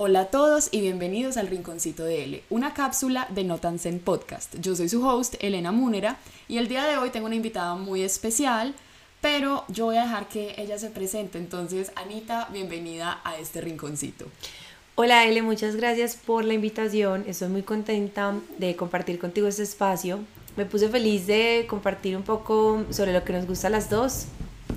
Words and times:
Hola 0.00 0.20
a 0.20 0.24
todos 0.26 0.68
y 0.70 0.80
bienvenidos 0.80 1.36
al 1.38 1.48
Rinconcito 1.48 2.04
de 2.04 2.22
L, 2.22 2.44
una 2.50 2.72
cápsula 2.72 3.26
de 3.30 3.42
Notansen 3.42 3.98
Podcast. 3.98 4.54
Yo 4.60 4.76
soy 4.76 4.88
su 4.88 5.04
host, 5.04 5.34
Elena 5.40 5.72
Múnera, 5.72 6.18
y 6.46 6.58
el 6.58 6.68
día 6.68 6.84
de 6.84 6.96
hoy 6.96 7.10
tengo 7.10 7.26
una 7.26 7.34
invitada 7.34 7.74
muy 7.74 8.02
especial, 8.02 8.76
pero 9.20 9.64
yo 9.66 9.86
voy 9.86 9.96
a 9.96 10.02
dejar 10.02 10.28
que 10.28 10.54
ella 10.56 10.78
se 10.78 10.90
presente. 10.90 11.38
Entonces, 11.38 11.90
Anita, 11.96 12.48
bienvenida 12.52 13.20
a 13.24 13.38
este 13.38 13.60
Rinconcito. 13.60 14.26
Hola 14.94 15.24
L, 15.24 15.42
muchas 15.42 15.74
gracias 15.74 16.14
por 16.14 16.44
la 16.44 16.54
invitación. 16.54 17.24
Estoy 17.26 17.48
muy 17.48 17.62
contenta 17.62 18.36
de 18.56 18.76
compartir 18.76 19.18
contigo 19.18 19.48
este 19.48 19.64
espacio. 19.64 20.20
Me 20.56 20.64
puse 20.64 20.88
feliz 20.88 21.26
de 21.26 21.66
compartir 21.68 22.16
un 22.16 22.22
poco 22.22 22.84
sobre 22.90 23.12
lo 23.12 23.24
que 23.24 23.32
nos 23.32 23.48
gusta 23.48 23.66
a 23.66 23.70
las 23.70 23.90
dos, 23.90 24.26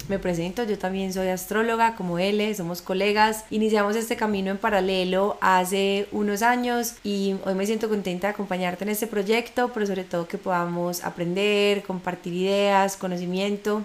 me 0.09 0.19
presento, 0.19 0.63
yo 0.63 0.77
también 0.77 1.13
soy 1.13 1.27
astróloga 1.27 1.95
como 1.95 2.19
él, 2.19 2.55
somos 2.55 2.81
colegas. 2.81 3.45
Iniciamos 3.49 3.95
este 3.95 4.15
camino 4.15 4.51
en 4.51 4.57
paralelo 4.57 5.37
hace 5.41 6.07
unos 6.11 6.41
años 6.41 6.95
y 7.03 7.35
hoy 7.45 7.55
me 7.55 7.65
siento 7.65 7.89
contenta 7.89 8.27
de 8.27 8.33
acompañarte 8.33 8.83
en 8.83 8.89
este 8.89 9.07
proyecto, 9.07 9.71
pero 9.73 9.85
sobre 9.85 10.03
todo 10.03 10.27
que 10.27 10.37
podamos 10.37 11.03
aprender, 11.03 11.83
compartir 11.83 12.33
ideas, 12.33 12.97
conocimiento 12.97 13.83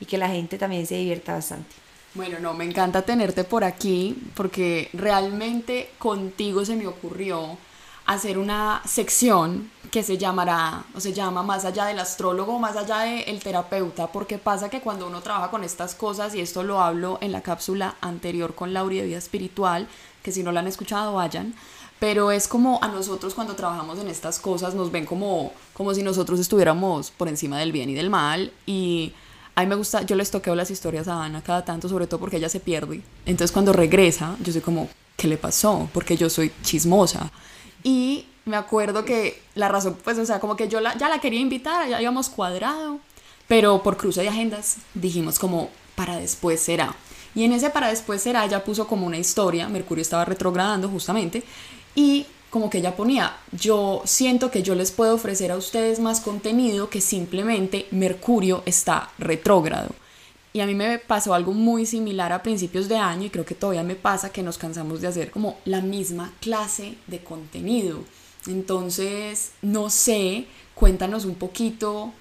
y 0.00 0.06
que 0.06 0.18
la 0.18 0.28
gente 0.28 0.58
también 0.58 0.86
se 0.86 0.96
divierta 0.96 1.34
bastante. 1.34 1.74
Bueno, 2.14 2.38
no, 2.40 2.54
me 2.54 2.64
encanta 2.64 3.02
tenerte 3.02 3.44
por 3.44 3.62
aquí 3.62 4.16
porque 4.34 4.88
realmente 4.92 5.90
contigo 5.98 6.64
se 6.64 6.76
me 6.76 6.86
ocurrió 6.86 7.58
hacer 8.06 8.38
una 8.38 8.80
sección 8.86 9.70
que 9.90 10.02
se 10.02 10.18
llamará 10.18 10.84
o 10.94 11.00
se 11.00 11.12
llama 11.12 11.42
más 11.42 11.64
allá 11.64 11.86
del 11.86 11.98
astrólogo, 11.98 12.58
más 12.58 12.76
allá 12.76 13.00
del 13.00 13.42
terapeuta, 13.42 14.06
porque 14.08 14.38
pasa 14.38 14.68
que 14.68 14.80
cuando 14.80 15.06
uno 15.06 15.20
trabaja 15.20 15.50
con 15.50 15.64
estas 15.64 15.94
cosas, 15.94 16.34
y 16.34 16.40
esto 16.40 16.62
lo 16.62 16.80
hablo 16.80 17.18
en 17.20 17.32
la 17.32 17.42
cápsula 17.42 17.96
anterior 18.00 18.54
con 18.54 18.72
Lauri 18.72 18.98
de 18.98 19.06
vida 19.06 19.18
espiritual, 19.18 19.88
que 20.22 20.32
si 20.32 20.42
no 20.42 20.52
la 20.52 20.60
han 20.60 20.66
escuchado 20.66 21.14
vayan, 21.14 21.54
pero 21.98 22.30
es 22.30 22.48
como 22.48 22.82
a 22.82 22.88
nosotros 22.88 23.34
cuando 23.34 23.54
trabajamos 23.54 23.98
en 23.98 24.08
estas 24.08 24.38
cosas 24.38 24.74
nos 24.74 24.90
ven 24.92 25.06
como, 25.06 25.52
como 25.72 25.94
si 25.94 26.02
nosotros 26.02 26.38
estuviéramos 26.40 27.10
por 27.10 27.28
encima 27.28 27.58
del 27.58 27.72
bien 27.72 27.88
y 27.88 27.94
del 27.94 28.10
mal 28.10 28.52
y 28.66 29.14
a 29.54 29.62
mí 29.62 29.68
me 29.68 29.76
gusta, 29.76 30.02
yo 30.02 30.16
les 30.16 30.30
toqueo 30.30 30.54
las 30.54 30.70
historias 30.70 31.08
a 31.08 31.24
Ana 31.24 31.42
cada 31.42 31.64
tanto, 31.64 31.88
sobre 31.88 32.06
todo 32.06 32.20
porque 32.20 32.36
ella 32.36 32.50
se 32.50 32.60
pierde. 32.60 33.00
Entonces 33.24 33.52
cuando 33.52 33.72
regresa, 33.72 34.36
yo 34.42 34.52
soy 34.52 34.60
como, 34.60 34.90
¿qué 35.16 35.28
le 35.28 35.38
pasó? 35.38 35.88
Porque 35.94 36.18
yo 36.18 36.28
soy 36.28 36.52
chismosa. 36.62 37.30
Y 37.82 38.26
me 38.46 38.56
acuerdo 38.56 39.04
que 39.04 39.42
la 39.56 39.68
razón, 39.68 39.98
pues, 40.02 40.18
o 40.18 40.24
sea, 40.24 40.40
como 40.40 40.56
que 40.56 40.68
yo 40.68 40.80
la, 40.80 40.96
ya 40.96 41.08
la 41.08 41.20
quería 41.20 41.40
invitar, 41.40 41.88
ya 41.88 41.96
habíamos 41.96 42.28
cuadrado, 42.30 43.00
pero 43.48 43.82
por 43.82 43.96
cruce 43.96 44.22
de 44.22 44.28
agendas 44.28 44.78
dijimos 44.94 45.38
como, 45.38 45.68
para 45.96 46.16
después 46.16 46.60
será. 46.60 46.94
Y 47.34 47.44
en 47.44 47.52
ese 47.52 47.70
para 47.70 47.88
después 47.88 48.22
será, 48.22 48.44
ella 48.44 48.64
puso 48.64 48.86
como 48.86 49.06
una 49.06 49.18
historia, 49.18 49.68
Mercurio 49.68 50.00
estaba 50.00 50.24
retrogradando 50.24 50.88
justamente, 50.88 51.42
y 51.96 52.26
como 52.48 52.70
que 52.70 52.78
ella 52.78 52.94
ponía, 52.94 53.36
yo 53.50 54.02
siento 54.04 54.50
que 54.50 54.62
yo 54.62 54.76
les 54.76 54.92
puedo 54.92 55.16
ofrecer 55.16 55.50
a 55.50 55.56
ustedes 55.56 55.98
más 55.98 56.20
contenido 56.20 56.88
que 56.88 57.00
simplemente 57.00 57.86
Mercurio 57.90 58.62
está 58.64 59.10
retrógrado. 59.18 59.90
Y 60.52 60.60
a 60.60 60.66
mí 60.66 60.74
me 60.74 60.98
pasó 60.98 61.34
algo 61.34 61.52
muy 61.52 61.84
similar 61.84 62.32
a 62.32 62.42
principios 62.42 62.88
de 62.88 62.96
año 62.96 63.26
y 63.26 63.30
creo 63.30 63.44
que 63.44 63.56
todavía 63.56 63.82
me 63.82 63.96
pasa 63.96 64.30
que 64.30 64.42
nos 64.42 64.56
cansamos 64.56 65.00
de 65.00 65.08
hacer 65.08 65.30
como 65.30 65.58
la 65.64 65.80
misma 65.82 66.32
clase 66.40 66.94
de 67.08 67.22
contenido. 67.22 68.04
Entonces, 68.46 69.52
no 69.62 69.90
sé, 69.90 70.46
cuéntanos 70.74 71.24
un 71.24 71.34
poquito, 71.34 72.12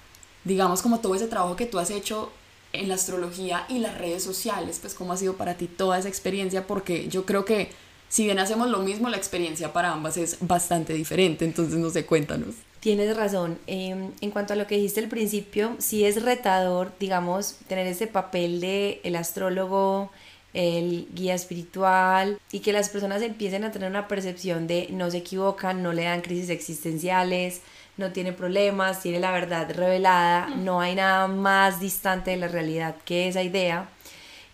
digamos 0.44 0.82
como 0.82 1.00
todo 1.00 1.16
ese 1.16 1.28
trabajo 1.28 1.56
que 1.56 1.66
tú 1.66 1.80
has 1.80 1.90
hecho 1.90 2.32
en 2.74 2.90
la 2.90 2.96
astrología 2.96 3.66
y 3.70 3.80
las 3.80 3.98
redes 3.98 4.24
sociales, 4.24 4.80
pues 4.80 4.94
cómo 4.94 5.14
ha 5.14 5.18
sido 5.18 5.36
para 5.36 5.56
ti 5.56 5.68
toda 5.68 5.98
esa 5.98 6.10
experiencia, 6.10 6.68
porque 6.68 7.08
yo 7.08 7.26
creo 7.26 7.46
que 7.46 7.70
si 8.10 8.26
bien 8.26 8.40
hacemos 8.40 8.70
lo 8.70 8.80
mismo, 8.80 9.10
la 9.10 9.18
experiencia 9.18 9.74
para 9.74 9.92
ambas 9.92 10.18
es 10.18 10.38
bastante 10.42 10.94
diferente, 10.94 11.46
entonces 11.46 11.80
no 11.80 11.90
sé, 11.90 12.06
cuéntanos. 12.06 12.56
Tienes 12.80 13.18
razón. 13.18 13.58
Em, 13.66 14.12
en 14.22 14.32
cuanto 14.32 14.54
a 14.54 14.56
lo 14.56 14.68
que 14.68 14.76
dijiste 14.76 15.00
al 15.00 15.10
principio, 15.10 15.76
sí 15.80 16.06
es 16.06 16.22
retador, 16.22 16.92
digamos, 17.00 17.58
tener 17.68 17.88
ese 17.88 18.06
papel 18.06 18.62
de 18.62 19.02
el 19.04 19.16
astrólogo, 19.16 20.12
el 20.56 21.08
guía 21.14 21.36
espiritual 21.36 22.40
y 22.52 22.62
que 22.62 22.72
las 22.72 22.90
personas 22.90 23.22
empiecen 23.22 23.66
a 23.66 23.72
tener 23.72 23.90
una 23.90 24.08
percepción 24.08 24.68
de 24.68 24.88
no 24.90 25.12
se 25.12 25.18
equivocan, 25.18 25.84
no 25.84 25.92
le 25.92 26.06
dan 26.06 26.22
crisis 26.22 26.50
existenciales, 26.50 27.62
no 27.98 28.14
tiene 28.14 28.32
problemas, 28.32 29.02
tiene 29.02 29.20
la 29.20 29.32
verdad 29.32 29.70
revelada, 29.70 30.48
no 30.48 30.80
hay 30.80 30.96
nada 30.96 31.28
más 31.28 31.82
distante 31.82 32.32
de 32.32 32.38
la 32.38 32.48
realidad 32.48 32.96
que 33.04 33.28
esa 33.28 33.44
idea. 33.44 33.90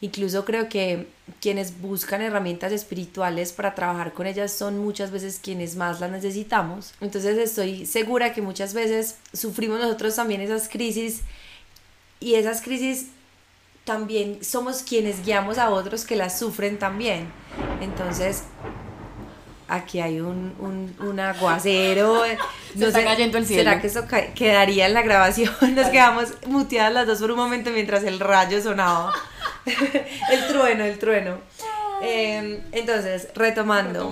Incluso 0.01 0.43
creo 0.43 0.67
que 0.67 1.07
quienes 1.39 1.79
buscan 1.79 2.23
herramientas 2.23 2.71
espirituales 2.71 3.53
para 3.53 3.75
trabajar 3.75 4.13
con 4.13 4.25
ellas 4.25 4.51
son 4.51 4.79
muchas 4.79 5.11
veces 5.11 5.39
quienes 5.41 5.75
más 5.75 5.99
las 5.99 6.09
necesitamos. 6.09 6.95
Entonces 6.99 7.37
estoy 7.37 7.85
segura 7.85 8.33
que 8.33 8.41
muchas 8.41 8.73
veces 8.73 9.17
sufrimos 9.33 9.79
nosotros 9.79 10.15
también 10.15 10.41
esas 10.41 10.67
crisis 10.67 11.21
y 12.19 12.33
esas 12.33 12.63
crisis 12.63 13.09
también 13.83 14.43
somos 14.43 14.83
quienes 14.83 15.25
guiamos 15.25 15.57
a 15.57 15.69
otros 15.69 16.05
que 16.05 16.15
las 16.15 16.37
sufren 16.37 16.77
también. 16.77 17.31
Entonces 17.81 18.43
aquí 19.71 20.01
hay 20.01 20.19
un, 20.19 20.95
un, 20.99 21.19
aguacero. 21.19 22.23
No 22.73 22.85
Se 22.85 22.87
está 22.87 23.03
cayendo 23.03 23.37
el 23.37 23.45
cielo. 23.45 23.63
¿Será 23.63 23.81
que 23.81 23.87
eso 23.87 24.05
quedaría 24.33 24.85
en 24.85 24.93
la 24.93 25.01
grabación? 25.01 25.53
Nos 25.75 25.89
quedamos 25.89 26.29
muteadas 26.47 26.93
las 26.93 27.05
dos 27.05 27.19
por 27.19 27.31
un 27.31 27.37
momento 27.37 27.69
mientras 27.69 28.05
el 28.05 28.17
rayo 28.17 28.61
sonaba. 28.61 29.13
el 29.65 30.47
trueno, 30.47 30.85
el 30.85 30.97
trueno. 30.97 31.37
Em, 32.01 32.61
entonces, 32.71 33.27
retomando. 33.35 34.09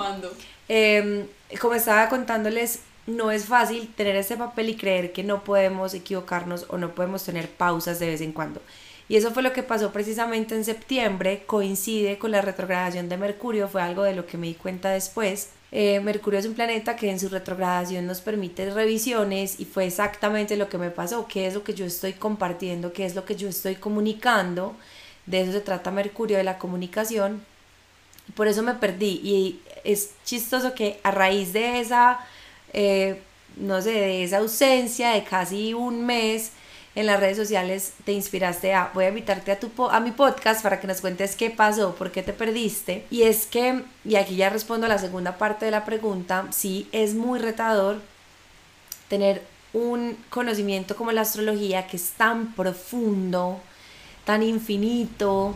Em, 0.68 1.25
como 1.62 1.74
estaba 1.74 2.09
contándoles, 2.09 2.81
no 3.08 3.31
es 3.31 3.46
fácil 3.46 3.94
tener 3.96 4.18
ese 4.18 4.35
papel 4.35 4.69
y 4.69 4.75
creer 4.75 5.13
que 5.13 5.24
no 5.24 5.46
podemos 5.46 5.94
equivocarnos 5.94 6.66
o 6.68 6.78
no 6.78 6.94
podemos 6.94 7.24
tener 7.24 7.50
pausas 7.50 8.00
de 8.00 8.08
vez 8.08 8.19
en 8.19 8.34
cuando. 8.34 8.62
Y 9.09 9.18
eso 9.18 9.31
fue 9.31 9.44
lo 9.44 9.52
que 9.52 9.64
pasó 9.64 9.92
precisamente 9.92 10.56
en 10.56 10.64
septiembre, 10.64 11.44
coincide 11.46 12.18
con 12.18 12.31
la 12.31 12.42
retrogradación 12.42 13.09
de 13.09 13.18
Mercurio, 13.18 13.68
fue 13.68 13.81
algo 13.81 14.03
de 14.03 14.16
lo 14.16 14.25
que 14.25 14.38
me 14.38 14.47
di 14.47 14.53
cuenta 14.53 14.92
después. 14.92 15.50
Eh, 15.72 16.00
Mercurio 16.00 16.40
es 16.40 16.46
un 16.46 16.53
planeta 16.53 16.96
que 16.96 17.09
en 17.09 17.20
su 17.20 17.28
retrogradación 17.28 18.06
nos 18.06 18.22
permite 18.22 18.70
revisiones 18.70 19.59
y 19.59 19.66
fue 19.66 19.86
exactamente 19.86 20.56
lo 20.56 20.70
que 20.70 20.78
me 20.78 20.92
pasó, 20.92 21.28
qué 21.28 21.47
es 21.47 21.56
lo 21.56 21.64
que 21.64 21.74
yo 21.74 21.86
estoy 21.86 22.14
compartiendo, 22.14 22.94
qué 22.94 23.06
es 23.06 23.16
lo 23.16 23.25
que 23.25 23.36
yo 23.36 23.50
estoy 23.50 23.75
comunicando 23.75 24.75
de 25.30 25.41
eso 25.41 25.52
se 25.52 25.62
trata 25.62 25.91
Mercurio, 25.91 26.38
de 26.38 26.44
la 26.44 26.58
comunicación. 26.58 27.44
Por 28.36 28.47
eso 28.47 28.64
me 28.64 28.74
perdí. 28.74 29.22
Y 29.24 29.59
es 29.84 30.12
chistoso 30.26 30.74
que 30.74 31.00
a 31.03 31.12
raíz 31.12 31.53
de 31.53 31.80
esa, 31.80 32.20
eh, 32.74 33.22
no 33.56 33.81
sé, 33.81 33.91
de 33.91 34.24
esa 34.24 34.40
ausencia 34.40 35.12
de 35.12 35.24
casi 35.24 35.74
un 35.74 36.06
mes 36.06 36.52
en 36.95 37.05
las 37.05 37.19
redes 37.19 37.38
sociales, 37.38 37.94
te 38.03 38.11
inspiraste 38.13 38.73
a, 38.73 38.91
voy 38.94 39.05
a 39.05 39.09
invitarte 39.09 39.51
a, 39.51 39.59
tu, 39.59 39.69
a 39.89 40.00
mi 40.00 40.11
podcast 40.11 40.61
para 40.63 40.79
que 40.79 40.88
nos 40.88 41.01
cuentes 41.01 41.35
qué 41.35 41.50
pasó, 41.50 41.95
por 41.95 42.11
qué 42.11 42.23
te 42.23 42.33
perdiste. 42.33 43.05
Y 43.09 43.23
es 43.23 43.45
que, 43.45 43.83
y 44.03 44.16
aquí 44.16 44.35
ya 44.35 44.50
respondo 44.50 44.85
a 44.85 44.89
la 44.89 44.97
segunda 44.97 45.38
parte 45.38 45.66
de 45.66 45.72
la 45.72 45.85
pregunta, 45.85 46.47
sí 46.51 46.88
es 46.91 47.13
muy 47.13 47.39
retador 47.39 48.01
tener 49.07 49.44
un 49.73 50.17
conocimiento 50.29 50.95
como 50.95 51.11
la 51.11 51.22
astrología 51.22 51.88
que 51.88 51.97
es 51.97 52.11
tan 52.11 52.53
profundo, 52.53 53.59
tan 54.25 54.41
infinito, 54.41 55.55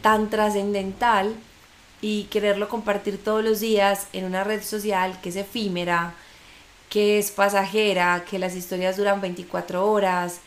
tan 0.00 0.30
trascendental 0.30 1.34
y 2.00 2.24
quererlo 2.24 2.68
compartir 2.68 3.22
todos 3.22 3.44
los 3.44 3.60
días 3.60 4.06
en 4.12 4.24
una 4.24 4.42
red 4.42 4.62
social 4.62 5.20
que 5.22 5.28
es 5.28 5.36
efímera, 5.36 6.14
que 6.88 7.18
es 7.18 7.30
pasajera, 7.30 8.24
que 8.28 8.38
las 8.38 8.54
historias 8.54 8.96
duran 8.96 9.20
24 9.20 9.90
horas, 9.90 10.40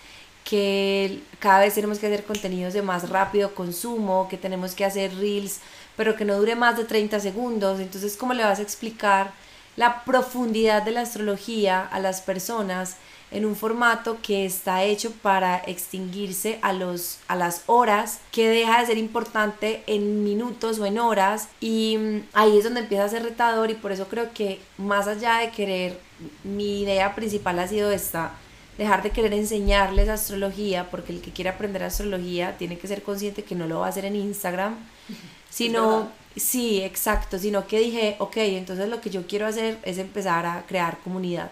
que 0.45 1.21
cada 1.39 1.59
vez 1.59 1.73
tenemos 1.73 1.99
que 1.99 2.07
hacer 2.07 2.23
contenidos 2.23 2.73
de 2.73 2.81
más 2.81 3.09
rápido 3.09 3.53
consumo, 3.53 4.27
que 4.29 4.37
tenemos 4.37 4.75
que 4.75 4.85
hacer 4.85 5.13
reels, 5.15 5.59
pero 5.97 6.15
que 6.15 6.23
no 6.23 6.37
dure 6.37 6.55
más 6.55 6.77
de 6.77 6.85
30 6.85 7.19
segundos. 7.19 7.79
Entonces, 7.79 8.15
¿cómo 8.15 8.33
le 8.33 8.43
vas 8.43 8.59
a 8.59 8.61
explicar 8.61 9.33
la 9.75 10.05
profundidad 10.05 10.83
de 10.83 10.91
la 10.91 11.01
astrología 11.01 11.81
a 11.81 11.99
las 11.99 12.21
personas 12.21 12.95
en 13.31 13.45
un 13.45 13.55
formato 13.55 14.17
que 14.21 14.45
está 14.45 14.83
hecho 14.83 15.11
para 15.11 15.57
extinguirse 15.57 16.59
a, 16.61 16.73
los, 16.73 17.17
a 17.27 17.35
las 17.35 17.63
horas, 17.65 18.19
que 18.31 18.47
deja 18.47 18.79
de 18.79 18.85
ser 18.85 18.97
importante 18.97 19.83
en 19.87 20.23
minutos 20.23 20.79
o 20.79 20.85
en 20.85 20.99
horas 20.99 21.49
y 21.59 21.97
mm, 21.97 22.19
ahí 22.33 22.57
es 22.57 22.63
donde 22.63 22.81
empieza 22.81 23.03
a 23.05 23.09
ser 23.09 23.23
retador 23.23 23.71
y 23.71 23.73
por 23.73 23.91
eso 23.91 24.07
creo 24.07 24.31
que 24.33 24.59
más 24.77 25.07
allá 25.07 25.39
de 25.39 25.49
querer, 25.49 25.99
mi 26.43 26.83
idea 26.83 27.15
principal 27.15 27.59
ha 27.59 27.67
sido 27.67 27.91
esta, 27.91 28.31
dejar 28.77 29.03
de 29.03 29.11
querer 29.11 29.33
enseñarles 29.33 30.09
astrología, 30.09 30.89
porque 30.89 31.13
el 31.13 31.21
que 31.21 31.31
quiere 31.31 31.49
aprender 31.49 31.83
astrología 31.83 32.57
tiene 32.57 32.77
que 32.77 32.87
ser 32.87 33.03
consciente 33.03 33.43
que 33.43 33.55
no 33.55 33.67
lo 33.67 33.79
va 33.79 33.87
a 33.87 33.89
hacer 33.89 34.05
en 34.05 34.15
Instagram, 34.15 34.75
sino, 35.49 36.09
sí, 36.35 36.81
exacto, 36.81 37.39
sino 37.39 37.67
que 37.67 37.79
dije, 37.79 38.15
ok, 38.19 38.37
entonces 38.37 38.89
lo 38.89 39.01
que 39.01 39.09
yo 39.09 39.27
quiero 39.27 39.47
hacer 39.47 39.77
es 39.83 39.97
empezar 39.97 40.45
a 40.45 40.65
crear 40.67 40.99
comunidad. 40.99 41.51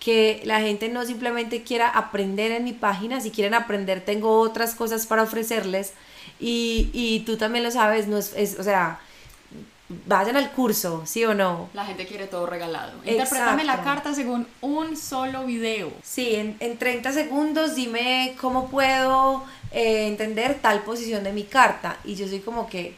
Que 0.00 0.40
la 0.44 0.60
gente 0.60 0.88
no 0.88 1.04
simplemente 1.04 1.64
quiera 1.64 1.88
aprender 1.88 2.52
en 2.52 2.64
mi 2.64 2.72
página, 2.72 3.20
si 3.20 3.30
quieren 3.30 3.54
aprender 3.54 4.00
tengo 4.04 4.40
otras 4.40 4.74
cosas 4.74 5.06
para 5.06 5.24
ofrecerles 5.24 5.92
y, 6.38 6.90
y 6.92 7.20
tú 7.20 7.36
también 7.36 7.64
lo 7.64 7.70
sabes, 7.70 8.06
no 8.06 8.16
es, 8.16 8.56
o 8.58 8.62
sea, 8.62 9.00
vayan 9.88 10.36
al 10.36 10.50
curso, 10.52 11.02
¿sí 11.06 11.24
o 11.24 11.34
no? 11.34 11.70
La 11.72 11.84
gente 11.84 12.06
quiere 12.06 12.26
todo 12.26 12.46
regalado. 12.46 12.92
Interprétame 13.04 13.64
la 13.64 13.82
carta 13.82 14.14
según 14.14 14.46
un 14.60 14.96
solo 14.96 15.44
video. 15.44 15.90
Sí, 16.02 16.34
en, 16.34 16.56
en 16.60 16.76
30 16.76 17.12
segundos 17.12 17.74
dime 17.74 18.34
cómo 18.40 18.68
puedo 18.68 19.44
eh, 19.72 20.06
entender 20.06 20.58
tal 20.60 20.82
posición 20.82 21.24
de 21.24 21.32
mi 21.32 21.44
carta. 21.44 21.96
Y 22.04 22.14
yo 22.14 22.28
soy 22.28 22.40
como 22.40 22.68
que... 22.68 22.94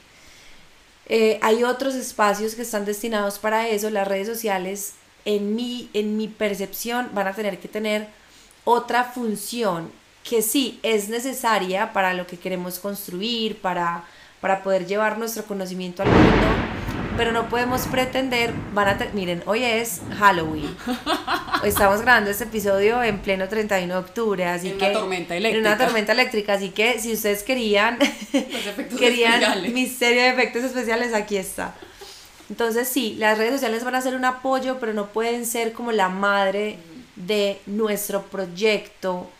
Eh, 1.12 1.40
hay 1.42 1.64
otros 1.64 1.96
espacios 1.96 2.54
que 2.54 2.62
están 2.62 2.84
destinados 2.84 3.38
para 3.38 3.68
eso. 3.68 3.90
Las 3.90 4.06
redes 4.06 4.28
sociales, 4.28 4.94
en 5.24 5.56
mi, 5.56 5.90
en 5.92 6.16
mi 6.16 6.28
percepción, 6.28 7.10
van 7.12 7.26
a 7.26 7.34
tener 7.34 7.58
que 7.58 7.68
tener 7.68 8.08
otra 8.64 9.04
función 9.04 9.90
que 10.22 10.42
sí 10.42 10.78
es 10.82 11.08
necesaria 11.08 11.92
para 11.92 12.14
lo 12.14 12.26
que 12.26 12.36
queremos 12.36 12.78
construir, 12.78 13.60
para, 13.60 14.04
para 14.40 14.62
poder 14.62 14.86
llevar 14.86 15.18
nuestro 15.18 15.44
conocimiento 15.44 16.02
al 16.02 16.10
mundo 16.10 16.69
pero 17.20 17.32
no 17.32 17.50
podemos 17.50 17.82
pretender, 17.82 18.50
van 18.72 18.88
a, 18.88 18.98
miren, 19.12 19.42
hoy 19.44 19.62
es 19.62 20.00
Halloween. 20.18 20.74
Estamos 21.64 22.00
grabando 22.00 22.30
este 22.30 22.44
episodio 22.44 23.02
en 23.02 23.18
pleno 23.18 23.46
31 23.46 23.92
de 23.92 24.00
octubre, 24.00 24.46
así 24.46 24.70
en 24.70 24.78
que... 24.78 24.86
Una 24.86 25.00
tormenta 25.00 25.36
eléctrica. 25.36 25.68
En 25.68 25.74
una 25.74 25.84
tormenta 25.84 26.12
eléctrica, 26.12 26.54
así 26.54 26.70
que 26.70 26.98
si 26.98 27.12
ustedes 27.12 27.42
querían, 27.42 27.98
querían 28.98 29.70
mi 29.74 29.86
serie 29.86 30.22
de 30.22 30.28
efectos 30.30 30.64
especiales, 30.64 31.12
aquí 31.12 31.36
está. 31.36 31.74
Entonces 32.48 32.88
sí, 32.88 33.16
las 33.18 33.36
redes 33.36 33.52
sociales 33.52 33.84
van 33.84 33.96
a 33.96 34.00
ser 34.00 34.14
un 34.14 34.24
apoyo, 34.24 34.78
pero 34.80 34.94
no 34.94 35.08
pueden 35.08 35.44
ser 35.44 35.74
como 35.74 35.92
la 35.92 36.08
madre 36.08 36.78
de 37.16 37.60
nuestro 37.66 38.22
proyecto 38.22 39.30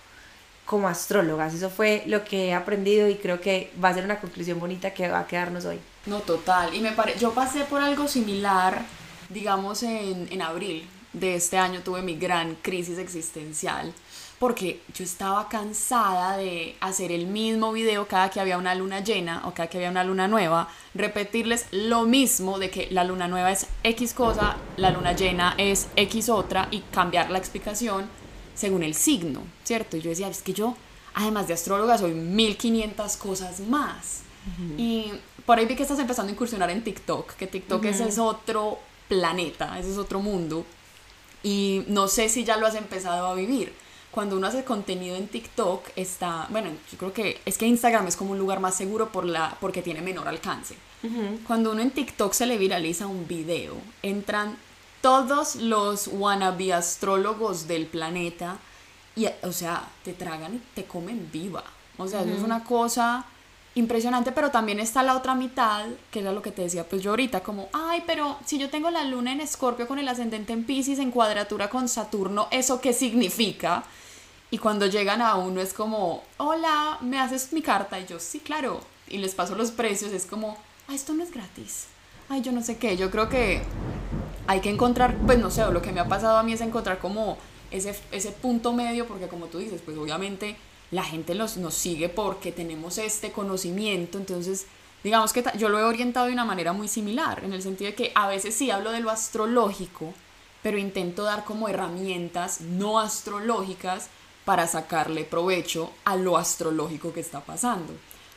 como 0.67 0.87
astrólogas. 0.87 1.55
Eso 1.55 1.71
fue 1.71 2.03
lo 2.05 2.25
que 2.25 2.49
he 2.49 2.53
aprendido 2.53 3.09
y 3.09 3.15
creo 3.15 3.41
que 3.41 3.71
va 3.83 3.89
a 3.89 3.95
ser 3.95 4.05
una 4.05 4.21
conclusión 4.21 4.61
bonita 4.61 4.93
que 4.93 5.09
va 5.09 5.21
a 5.21 5.27
quedarnos 5.27 5.65
hoy. 5.65 5.79
No, 6.07 6.21
total. 6.21 6.75
Y 6.75 6.81
me 6.81 6.93
pare... 6.93 7.17
yo 7.19 7.33
pasé 7.33 7.65
por 7.65 7.83
algo 7.83 8.09
similar, 8.09 8.85
digamos, 9.29 9.83
en, 9.83 10.29
en 10.31 10.43
abril 10.43 10.89
de 11.13 11.35
este 11.35 11.59
año 11.59 11.81
tuve 11.83 12.03
mi 12.03 12.17
gran 12.17 12.55
crisis 12.57 12.99
existencial 12.99 13.93
porque 14.41 14.81
yo 14.95 15.05
estaba 15.05 15.51
cansada 15.51 16.39
de 16.39 16.75
hacer 16.81 17.13
el 17.13 17.27
mismo 17.27 17.73
video 17.73 18.09
cada 18.09 18.31
que 18.31 18.41
había 18.41 18.57
una 18.57 18.75
luna 18.75 19.01
llena 19.01 19.43
o 19.45 19.53
cada 19.53 19.69
que 19.69 19.77
había 19.77 19.91
una 19.91 20.03
luna 20.03 20.29
nueva, 20.29 20.67
repetirles 20.95 21.67
lo 21.73 22.05
mismo 22.05 22.59
de 22.59 22.71
que 22.71 22.89
la 22.91 23.05
luna 23.05 23.29
nueva 23.29 23.53
es 23.53 23.67
X 23.85 24.15
cosa, 24.15 24.57
la 24.79 24.93
luna 24.93 25.13
llena 25.13 25.55
es 25.59 25.89
X 25.95 26.31
otra 26.31 26.69
y 26.71 26.81
cambiar 26.91 27.31
la 27.31 27.37
explicación 27.37 28.07
según 28.55 28.83
el 28.83 28.95
signo, 28.95 29.43
¿cierto? 29.63 29.99
Y 29.99 30.01
yo 30.01 30.09
decía, 30.09 30.29
es 30.29 30.41
que 30.41 30.55
yo, 30.55 30.75
además 31.13 31.47
de 31.47 31.53
astróloga, 31.53 31.99
soy 31.99 32.13
1500 32.13 33.19
cosas 33.19 33.61
más. 33.61 34.23
Y 34.79 35.13
por 35.51 35.59
ahí 35.59 35.67
vi 35.67 35.75
que 35.75 35.83
estás 35.83 35.99
empezando 35.99 36.31
a 36.31 36.33
incursionar 36.33 36.71
en 36.71 36.85
TikTok, 36.85 37.33
que 37.33 37.49
TikTok 37.49 37.85
ese 37.87 38.07
es 38.07 38.21
otro 38.21 38.79
planeta, 39.09 39.81
ese 39.81 39.91
es 39.91 39.99
otro 39.99 40.21
mundo. 40.21 40.65
Y 41.43 41.83
no 41.89 42.07
sé 42.07 42.29
si 42.29 42.45
ya 42.45 42.57
lo 42.57 42.69
has 42.69 42.77
empezado 42.77 43.27
a 43.27 43.35
vivir. 43.35 43.75
Cuando 44.13 44.37
uno 44.37 44.47
hace 44.47 44.63
contenido 44.63 45.17
en 45.17 45.27
TikTok 45.27 45.89
está, 45.97 46.47
bueno, 46.51 46.71
yo 46.93 46.99
creo 46.99 47.13
que 47.13 47.41
es 47.45 47.59
que 47.59 47.67
Instagram 47.67 48.07
es 48.07 48.15
como 48.15 48.31
un 48.31 48.39
lugar 48.39 48.61
más 48.61 48.77
seguro 48.77 49.11
por 49.11 49.25
la, 49.25 49.57
porque 49.61 49.83
tiene 49.83 50.03
menor 50.03 50.29
alcance. 50.29 50.77
Cuando 51.49 51.73
uno 51.73 51.83
en 51.83 51.91
TikTok 51.91 52.33
se 52.33 52.47
le 52.47 52.57
viraliza 52.57 53.09
un 53.09 53.27
video, 53.27 53.75
entran 54.05 54.57
todos 55.03 55.57
los 55.57 56.07
wannabe 56.13 56.75
astrólogos 56.75 57.67
del 57.67 57.87
planeta 57.87 58.59
y, 59.17 59.27
o 59.43 59.51
sea, 59.51 59.89
te 60.05 60.13
tragan 60.13 60.55
y 60.55 60.63
te 60.77 60.85
comen 60.85 61.29
viva. 61.33 61.65
O 61.99 62.07
sea, 62.07 62.21
eso 62.23 62.35
es 62.35 62.43
una 62.45 62.63
cosa 62.63 63.27
impresionante, 63.75 64.33
pero 64.33 64.51
también 64.51 64.81
está 64.81 65.03
la 65.03 65.17
otra 65.17 65.35
mitad, 65.35 65.87
que 66.11 66.21
era 66.21 66.33
lo 66.33 66.43
que 66.43 66.51
te 66.51 66.63
decía 66.63 66.89
pues 66.89 67.03
yo 67.03 67.11
ahorita, 67.11 67.41
como, 67.41 67.69
ay, 67.73 68.03
pero 68.07 68.37
si 68.45 68.59
yo 68.59 68.69
tengo 68.71 68.91
la 68.91 69.05
luna 69.05 69.33
en 69.33 69.41
escorpio 69.41 69.87
con 69.87 69.99
el 69.99 70.09
ascendente 70.09 70.53
en 70.53 70.65
Pisces 70.65 70.99
en 70.99 71.11
cuadratura 71.11 71.71
con 71.71 71.89
Saturno, 71.89 72.49
¿eso 72.51 72.81
qué 72.81 72.93
significa? 72.93 73.85
Y 74.51 74.59
cuando 74.59 74.87
llegan 74.87 75.23
a 75.23 75.37
uno 75.37 75.61
es 75.61 75.73
como, 75.73 76.25
hola, 76.39 76.99
¿me 77.01 77.21
haces 77.21 77.53
mi 77.53 77.63
carta? 77.63 78.01
Y 78.01 78.07
yo, 78.07 78.19
sí, 78.19 78.41
claro. 78.41 78.81
Y 79.09 79.19
les 79.19 79.35
paso 79.35 79.55
los 79.55 79.71
precios, 79.71 80.13
es 80.13 80.27
como, 80.27 80.57
ay, 80.89 80.97
esto 80.97 81.15
no 81.15 81.23
es 81.23 81.31
gratis. 81.31 81.87
Ay, 82.29 82.43
yo 82.43 82.51
no 82.51 82.63
sé 82.63 82.77
qué. 82.77 82.97
Yo 82.97 83.11
creo 83.13 83.29
que 83.29 83.63
hay 84.49 84.61
que 84.61 84.71
encontrar, 84.71 85.17
pues 85.25 85.39
no 85.39 85.51
sé, 85.53 85.65
lo 85.71 85.83
que 85.83 85.93
me 85.93 86.01
ha 86.01 86.09
pasado 86.09 86.39
a 86.39 86.43
mí 86.43 86.53
es 86.53 86.61
encontrar 86.61 86.99
como 86.99 87.39
ese, 87.71 87.95
ese 88.11 88.33
punto 88.33 88.73
medio, 88.73 89.07
porque 89.07 89.29
como 89.29 89.47
tú 89.47 89.59
dices, 89.59 89.81
pues 89.85 89.97
obviamente 89.97 90.57
la 90.91 91.05
gente 91.05 91.35
los, 91.35 91.57
nos 91.57 91.75
sigue 91.75 92.09
porque 92.09 92.53
tenemos 92.53 92.99
este 92.99 93.33
conocimiento, 93.33 94.19
entonces 94.19 94.67
digamos 95.05 95.33
que 95.33 95.45
yo 95.57 95.69
lo 95.69 95.79
he 95.79 95.85
orientado 95.85 96.27
de 96.27 96.33
una 96.33 96.45
manera 96.45 96.73
muy 96.73 96.89
similar, 96.89 97.43
en 97.45 97.53
el 97.53 97.63
sentido 97.63 97.91
de 97.91 97.97
que 97.97 98.13
a 98.15 98.29
veces 98.29 98.55
sí 98.55 98.71
hablo 98.71 98.91
de 98.91 99.01
lo 99.01 99.11
astrológico, 99.11 100.13
pero 100.63 100.79
intento 100.79 101.23
dar 101.23 101.45
como 101.45 101.69
herramientas 101.69 102.61
no 102.61 102.99
astrológicas 102.99 104.09
para 104.45 104.67
sacarle 104.67 105.25
provecho 105.25 105.91
a 106.05 106.17
lo 106.17 106.37
astrológico 106.37 107.13
que 107.13 107.21
está 107.21 107.41
pasando. 107.41 107.93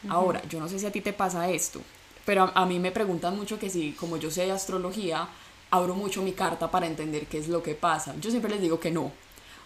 Ahora, 0.10 0.42
yo 0.50 0.60
no 0.60 0.68
sé 0.68 0.80
si 0.80 0.86
a 0.86 0.92
ti 0.92 1.00
te 1.00 1.14
pasa 1.14 1.50
esto, 1.50 1.82
pero 2.26 2.44
a, 2.44 2.52
a, 2.56 2.66
mí 2.66 2.78
me 2.78 2.92
preguntan 2.92 3.38
mucho 3.38 3.58
que 3.58 3.70
si, 3.70 3.94
como 3.94 4.18
yo 4.18 4.30
sé 4.30 4.46
de 4.46 4.52
astrología, 4.52 5.30
abro 5.72 5.96
mucho 5.96 6.22
mi 6.22 6.34
carta 6.34 6.70
para 6.70 6.88
entender 6.88 7.26
qué 7.28 7.38
es 7.38 7.48
lo 7.48 7.64
que 7.64 7.74
pasa. 7.74 8.14
Yo 8.20 8.30
siempre 8.30 8.52
les 8.52 8.62
digo 8.62 8.80
que 8.80 8.92
no, 8.92 9.12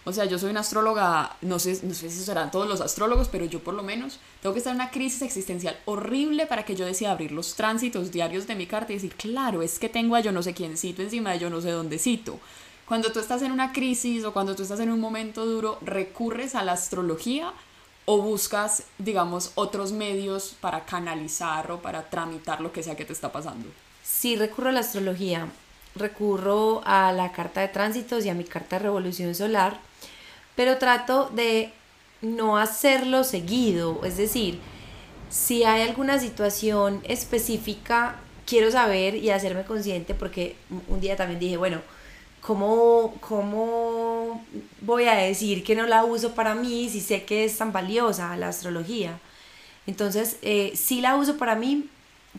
o 0.08 0.12
sea, 0.12 0.24
yo 0.24 0.38
soy 0.38 0.50
una 0.50 0.60
astróloga, 0.60 1.36
no 1.42 1.58
sé, 1.58 1.78
no 1.82 1.92
sé 1.92 2.08
si 2.08 2.24
serán 2.24 2.50
todos 2.50 2.66
los 2.66 2.80
astrólogos, 2.80 3.28
pero 3.28 3.44
yo 3.44 3.60
por 3.60 3.74
lo 3.74 3.82
menos 3.82 4.18
tengo 4.40 4.54
que 4.54 4.58
estar 4.58 4.70
en 4.70 4.80
una 4.80 4.90
crisis 4.90 5.20
existencial 5.20 5.78
horrible 5.84 6.46
para 6.46 6.64
que 6.64 6.74
yo 6.74 6.86
decida 6.86 7.10
abrir 7.10 7.30
los 7.30 7.54
tránsitos 7.54 8.10
diarios 8.10 8.46
de 8.46 8.54
mi 8.54 8.66
carta 8.66 8.92
y 8.92 8.96
decir, 8.96 9.14
claro, 9.16 9.60
es 9.60 9.78
que 9.78 9.90
tengo 9.90 10.16
a 10.16 10.20
yo 10.20 10.32
no 10.32 10.42
sé 10.42 10.54
quién 10.54 10.78
cito 10.78 11.02
encima 11.02 11.32
de 11.32 11.40
yo 11.40 11.50
no 11.50 11.60
sé 11.60 11.70
dónde 11.72 11.98
cito. 11.98 12.40
Cuando 12.86 13.12
tú 13.12 13.20
estás 13.20 13.42
en 13.42 13.52
una 13.52 13.74
crisis 13.74 14.24
o 14.24 14.32
cuando 14.32 14.56
tú 14.56 14.62
estás 14.62 14.80
en 14.80 14.90
un 14.90 14.98
momento 14.98 15.44
duro, 15.44 15.76
recurres 15.82 16.54
a 16.54 16.64
la 16.64 16.72
astrología 16.72 17.52
o 18.06 18.22
buscas, 18.22 18.84
digamos, 18.96 19.52
otros 19.56 19.92
medios 19.92 20.56
para 20.58 20.86
canalizar 20.86 21.70
o 21.70 21.82
para 21.82 22.08
tramitar 22.08 22.62
lo 22.62 22.72
que 22.72 22.82
sea 22.82 22.96
que 22.96 23.04
te 23.04 23.12
está 23.12 23.30
pasando. 23.30 23.68
Sí, 24.02 24.36
recurro 24.36 24.70
a 24.70 24.72
la 24.72 24.80
astrología. 24.80 25.48
Recurro 25.94 26.80
a 26.86 27.12
la 27.12 27.32
carta 27.32 27.60
de 27.60 27.68
tránsitos 27.68 28.24
y 28.24 28.30
a 28.30 28.34
mi 28.34 28.44
carta 28.44 28.76
de 28.78 28.84
revolución 28.84 29.34
solar 29.34 29.87
pero 30.58 30.76
trato 30.76 31.30
de 31.32 31.70
no 32.20 32.58
hacerlo 32.58 33.22
seguido, 33.22 34.00
es 34.04 34.16
decir, 34.16 34.58
si 35.30 35.62
hay 35.62 35.82
alguna 35.82 36.18
situación 36.18 37.00
específica, 37.04 38.16
quiero 38.44 38.68
saber 38.68 39.14
y 39.14 39.30
hacerme 39.30 39.62
consciente 39.62 40.14
porque 40.14 40.56
un 40.88 41.00
día 41.00 41.14
también 41.14 41.38
dije, 41.38 41.56
bueno, 41.56 41.80
¿cómo, 42.40 43.14
cómo 43.20 44.44
voy 44.80 45.04
a 45.04 45.14
decir 45.14 45.62
que 45.62 45.76
no 45.76 45.86
la 45.86 46.02
uso 46.02 46.34
para 46.34 46.56
mí 46.56 46.88
si 46.90 47.00
sé 47.02 47.22
que 47.22 47.44
es 47.44 47.56
tan 47.56 47.72
valiosa 47.72 48.36
la 48.36 48.48
astrología? 48.48 49.20
Entonces, 49.86 50.38
eh, 50.42 50.72
sí 50.74 51.00
la 51.00 51.14
uso 51.14 51.36
para 51.36 51.54
mí, 51.54 51.88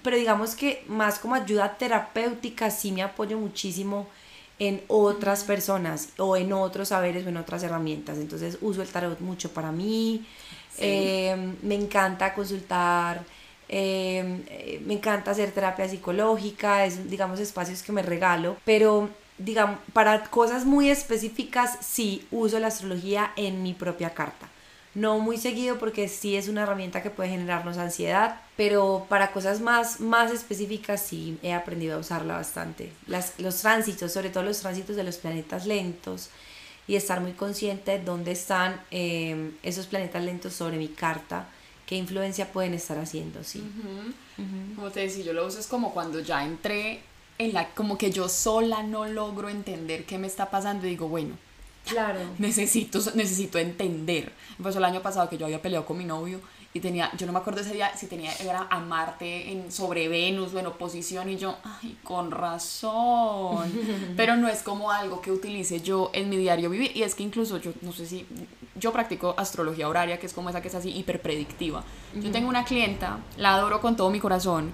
pero 0.03 0.17
digamos 0.17 0.55
que 0.55 0.83
más 0.89 1.19
como 1.19 1.35
ayuda 1.35 1.77
terapéutica, 1.77 2.69
sí 2.69 2.91
me 2.91 3.01
apoyo 3.01 3.37
muchísimo 3.37 4.09
en 4.59 4.81
otras 4.87 5.43
personas 5.43 6.09
o 6.17 6.35
en 6.35 6.53
otros 6.53 6.89
saberes 6.89 7.25
o 7.25 7.29
en 7.29 7.37
otras 7.37 7.63
herramientas. 7.63 8.17
Entonces 8.17 8.57
uso 8.61 8.81
el 8.81 8.89
tarot 8.89 9.19
mucho 9.21 9.51
para 9.51 9.71
mí, 9.71 10.25
em, 10.77 11.55
me 11.63 11.75
encanta 11.75 12.33
consultar, 12.33 13.23
em, 13.67 14.43
eh, 14.47 14.81
me 14.85 14.93
encanta 14.95 15.31
hacer 15.31 15.51
terapia 15.51 15.87
psicológica, 15.87 16.85
es 16.85 17.09
digamos 17.09 17.39
espacios 17.39 17.81
que 17.83 17.91
me 17.91 18.01
regalo, 18.01 18.57
pero 18.65 19.09
digamos 19.37 19.79
para 19.93 20.23
cosas 20.25 20.65
muy 20.65 20.89
específicas 20.89 21.77
sí 21.81 22.27
uso 22.31 22.59
la 22.59 22.67
astrología 22.67 23.31
en 23.37 23.63
mi 23.63 23.73
propia 23.73 24.13
carta 24.13 24.49
no 24.95 25.19
muy 25.19 25.37
seguido 25.37 25.77
porque 25.77 26.07
sí 26.07 26.35
es 26.35 26.47
una 26.47 26.63
herramienta 26.63 27.03
que 27.03 27.09
puede 27.09 27.29
generarnos 27.29 27.77
ansiedad, 27.77 28.41
pero 28.57 29.05
para 29.07 29.31
cosas 29.31 29.61
más, 29.61 29.99
más 29.99 30.31
específicas 30.31 31.01
sí 31.01 31.37
he 31.43 31.53
aprendido 31.53 31.95
a 31.95 31.99
usarla 31.99 32.35
bastante. 32.35 32.91
Las, 33.07 33.39
los 33.39 33.61
tránsitos, 33.61 34.11
sobre 34.11 34.29
todo 34.29 34.43
los 34.43 34.59
tránsitos 34.59 34.95
de 34.95 35.03
los 35.03 35.17
planetas 35.17 35.65
lentos 35.65 36.29
y 36.87 36.95
estar 36.95 37.21
muy 37.21 37.33
consciente 37.33 37.91
de 37.91 38.03
dónde 38.03 38.31
están 38.31 38.81
eh, 38.89 39.51
esos 39.61 39.85
planetas 39.85 40.23
lentos 40.23 40.53
sobre 40.53 40.77
mi 40.77 40.87
carta, 40.87 41.47
qué 41.85 41.95
influencia 41.95 42.51
pueden 42.51 42.73
estar 42.73 42.97
haciendo, 42.97 43.43
sí. 43.43 43.63
Como 44.75 44.89
te 44.89 45.01
decía, 45.01 45.23
yo 45.23 45.33
lo 45.33 45.45
uso 45.45 45.59
es 45.59 45.67
como 45.67 45.93
cuando 45.93 46.19
ya 46.19 46.43
entré 46.43 47.01
en 47.37 47.53
la, 47.53 47.69
como 47.69 47.97
que 47.97 48.11
yo 48.11 48.27
sola 48.27 48.83
no 48.83 49.05
logro 49.05 49.49
entender 49.49 50.05
qué 50.05 50.17
me 50.17 50.27
está 50.27 50.49
pasando 50.49 50.87
y 50.87 50.91
digo, 50.91 51.07
bueno, 51.07 51.35
Claro. 51.85 52.19
Necesito, 52.37 52.99
necesito 53.15 53.57
entender. 53.57 54.31
Pues 54.61 54.75
el 54.75 54.85
año 54.85 55.01
pasado 55.01 55.29
que 55.29 55.37
yo 55.37 55.45
había 55.45 55.61
peleado 55.61 55.85
con 55.85 55.97
mi 55.97 56.05
novio 56.05 56.39
y 56.71 56.81
tenía, 56.81 57.11
yo 57.17 57.25
no 57.25 57.33
me 57.33 57.39
acuerdo 57.39 57.61
ese 57.61 57.73
día 57.73 57.95
si 57.97 58.05
tenía, 58.05 58.31
era 58.35 58.67
a 58.69 58.79
Marte 58.79 59.51
en, 59.51 59.71
sobre 59.71 60.07
Venus 60.07 60.53
o 60.53 60.59
en 60.59 60.67
oposición 60.67 61.29
y 61.29 61.37
yo, 61.37 61.57
ay, 61.63 61.97
con 62.03 62.29
razón. 62.29 63.71
Pero 64.17 64.35
no 64.35 64.47
es 64.47 64.61
como 64.61 64.91
algo 64.91 65.19
que 65.21 65.31
utilice 65.31 65.81
yo 65.81 66.11
en 66.13 66.29
mi 66.29 66.37
diario 66.37 66.69
vivir. 66.69 66.95
Y 66.95 67.03
es 67.03 67.15
que 67.15 67.23
incluso 67.23 67.57
yo, 67.57 67.71
no 67.81 67.91
sé 67.91 68.05
si, 68.05 68.25
yo 68.75 68.93
practico 68.93 69.33
astrología 69.37 69.89
horaria, 69.89 70.19
que 70.19 70.27
es 70.27 70.33
como 70.33 70.49
esa 70.49 70.61
que 70.61 70.67
es 70.67 70.75
así 70.75 70.91
hiper 70.91 71.21
predictiva. 71.21 71.83
Yo 72.13 72.31
tengo 72.31 72.49
una 72.49 72.63
clienta, 72.63 73.19
la 73.37 73.55
adoro 73.55 73.81
con 73.81 73.95
todo 73.95 74.11
mi 74.11 74.19
corazón, 74.19 74.71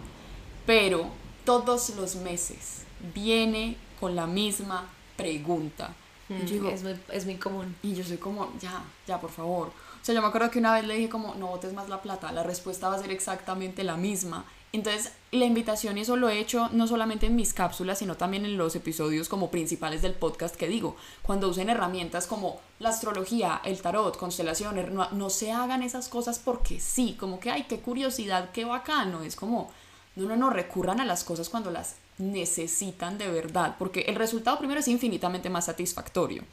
pero 0.65 1.07
todos 1.45 1.91
los 1.95 2.15
meses 2.15 2.83
viene 3.13 3.77
con 3.99 4.15
la 4.15 4.27
misma 4.27 4.89
pregunta. 5.15 5.93
Mm, 6.29 6.67
es, 6.67 6.83
muy, 6.83 6.95
es 7.11 7.25
muy 7.25 7.35
común. 7.35 7.75
Y 7.83 7.93
yo 7.95 8.03
soy 8.03 8.17
como, 8.17 8.51
ya, 8.59 8.83
ya, 9.07 9.19
por 9.19 9.31
favor. 9.31 9.67
O 9.67 10.05
sea, 10.05 10.13
yo 10.13 10.21
me 10.21 10.27
acuerdo 10.27 10.51
que 10.51 10.59
una 10.59 10.73
vez 10.73 10.85
le 10.85 10.95
dije 10.95 11.09
como, 11.09 11.35
no 11.35 11.47
botes 11.47 11.73
más 11.73 11.89
la 11.89 12.01
plata, 12.01 12.31
la 12.31 12.43
respuesta 12.43 12.89
va 12.89 12.95
a 12.95 12.99
ser 12.99 13.11
exactamente 13.11 13.83
la 13.83 13.97
misma. 13.97 14.45
Entonces, 14.75 15.13
la 15.31 15.45
invitación, 15.45 15.97
y 15.97 16.01
eso 16.01 16.17
lo 16.17 16.27
he 16.27 16.37
hecho 16.37 16.67
no 16.73 16.85
solamente 16.85 17.27
en 17.27 17.35
mis 17.35 17.53
cápsulas, 17.53 17.99
sino 17.99 18.17
también 18.17 18.43
en 18.43 18.57
los 18.57 18.75
episodios 18.75 19.29
como 19.29 19.49
principales 19.49 20.01
del 20.01 20.13
podcast 20.13 20.55
que 20.55 20.67
digo, 20.67 20.97
cuando 21.21 21.47
usen 21.47 21.69
herramientas 21.69 22.27
como 22.27 22.59
la 22.79 22.89
astrología, 22.89 23.61
el 23.63 23.81
tarot, 23.81 24.17
constelaciones, 24.17 24.91
no, 24.91 25.09
no 25.11 25.29
se 25.29 25.53
hagan 25.53 25.81
esas 25.81 26.09
cosas 26.09 26.39
porque 26.39 26.81
sí, 26.81 27.15
como 27.17 27.39
que, 27.39 27.51
ay, 27.51 27.65
qué 27.69 27.79
curiosidad, 27.79 28.51
qué 28.51 28.65
bacano, 28.65 29.23
es 29.23 29.37
como, 29.37 29.71
no, 30.17 30.27
no, 30.27 30.35
no, 30.35 30.49
recurran 30.49 30.99
a 30.99 31.05
las 31.05 31.23
cosas 31.23 31.47
cuando 31.47 31.71
las 31.71 31.95
necesitan 32.17 33.17
de 33.17 33.27
verdad, 33.27 33.75
porque 33.77 34.01
el 34.01 34.15
resultado 34.15 34.57
primero 34.57 34.79
es 34.79 34.87
infinitamente 34.87 35.49
más 35.49 35.65
satisfactorio. 35.65 36.43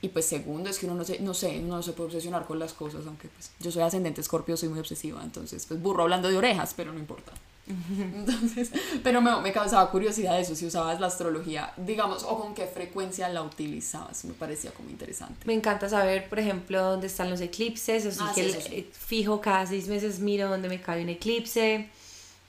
Y 0.00 0.08
pues 0.08 0.26
segundo 0.26 0.68
es 0.68 0.78
que 0.78 0.84
uno 0.84 0.94
no 0.96 1.04
se, 1.04 1.18
no 1.20 1.32
sé, 1.32 1.58
uno 1.60 1.76
no 1.76 1.82
se 1.82 1.92
puede 1.92 2.08
obsesionar 2.08 2.44
con 2.44 2.58
las 2.58 2.74
cosas, 2.74 3.06
aunque 3.06 3.28
pues 3.28 3.52
yo 3.58 3.70
soy 3.70 3.82
ascendente 3.82 4.20
escorpio, 4.20 4.54
soy 4.56 4.68
muy 4.68 4.78
obsesiva, 4.78 5.22
entonces 5.22 5.64
pues 5.66 5.80
burro 5.80 6.02
hablando 6.02 6.28
de 6.28 6.36
orejas, 6.36 6.74
pero 6.76 6.92
no 6.92 6.98
importa. 6.98 7.32
Entonces, 8.14 8.70
pero 9.02 9.22
me, 9.22 9.40
me, 9.40 9.50
causaba 9.50 9.90
curiosidad 9.90 10.38
eso, 10.38 10.54
si 10.54 10.66
usabas 10.66 11.00
la 11.00 11.06
astrología, 11.06 11.72
digamos, 11.78 12.22
o 12.22 12.38
con 12.38 12.54
qué 12.54 12.66
frecuencia 12.66 13.26
la 13.30 13.42
utilizabas, 13.42 14.26
me 14.26 14.34
parecía 14.34 14.70
como 14.72 14.90
interesante. 14.90 15.46
Me 15.46 15.54
encanta 15.54 15.88
saber, 15.88 16.28
por 16.28 16.38
ejemplo, 16.38 16.82
dónde 16.82 17.06
están 17.06 17.30
los 17.30 17.40
eclipses, 17.40 18.02
sea, 18.14 18.26
ah, 18.28 18.32
que 18.34 18.46
eh, 18.48 18.90
fijo 18.92 19.40
cada 19.40 19.66
seis 19.66 19.88
meses 19.88 20.18
miro 20.18 20.50
dónde 20.50 20.68
me 20.68 20.78
cae 20.78 21.02
un 21.02 21.08
eclipse. 21.08 21.88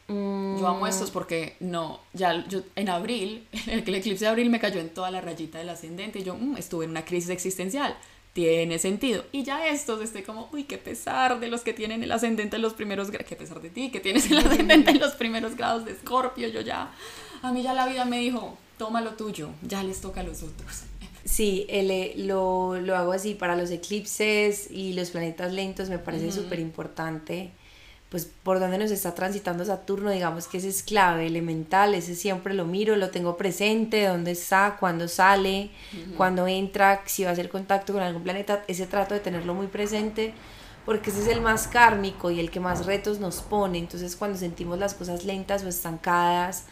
Yo 0.08 0.68
amo 0.68 0.86
estos 0.86 1.10
porque 1.10 1.56
no, 1.60 2.00
ya 2.14 2.48
yo 2.48 2.62
en 2.76 2.90
abril, 2.90 3.48
el, 3.68 3.80
eclipse 3.80 4.26
de 4.26 4.28
abril 4.28 4.50
me 4.50 4.60
cayó 4.60 4.80
en 4.80 4.90
toda 4.90 5.10
la 5.10 5.20
rayita 5.20 5.58
del 5.58 5.70
ascendente 5.70 6.20
y 6.20 6.24
yo 6.24 6.36
mm, 6.36 6.58
estuve 6.58 6.86
en 6.86 6.92
una 6.92 7.06
crisis 7.06 7.30
existencial. 7.32 7.98
Tiene 8.34 8.80
sentido. 8.80 9.24
Y 9.32 9.44
ya 9.44 9.68
estos 9.70 10.02
estoy 10.02 10.22
como, 10.22 10.50
uy, 10.52 10.66
qué 10.66 10.78
pesar 10.78 11.40
de 11.40 11.48
los 11.48 11.62
que 11.62 11.74
tienen 11.74 12.04
el 12.04 12.12
ascendente 12.12 12.58
en 12.58 12.62
los 12.62 12.74
primeros 12.74 13.10
grados, 13.10 13.28
qué 13.28 13.36
pesar 13.38 13.62
de 13.62 13.70
ti, 13.70 13.92
que 13.92 14.02
tienes 14.02 14.30
el 14.30 14.38
ascendente 14.46 14.92
en 14.92 15.00
los 15.00 15.14
primeros 15.14 15.56
grados 15.56 15.86
de 15.86 15.94
Escorpio. 15.94 16.50
Yo 16.50 16.62
ya, 16.62 16.92
a 17.42 17.52
mí 17.52 17.64
ya 17.64 17.74
la 17.74 17.88
vida 17.88 18.06
me 18.06 18.20
dijo, 18.20 18.58
toma 18.78 19.02
lo 19.02 19.12
tuyo, 19.12 19.50
ya 19.64 19.84
les 19.84 20.02
toca 20.02 20.22
a 20.22 20.24
los 20.24 20.44
otros. 20.44 20.84
Sí, 21.26 21.66
el, 21.70 22.28
lo, 22.28 22.80
lo, 22.80 22.96
hago 22.96 23.12
así 23.12 23.34
para 23.34 23.56
los 23.56 23.72
eclipses 23.72 24.70
y 24.70 24.94
los 24.94 25.10
planetas 25.10 25.52
lentos, 25.54 25.90
me 25.90 25.98
parece 25.98 26.32
súper 26.32 26.60
importante 26.60 27.52
pues 28.10 28.30
por 28.44 28.60
donde 28.60 28.78
nos 28.78 28.92
está 28.92 29.16
transitando 29.16 29.66
Saturno, 29.66 30.12
digamos 30.12 30.48
que 30.48 30.58
ese 30.58 30.70
es 30.70 30.84
clave, 30.84 31.26
elemental, 31.26 31.96
ese 31.96 32.16
siempre 32.16 32.54
lo 32.54 32.66
miro, 32.66 32.96
lo 32.96 33.10
tengo 33.10 33.36
presente, 33.36 34.06
dónde 34.06 34.32
está, 34.32 34.78
cuándo 34.80 35.08
sale, 35.08 35.72
cuándo 36.16 36.48
entra, 36.48 37.02
si 37.06 37.24
va 37.24 37.32
a 37.32 37.34
hacer 37.34 37.50
contacto 37.50 37.94
con 37.94 38.04
algún 38.04 38.24
planeta, 38.24 38.64
ese 38.68 38.86
trato 38.86 39.16
de 39.16 39.20
tenerlo 39.20 39.54
muy 39.54 39.68
presente, 39.68 40.34
porque 40.86 41.10
ese 41.10 41.22
es 41.22 41.28
el 41.28 41.42
más 41.42 41.68
kármico 41.68 42.30
y 42.30 42.40
el 42.40 42.52
que 42.52 42.60
más 42.60 42.86
retos 42.86 43.20
nos 43.20 43.42
pone, 43.42 43.80
entonces 43.80 44.16
cuando 44.16 44.38
sentimos 44.38 44.78
las 44.78 44.94
cosas 44.94 45.26
lentas 45.26 45.64
o 45.64 45.68
estancadas, 45.68 46.66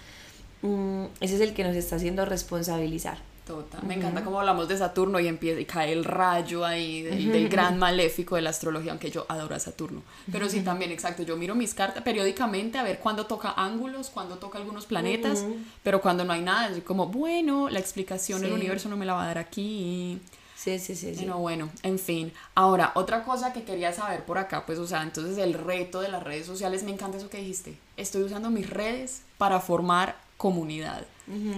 mm, 0.62 1.06
ese 1.20 1.36
es 1.36 1.42
el 1.42 1.54
que 1.54 1.64
nos 1.64 1.76
está 1.76 1.96
haciendo 1.96 2.26
responsabilizar. 2.26 3.18
Total. 3.46 3.84
Me 3.84 3.96
encanta 3.96 4.24
cómo 4.24 4.40
hablamos 4.40 4.70
de 4.70 4.78
Saturno 4.78 5.20
y 5.20 5.28
empieza 5.28 5.60
y 5.60 5.66
cae 5.66 5.92
el 5.92 6.06
rayo 6.06 6.64
ahí 6.66 7.02
del, 7.02 7.50
gran 7.50 7.78
maléfico 7.78 8.36
de 8.36 8.42
la 8.42 8.52
astrología, 8.52 8.92
aunque 8.92 9.12
yo 9.12 9.26
adoro 9.28 9.54
a 9.54 9.60
Saturno. 9.60 10.02
Pero 10.32 10.48
sí, 10.48 10.62
también, 10.62 10.92
exacto. 10.92 11.24
Yo 11.24 11.36
miro 11.36 11.54
mis 11.54 11.74
cartas 11.74 12.04
periódicamente 12.04 12.78
a 12.78 12.84
ver 12.84 13.00
cuándo 13.00 13.26
toca 13.26 13.54
ángulos, 13.58 14.10
cuándo 14.10 14.38
toca 14.38 14.60
algunos 14.60 14.86
planetas, 14.86 15.46
pero 15.84 16.02
cuando 16.02 16.24
no 16.24 16.32
hay 16.32 16.42
nada, 16.42 16.70
es 16.70 16.84
como, 16.84 17.08
bueno, 17.08 17.70
la 17.70 17.80
explicación 17.80 18.42
del 18.42 18.54
universo 18.54 18.88
no 18.88 18.96
me 18.96 19.06
la 19.06 19.14
va 19.14 19.24
a 19.24 19.28
dar 19.28 19.38
aquí. 19.38 20.22
Sí, 20.56 20.80
sí, 20.80 20.96
sí, 20.96 21.14
sí. 21.14 21.26
Bueno, 21.26 21.40
bueno, 21.40 21.70
en 21.84 22.00
fin. 22.00 22.32
Ahora, 22.56 22.94
otra 22.96 23.26
cosa 23.26 23.52
que 23.52 23.64
quería 23.64 23.92
saber 23.92 24.24
por 24.24 24.38
acá, 24.38 24.66
pues, 24.66 24.80
o 24.80 24.88
sea, 24.88 25.04
entonces 25.04 25.38
el 25.38 25.54
reto 25.54 26.00
de 26.00 26.08
las 26.08 26.24
redes 26.24 26.46
sociales, 26.46 26.84
me 26.84 26.92
encanta 26.92 27.18
eso 27.18 27.30
que 27.30 27.40
dijiste. 27.40 27.78
Estoy 27.98 28.24
usando 28.24 28.50
mis 28.50 28.70
redes 28.70 29.24
para 29.38 29.60
formar 29.60 30.16
comunidad. 30.38 31.06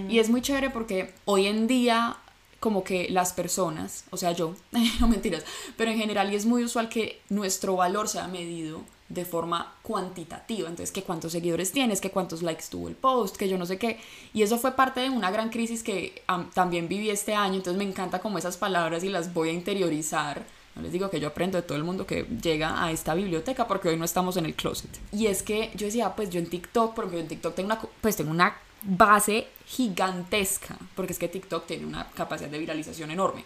Y 0.08 0.18
es 0.18 0.30
muy 0.30 0.42
chévere 0.42 0.70
porque 0.70 1.12
hoy 1.24 1.46
en 1.46 1.66
día 1.66 2.16
como 2.60 2.84
que 2.84 3.08
las 3.10 3.32
personas, 3.32 4.04
o 4.10 4.16
sea 4.16 4.32
yo, 4.32 4.54
no 5.00 5.08
mentiras, 5.08 5.44
pero 5.76 5.90
en 5.90 5.98
general 5.98 6.32
y 6.32 6.36
es 6.36 6.46
muy 6.46 6.64
usual 6.64 6.88
que 6.88 7.20
nuestro 7.28 7.76
valor 7.76 8.08
sea 8.08 8.28
medido 8.28 8.82
de 9.08 9.24
forma 9.24 9.74
cuantitativa, 9.82 10.68
entonces 10.68 10.90
que 10.90 11.04
cuántos 11.04 11.32
seguidores 11.32 11.70
tienes, 11.70 12.00
que 12.00 12.10
cuántos 12.10 12.42
likes 12.42 12.64
tuvo 12.68 12.88
el 12.88 12.96
post, 12.96 13.36
que 13.36 13.48
yo 13.48 13.56
no 13.56 13.66
sé 13.66 13.78
qué, 13.78 14.00
y 14.34 14.42
eso 14.42 14.58
fue 14.58 14.72
parte 14.72 15.00
de 15.00 15.10
una 15.10 15.30
gran 15.30 15.50
crisis 15.50 15.82
que 15.82 16.22
también 16.54 16.88
viví 16.88 17.10
este 17.10 17.34
año, 17.34 17.56
entonces 17.56 17.78
me 17.78 17.88
encanta 17.88 18.18
como 18.18 18.38
esas 18.38 18.56
palabras 18.56 19.04
y 19.04 19.08
las 19.08 19.32
voy 19.32 19.50
a 19.50 19.52
interiorizar. 19.52 20.44
No 20.74 20.82
les 20.82 20.92
digo 20.92 21.08
que 21.08 21.20
yo 21.20 21.28
aprendo 21.28 21.56
de 21.56 21.62
todo 21.62 21.78
el 21.78 21.84
mundo 21.84 22.06
que 22.06 22.24
llega 22.42 22.84
a 22.84 22.90
esta 22.90 23.14
biblioteca 23.14 23.66
porque 23.66 23.88
hoy 23.88 23.96
no 23.96 24.04
estamos 24.04 24.36
en 24.36 24.44
el 24.44 24.54
closet. 24.54 24.90
Y 25.10 25.26
es 25.26 25.42
que 25.42 25.70
yo 25.74 25.86
decía, 25.86 26.14
pues 26.14 26.28
yo 26.28 26.38
en 26.38 26.50
TikTok, 26.50 26.94
porque 26.94 27.14
yo 27.14 27.20
en 27.20 27.28
TikTok 27.28 27.54
tengo 27.54 27.68
una, 27.68 27.80
pues 28.02 28.16
tengo 28.16 28.30
una 28.30 28.54
base 28.86 29.48
gigantesca, 29.66 30.76
porque 30.94 31.12
es 31.12 31.18
que 31.18 31.28
TikTok 31.28 31.66
tiene 31.66 31.86
una 31.86 32.08
capacidad 32.10 32.48
de 32.48 32.58
viralización 32.58 33.10
enorme. 33.10 33.44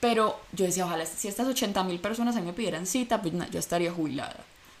Pero 0.00 0.38
yo 0.52 0.64
decía, 0.64 0.86
ojalá 0.86 1.04
si 1.06 1.28
estas 1.28 1.46
80 1.46 1.82
mil 1.84 1.98
personas 2.00 2.36
a 2.36 2.40
mí 2.40 2.46
me 2.46 2.52
pidieran 2.52 2.86
cita, 2.86 3.20
pues 3.20 3.34
yo 3.50 3.58
estaría 3.58 3.92
jubilada, 3.92 4.36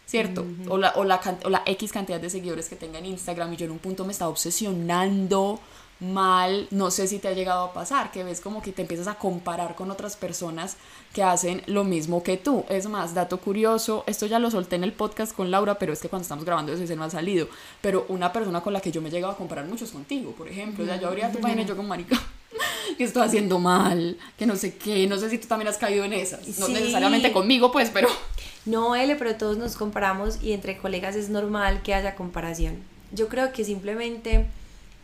¿cierto? 0.06 0.46
o, 0.68 0.78
la, 0.78 0.92
o, 0.96 1.04
la, 1.04 1.20
o 1.44 1.50
la 1.50 1.62
X 1.66 1.92
cantidad 1.92 2.20
de 2.20 2.30
seguidores 2.30 2.68
que 2.68 2.76
tenga 2.76 2.98
en 2.98 3.06
Instagram 3.06 3.52
y 3.52 3.56
yo 3.56 3.66
en 3.66 3.72
un 3.72 3.78
punto 3.78 4.04
me 4.04 4.12
estaba 4.12 4.30
obsesionando 4.30 5.60
mal, 6.00 6.68
no 6.70 6.90
sé 6.90 7.08
si 7.08 7.18
te 7.18 7.28
ha 7.28 7.32
llegado 7.32 7.64
a 7.64 7.72
pasar, 7.72 8.12
que 8.12 8.22
ves 8.22 8.40
como 8.40 8.62
que 8.62 8.72
te 8.72 8.82
empiezas 8.82 9.08
a 9.08 9.16
comparar 9.16 9.74
con 9.74 9.90
otras 9.90 10.16
personas 10.16 10.76
que 11.12 11.22
hacen 11.22 11.62
lo 11.66 11.84
mismo 11.84 12.22
que 12.22 12.36
tú. 12.36 12.64
Es 12.68 12.86
más, 12.88 13.14
dato 13.14 13.38
curioso, 13.38 14.04
esto 14.06 14.26
ya 14.26 14.38
lo 14.38 14.50
solté 14.50 14.76
en 14.76 14.84
el 14.84 14.92
podcast 14.92 15.34
con 15.34 15.50
Laura, 15.50 15.78
pero 15.78 15.92
es 15.92 16.00
que 16.00 16.08
cuando 16.08 16.22
estamos 16.22 16.44
grabando 16.44 16.72
eso 16.72 16.96
no 16.96 17.04
ha 17.04 17.10
salido, 17.10 17.48
pero 17.80 18.06
una 18.08 18.32
persona 18.32 18.60
con 18.60 18.72
la 18.72 18.80
que 18.80 18.92
yo 18.92 19.02
me 19.02 19.08
he 19.08 19.12
llegado 19.12 19.32
a 19.32 19.36
comparar 19.36 19.66
mucho 19.66 19.84
es 19.84 19.90
contigo, 19.90 20.32
por 20.32 20.48
ejemplo, 20.48 20.84
o 20.84 20.86
sea, 20.86 21.00
yo 21.00 21.08
abría 21.08 21.32
tu 21.32 21.40
página 21.40 21.62
y 21.62 21.66
yo 21.66 21.76
como 21.76 21.88
marica, 21.88 22.20
que 22.96 23.04
estoy 23.04 23.22
haciendo 23.22 23.58
mal, 23.58 24.16
que 24.36 24.46
no 24.46 24.56
sé 24.56 24.76
qué, 24.76 25.06
no 25.06 25.18
sé 25.18 25.30
si 25.30 25.38
tú 25.38 25.48
también 25.48 25.68
has 25.68 25.78
caído 25.78 26.04
en 26.04 26.12
esas, 26.12 26.58
no 26.58 26.68
necesariamente 26.68 27.32
conmigo, 27.32 27.72
pues, 27.72 27.90
pero... 27.90 28.08
No, 28.66 28.94
L, 28.94 29.16
pero 29.16 29.34
todos 29.34 29.56
nos 29.56 29.76
comparamos 29.76 30.42
y 30.42 30.52
entre 30.52 30.76
colegas 30.76 31.16
es 31.16 31.30
normal 31.30 31.80
que 31.82 31.94
haya 31.94 32.14
comparación. 32.14 32.76
Yo 33.12 33.28
creo 33.28 33.50
que 33.50 33.64
simplemente 33.64 34.46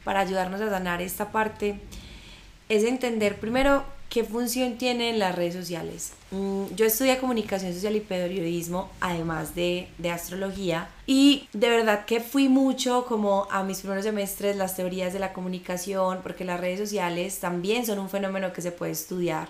para 0.05 0.21
ayudarnos 0.21 0.61
a 0.61 0.71
sanar 0.71 1.03
esta 1.03 1.33
parte 1.33 1.81
es 2.69 2.85
entender 2.85 3.41
primero 3.41 3.85
qué 4.09 4.23
función 4.23 4.79
tienen 4.79 5.19
las 5.19 5.35
redes 5.35 5.55
sociales. 5.55 6.13
Mm, 6.31 6.67
yo 6.77 6.87
estudié 6.87 7.19
comunicación 7.19 7.73
social 7.75 7.97
y 7.97 8.01
periodismo, 8.01 8.91
además 9.01 9.55
de, 9.55 9.89
de, 9.99 10.11
astrología, 10.11 10.89
y 11.07 11.49
de 11.53 11.69
verdad 11.69 12.05
que 12.05 12.21
fui 12.21 12.49
mucho 12.49 13.07
como 13.07 13.49
a 13.51 13.65
mis 13.65 13.81
primeros 13.81 14.05
semestres 14.05 14.57
las 14.57 14.77
teorías 14.77 15.13
de 15.13 15.19
la 15.19 15.33
comunicación, 15.33 16.21
porque 16.23 16.45
las 16.45 16.61
redes 16.61 16.79
sociales 16.79 17.41
también 17.41 17.85
son 17.85 17.99
un 17.99 18.09
fenómeno 18.09 18.53
que 18.53 18.63
se 18.63 18.71
puede 18.71 18.93
estudiar. 18.93 19.49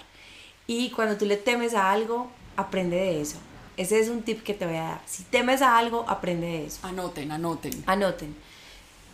Y 0.67 0.91
cuando 0.91 1.17
tú 1.17 1.27
le 1.27 1.37
temes 1.37 1.75
a 1.75 1.93
algo, 1.93 2.31
aprende 2.57 2.97
de 2.97 3.21
eso. 3.21 3.37
Ese 3.77 3.99
es 4.01 4.09
un 4.09 4.23
tip 4.23 4.43
que 4.43 4.55
te 4.55 4.67
voy 4.67 4.77
a 4.77 4.83
dar. 4.83 5.01
Si 5.05 5.25
temes 5.25 5.61
a 5.61 5.77
algo, 5.77 6.05
aprende 6.09 6.47
de 6.47 6.67
eso. 6.67 6.87
Anoten, 6.87 7.31
anoten. 7.33 7.85
Anoten. 7.87 8.35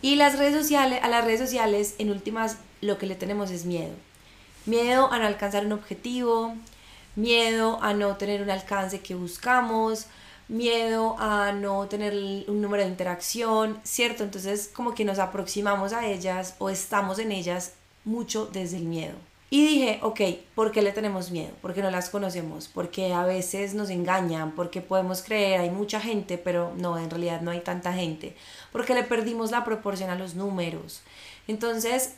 Y 0.01 0.15
las 0.15 0.37
redes 0.37 0.55
sociales, 0.55 0.99
a 1.03 1.07
las 1.07 1.23
redes 1.23 1.39
sociales, 1.39 1.95
en 1.99 2.09
últimas, 2.09 2.57
lo 2.81 2.97
que 2.97 3.05
le 3.05 3.15
tenemos 3.15 3.51
es 3.51 3.65
miedo. 3.65 3.93
Miedo 4.65 5.11
a 5.11 5.19
no 5.19 5.25
alcanzar 5.25 5.65
un 5.65 5.73
objetivo, 5.73 6.55
miedo 7.15 7.79
a 7.81 7.93
no 7.93 8.15
tener 8.17 8.41
un 8.41 8.49
alcance 8.49 9.01
que 9.01 9.15
buscamos, 9.15 10.07
miedo 10.47 11.15
a 11.19 11.51
no 11.51 11.87
tener 11.87 12.13
un 12.47 12.61
número 12.61 12.83
de 12.83 12.89
interacción, 12.89 13.79
¿cierto? 13.83 14.23
Entonces 14.23 14.69
como 14.73 14.93
que 14.93 15.05
nos 15.05 15.19
aproximamos 15.19 15.93
a 15.93 16.07
ellas 16.07 16.55
o 16.59 16.69
estamos 16.69 17.19
en 17.19 17.31
ellas 17.31 17.73
mucho 18.03 18.47
desde 18.47 18.77
el 18.77 18.83
miedo. 18.83 19.15
Y 19.53 19.67
dije, 19.67 19.99
ok, 20.01 20.21
¿por 20.55 20.71
qué 20.71 20.81
le 20.81 20.93
tenemos 20.93 21.29
miedo? 21.29 21.51
Porque 21.61 21.81
no 21.81 21.91
las 21.91 22.09
conocemos, 22.09 22.69
porque 22.69 23.13
a 23.13 23.25
veces 23.25 23.73
nos 23.73 23.89
engañan, 23.89 24.53
porque 24.53 24.79
podemos 24.79 25.21
creer, 25.21 25.59
hay 25.59 25.69
mucha 25.69 25.99
gente, 25.99 26.37
pero 26.37 26.73
no, 26.77 26.97
en 26.97 27.09
realidad 27.09 27.41
no 27.41 27.51
hay 27.51 27.59
tanta 27.59 27.91
gente, 27.91 28.33
porque 28.71 28.93
le 28.93 29.03
perdimos 29.03 29.51
la 29.51 29.65
proporción 29.65 30.09
a 30.09 30.15
los 30.15 30.35
números. 30.35 31.01
Entonces, 31.49 32.13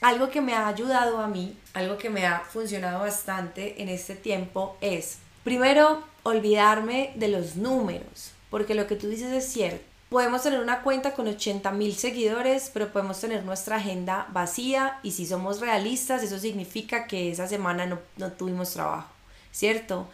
algo 0.00 0.30
que 0.30 0.40
me 0.40 0.54
ha 0.54 0.68
ayudado 0.68 1.18
a 1.18 1.26
mí, 1.26 1.58
algo 1.74 1.98
que 1.98 2.08
me 2.08 2.24
ha 2.24 2.38
funcionado 2.38 3.00
bastante 3.00 3.82
en 3.82 3.88
este 3.88 4.14
tiempo 4.14 4.76
es, 4.80 5.18
primero, 5.42 6.04
olvidarme 6.22 7.10
de 7.16 7.26
los 7.26 7.56
números, 7.56 8.30
porque 8.48 8.76
lo 8.76 8.86
que 8.86 8.94
tú 8.94 9.08
dices 9.08 9.32
es 9.32 9.52
cierto 9.52 9.95
Podemos 10.08 10.42
tener 10.42 10.60
una 10.60 10.82
cuenta 10.82 11.14
con 11.14 11.26
80 11.26 11.70
mil 11.72 11.94
seguidores, 11.94 12.70
pero 12.72 12.92
podemos 12.92 13.20
tener 13.20 13.44
nuestra 13.44 13.76
agenda 13.76 14.28
vacía 14.32 15.00
y 15.02 15.10
si 15.10 15.26
somos 15.26 15.60
realistas, 15.60 16.22
eso 16.22 16.38
significa 16.38 17.06
que 17.06 17.32
esa 17.32 17.48
semana 17.48 17.86
no, 17.86 17.98
no 18.16 18.30
tuvimos 18.32 18.72
trabajo, 18.72 19.08
¿cierto? 19.50 20.08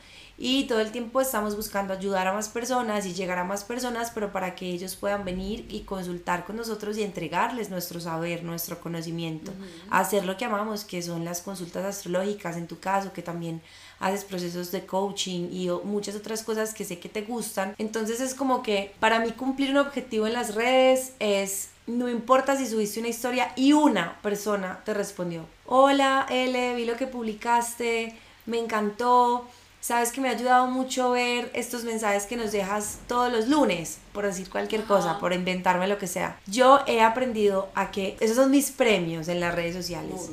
y 0.44 0.64
todo 0.64 0.80
el 0.80 0.90
tiempo 0.90 1.20
estamos 1.20 1.54
buscando 1.54 1.92
ayudar 1.94 2.26
a 2.26 2.32
más 2.32 2.48
personas 2.48 3.06
y 3.06 3.14
llegar 3.14 3.38
a 3.38 3.44
más 3.44 3.62
personas, 3.62 4.10
pero 4.12 4.32
para 4.32 4.56
que 4.56 4.66
ellos 4.70 4.96
puedan 4.96 5.24
venir 5.24 5.66
y 5.68 5.82
consultar 5.82 6.44
con 6.44 6.56
nosotros 6.56 6.98
y 6.98 7.04
entregarles 7.04 7.70
nuestro 7.70 8.00
saber, 8.00 8.42
nuestro 8.42 8.80
conocimiento, 8.80 9.52
hacer 9.88 10.24
lo 10.24 10.36
que 10.36 10.46
amamos, 10.46 10.84
que 10.84 11.00
son 11.00 11.24
las 11.24 11.42
consultas 11.42 11.84
astrológicas 11.84 12.56
en 12.56 12.66
tu 12.66 12.80
caso, 12.80 13.12
que 13.12 13.22
también 13.22 13.62
haces 14.02 14.24
procesos 14.24 14.70
de 14.72 14.84
coaching 14.84 15.48
y 15.50 15.68
muchas 15.84 16.14
otras 16.14 16.42
cosas 16.42 16.74
que 16.74 16.84
sé 16.84 16.98
que 16.98 17.08
te 17.08 17.22
gustan. 17.22 17.74
Entonces 17.78 18.20
es 18.20 18.34
como 18.34 18.62
que 18.62 18.94
para 19.00 19.20
mí 19.20 19.30
cumplir 19.32 19.70
un 19.70 19.78
objetivo 19.78 20.26
en 20.26 20.34
las 20.34 20.54
redes 20.54 21.12
es 21.18 21.70
no 21.86 22.08
importa 22.08 22.56
si 22.56 22.66
subiste 22.66 23.00
una 23.00 23.08
historia 23.08 23.52
y 23.56 23.72
una 23.72 24.20
persona 24.22 24.82
te 24.84 24.92
respondió. 24.94 25.46
Hola, 25.66 26.26
L, 26.28 26.74
vi 26.74 26.84
lo 26.84 26.96
que 26.96 27.06
publicaste, 27.06 28.14
me 28.46 28.58
encantó 28.58 29.48
Sabes 29.82 30.12
que 30.12 30.20
me 30.20 30.28
ha 30.28 30.30
ayudado 30.30 30.68
mucho 30.68 31.10
ver 31.10 31.50
estos 31.54 31.82
mensajes 31.82 32.26
que 32.26 32.36
nos 32.36 32.52
dejas 32.52 33.00
todos 33.08 33.32
los 33.32 33.48
lunes, 33.48 33.98
por 34.12 34.24
decir 34.24 34.48
cualquier 34.48 34.84
cosa, 34.84 35.18
por 35.18 35.32
inventarme 35.32 35.88
lo 35.88 35.98
que 35.98 36.06
sea. 36.06 36.38
Yo 36.46 36.78
he 36.86 37.00
aprendido 37.00 37.68
a 37.74 37.90
que 37.90 38.16
esos 38.20 38.36
son 38.36 38.52
mis 38.52 38.70
premios 38.70 39.26
en 39.26 39.40
las 39.40 39.52
redes 39.52 39.74
sociales. 39.74 40.30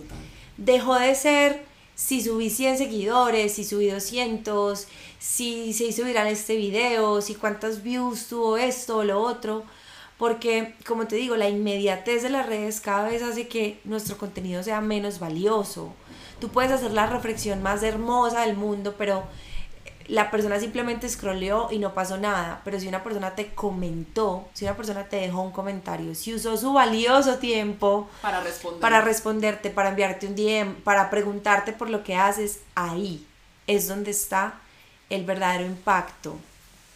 Dejó 0.58 1.00
de 1.00 1.16
ser 1.16 1.66
si 2.00 2.22
subí 2.22 2.50
100 2.50 2.78
seguidores, 2.78 3.52
si 3.54 3.66
subí 3.66 3.90
200, 3.90 4.88
si 5.20 5.74
se 5.74 5.84
hizo 5.84 6.06
viral 6.06 6.28
este 6.28 6.56
video, 6.56 7.22
si 7.22 7.36
cuántas 7.36 7.84
views 7.84 8.28
tuvo 8.28 8.56
esto 8.56 9.00
o 9.00 9.04
lo 9.04 9.22
otro. 9.22 9.66
Porque, 10.18 10.76
como 10.88 11.08
te 11.08 11.18
digo, 11.18 11.36
la 11.36 11.50
inmediatez 11.50 12.24
de 12.24 12.30
las 12.30 12.46
redes 12.46 12.80
cada 12.80 13.10
vez 13.10 13.22
hace 13.22 13.50
que 13.50 13.82
nuestro 13.84 14.18
contenido 14.18 14.64
sea 14.64 14.80
menos 14.80 15.20
valioso 15.20 15.94
Tú 16.40 16.48
puedes 16.48 16.72
hacer 16.72 16.92
la 16.92 17.06
reflexión 17.06 17.62
más 17.62 17.84
hermosa 17.84 18.46
del 18.46 18.56
mundo, 18.56 18.96
pero 18.98 19.26
la 20.10 20.32
persona 20.32 20.60
simplemente 20.60 21.08
scrolleó 21.08 21.70
y 21.72 21.80
no 21.80 21.94
pasó 21.94 22.18
nada. 22.18 22.62
Pero 22.66 22.80
si 22.80 22.88
una 22.88 23.04
persona 23.04 23.36
te 23.36 23.54
comentó, 23.54 24.48
si 24.54 24.66
una 24.66 24.76
persona 24.76 25.06
te 25.06 25.18
dejó 25.18 25.42
un 25.42 25.52
comentario, 25.52 26.14
si 26.16 26.34
usó 26.34 26.58
su 26.58 26.74
valioso 26.74 27.38
tiempo 27.38 28.10
para, 28.22 28.42
responder. 28.42 28.82
para 28.82 29.02
responderte, 29.02 29.70
para 29.70 29.90
enviarte 29.90 30.28
un 30.28 30.36
DM, 30.36 30.76
para 30.84 31.10
preguntarte 31.10 31.72
por 31.72 31.90
lo 31.90 32.04
que 32.04 32.16
haces, 32.16 32.60
ahí 32.76 33.26
es 33.68 33.88
donde 33.88 34.12
está 34.12 34.60
el 35.10 35.26
verdadero 35.26 35.66
impacto. 35.66 36.36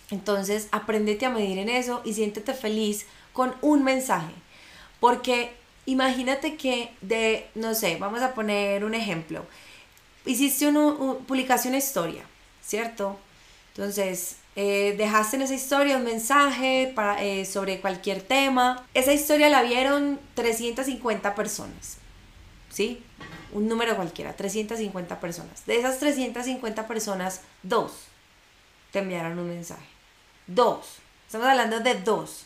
Entonces, 0.10 0.67
apréndete 0.72 1.25
a 1.25 1.29
medir 1.29 1.58
en 1.60 1.70
eso 1.70 2.01
y 2.03 2.13
siéntete 2.13 2.53
feliz 2.53 3.05
con 3.32 3.53
un 3.62 3.84
mensaje. 3.84 4.34
Porque 5.00 5.53
imagínate 5.86 6.55
que 6.55 6.91
de, 7.01 7.48
no 7.55 7.74
sé, 7.74 7.98
vamos 7.98 8.22
a 8.22 8.34
poner 8.34 8.86
un 8.86 8.93
ejemplo. 8.93 9.46
Hiciste 10.25 10.67
una, 10.67 11.15
publicación 11.27 11.75
historia, 11.75 12.24
¿cierto? 12.65 13.17
Entonces, 13.75 14.38
eh, 14.55 14.96
dejaste 14.98 15.38
en 15.38 15.41
esa 15.43 15.53
historia 15.53 15.98
un 15.98 16.03
mensaje 16.03 16.91
para, 16.96 17.24
eh, 17.24 17.46
sobre 17.46 17.82
cualquier 17.82 18.22
tema. 18.22 18.86
Esa 18.93 19.13
historia 19.13 19.50
la 19.50 19.63
vieron 19.63 20.20
350 20.36 21.36
personas, 21.36 21.98
¿sí? 22.70 23.03
Un 23.51 23.67
número 23.67 23.96
cualquiera, 23.96 24.34
350 24.34 25.20
personas. 25.20 25.65
De 25.65 25.77
esas 25.77 26.00
350 26.00 26.88
personas, 26.88 27.41
dos 27.62 27.91
te 28.91 29.00
enviaron 29.00 29.39
un 29.39 29.48
mensaje. 29.48 29.88
Dos. 30.46 30.98
Estamos 31.25 31.48
hablando 31.48 31.79
de 31.79 31.96
dos. 31.96 32.46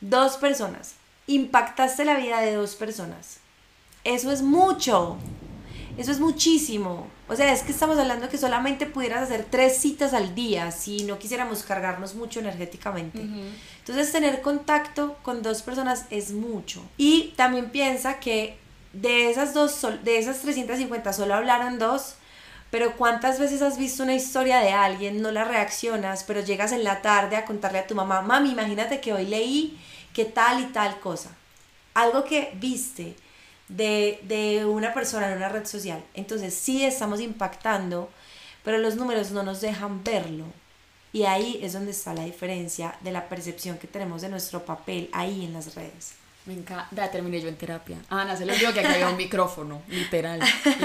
Dos 0.00 0.36
personas 0.36 0.94
impactaste 1.34 2.04
la 2.04 2.16
vida 2.16 2.40
de 2.40 2.54
dos 2.54 2.74
personas. 2.74 3.38
Eso 4.04 4.32
es 4.32 4.42
mucho. 4.42 5.16
Eso 5.96 6.12
es 6.12 6.20
muchísimo. 6.20 7.06
O 7.28 7.36
sea, 7.36 7.52
es 7.52 7.62
que 7.62 7.72
estamos 7.72 7.98
hablando 7.98 8.28
que 8.28 8.38
solamente 8.38 8.86
pudieras 8.86 9.22
hacer 9.22 9.46
tres 9.48 9.76
citas 9.76 10.14
al 10.14 10.34
día 10.34 10.70
si 10.70 11.04
no 11.04 11.18
quisiéramos 11.18 11.62
cargarnos 11.62 12.14
mucho 12.14 12.40
energéticamente. 12.40 13.20
Entonces, 13.78 14.12
tener 14.12 14.42
contacto 14.42 15.16
con 15.22 15.42
dos 15.42 15.62
personas 15.62 16.06
es 16.10 16.32
mucho. 16.32 16.82
Y 16.96 17.34
también 17.36 17.70
piensa 17.70 18.20
que 18.20 18.58
de 18.92 19.30
esas 19.30 19.54
dos, 19.54 19.86
de 20.02 20.18
esas 20.18 20.40
350 20.40 21.12
solo 21.12 21.34
hablaron 21.34 21.78
dos, 21.78 22.16
pero 22.70 22.96
¿cuántas 22.96 23.38
veces 23.38 23.62
has 23.62 23.78
visto 23.78 24.02
una 24.02 24.14
historia 24.14 24.60
de 24.60 24.70
alguien, 24.70 25.22
no 25.22 25.32
la 25.32 25.44
reaccionas, 25.44 26.24
pero 26.24 26.40
llegas 26.40 26.72
en 26.72 26.84
la 26.84 27.02
tarde 27.02 27.36
a 27.36 27.44
contarle 27.44 27.80
a 27.80 27.86
tu 27.86 27.94
mamá, 27.94 28.22
mami, 28.22 28.50
imagínate 28.50 29.00
que 29.00 29.12
hoy 29.12 29.26
leí 29.26 29.78
que 30.12 30.24
tal 30.24 30.60
y 30.60 30.66
tal 30.66 30.98
cosa. 31.00 31.30
Algo 31.94 32.24
que 32.24 32.52
viste 32.54 33.16
de, 33.70 34.66
una 34.66 34.92
persona 34.92 35.30
en 35.30 35.36
una 35.36 35.48
red 35.48 35.66
social. 35.66 36.02
Entonces 36.14 36.54
sí 36.54 36.84
estamos 36.84 37.20
impactando, 37.20 38.10
pero 38.64 38.78
los 38.78 38.96
números 38.96 39.30
no 39.30 39.42
nos 39.42 39.60
dejan 39.60 40.02
verlo. 40.04 40.44
Y 41.12 41.24
ahí 41.24 41.58
es 41.62 41.72
donde 41.72 41.90
está 41.90 42.14
la 42.14 42.24
diferencia 42.24 42.94
de 43.00 43.10
la 43.10 43.28
percepción 43.28 43.78
que 43.78 43.88
tenemos 43.88 44.22
de 44.22 44.28
nuestro 44.28 44.64
papel 44.64 45.08
ahí 45.12 45.44
en 45.44 45.52
las 45.52 45.74
redes. 45.74 46.14
Me 46.46 46.54
encanta, 46.54 47.10
terminé 47.10 47.40
yo 47.40 47.48
en 47.48 47.56
terapia. 47.56 47.98
Ana, 48.08 48.36
se 48.36 48.46
lo 48.46 48.54
digo 48.54 48.72
que 48.72 48.80
acá 48.80 48.94
había 48.94 49.08
un 49.08 49.16
micrófono, 49.16 49.82
literal, 49.88 50.40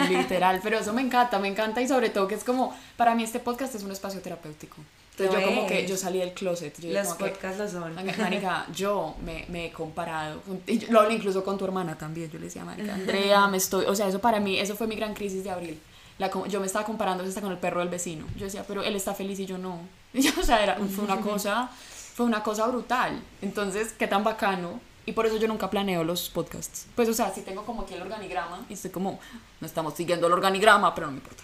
literal, 0.09 0.59
pero 0.61 0.79
eso 0.79 0.93
me 0.93 1.01
encanta, 1.01 1.39
me 1.39 1.47
encanta 1.47 1.81
y 1.81 1.87
sobre 1.87 2.09
todo 2.09 2.27
que 2.27 2.35
es 2.35 2.43
como, 2.43 2.75
para 2.97 3.15
mí 3.15 3.23
este 3.23 3.39
podcast 3.39 3.73
es 3.75 3.83
un 3.83 3.91
espacio 3.91 4.19
terapéutico. 4.19 4.77
Entonces 5.17 5.41
yo 5.41 5.47
como 5.47 5.67
que 5.67 5.87
yo 5.87 5.95
salí 5.95 6.19
del 6.19 6.33
closet. 6.33 6.77
Yo 6.79 6.91
Los 6.91 7.13
podcasts 7.13 7.57
lo 7.57 7.69
son. 7.69 7.95
Marica, 7.95 8.65
yo 8.75 9.15
me, 9.23 9.45
me 9.47 9.67
he 9.67 9.71
comparado, 9.71 10.41
lo 10.89 10.99
hablo 10.99 11.13
incluso 11.13 11.43
con 11.43 11.57
tu 11.57 11.65
hermana 11.65 11.97
también, 11.97 12.29
yo 12.29 12.37
le 12.37 12.45
decía, 12.45 12.65
Marica, 12.65 12.93
Andrea, 12.93 13.47
me 13.47 13.57
estoy, 13.57 13.85
o 13.85 13.95
sea, 13.95 14.07
eso 14.07 14.19
para 14.19 14.39
mí, 14.39 14.59
eso 14.59 14.75
fue 14.75 14.87
mi 14.87 14.95
gran 14.95 15.13
crisis 15.13 15.43
de 15.43 15.51
abril. 15.51 15.79
La, 16.17 16.31
yo 16.47 16.59
me 16.59 16.65
estaba 16.65 16.85
comparando 16.85 17.23
hasta 17.23 17.41
con 17.41 17.51
el 17.51 17.57
perro 17.57 17.79
del 17.79 17.89
vecino. 17.89 18.25
Yo 18.37 18.45
decía, 18.45 18.63
pero 18.67 18.83
él 18.83 18.95
está 18.95 19.13
feliz 19.13 19.39
y 19.39 19.45
yo 19.45 19.57
no. 19.57 19.79
o 20.39 20.43
sea, 20.43 20.63
era, 20.63 20.75
fue 20.75 21.03
una 21.03 21.19
cosa, 21.21 21.69
fue 22.13 22.25
una 22.25 22.43
cosa 22.43 22.67
brutal. 22.67 23.21
Entonces, 23.41 23.93
qué 23.97 24.07
tan 24.07 24.23
bacano. 24.23 24.79
Y 25.05 25.11
por 25.11 25.27
eso 25.27 25.37
yo 25.37 25.47
nunca 25.47 25.69
planeo 25.69 26.03
los 26.03 26.29
podcasts. 26.29 26.87
Pues, 26.95 27.07
o 27.09 27.13
sea, 27.13 27.31
si 27.31 27.41
tengo 27.41 27.63
como 27.63 27.83
aquí 27.83 27.93
el 27.93 28.01
organigrama 28.01 28.65
y 28.69 28.73
estoy 28.73 28.89
como, 28.89 29.19
no 29.61 29.67
estamos 29.67 29.93
siguiendo 29.93 30.25
el 30.27 30.33
organigrama, 30.33 30.95
pero 30.95 31.07
no 31.07 31.13
me 31.13 31.19
importa. 31.19 31.43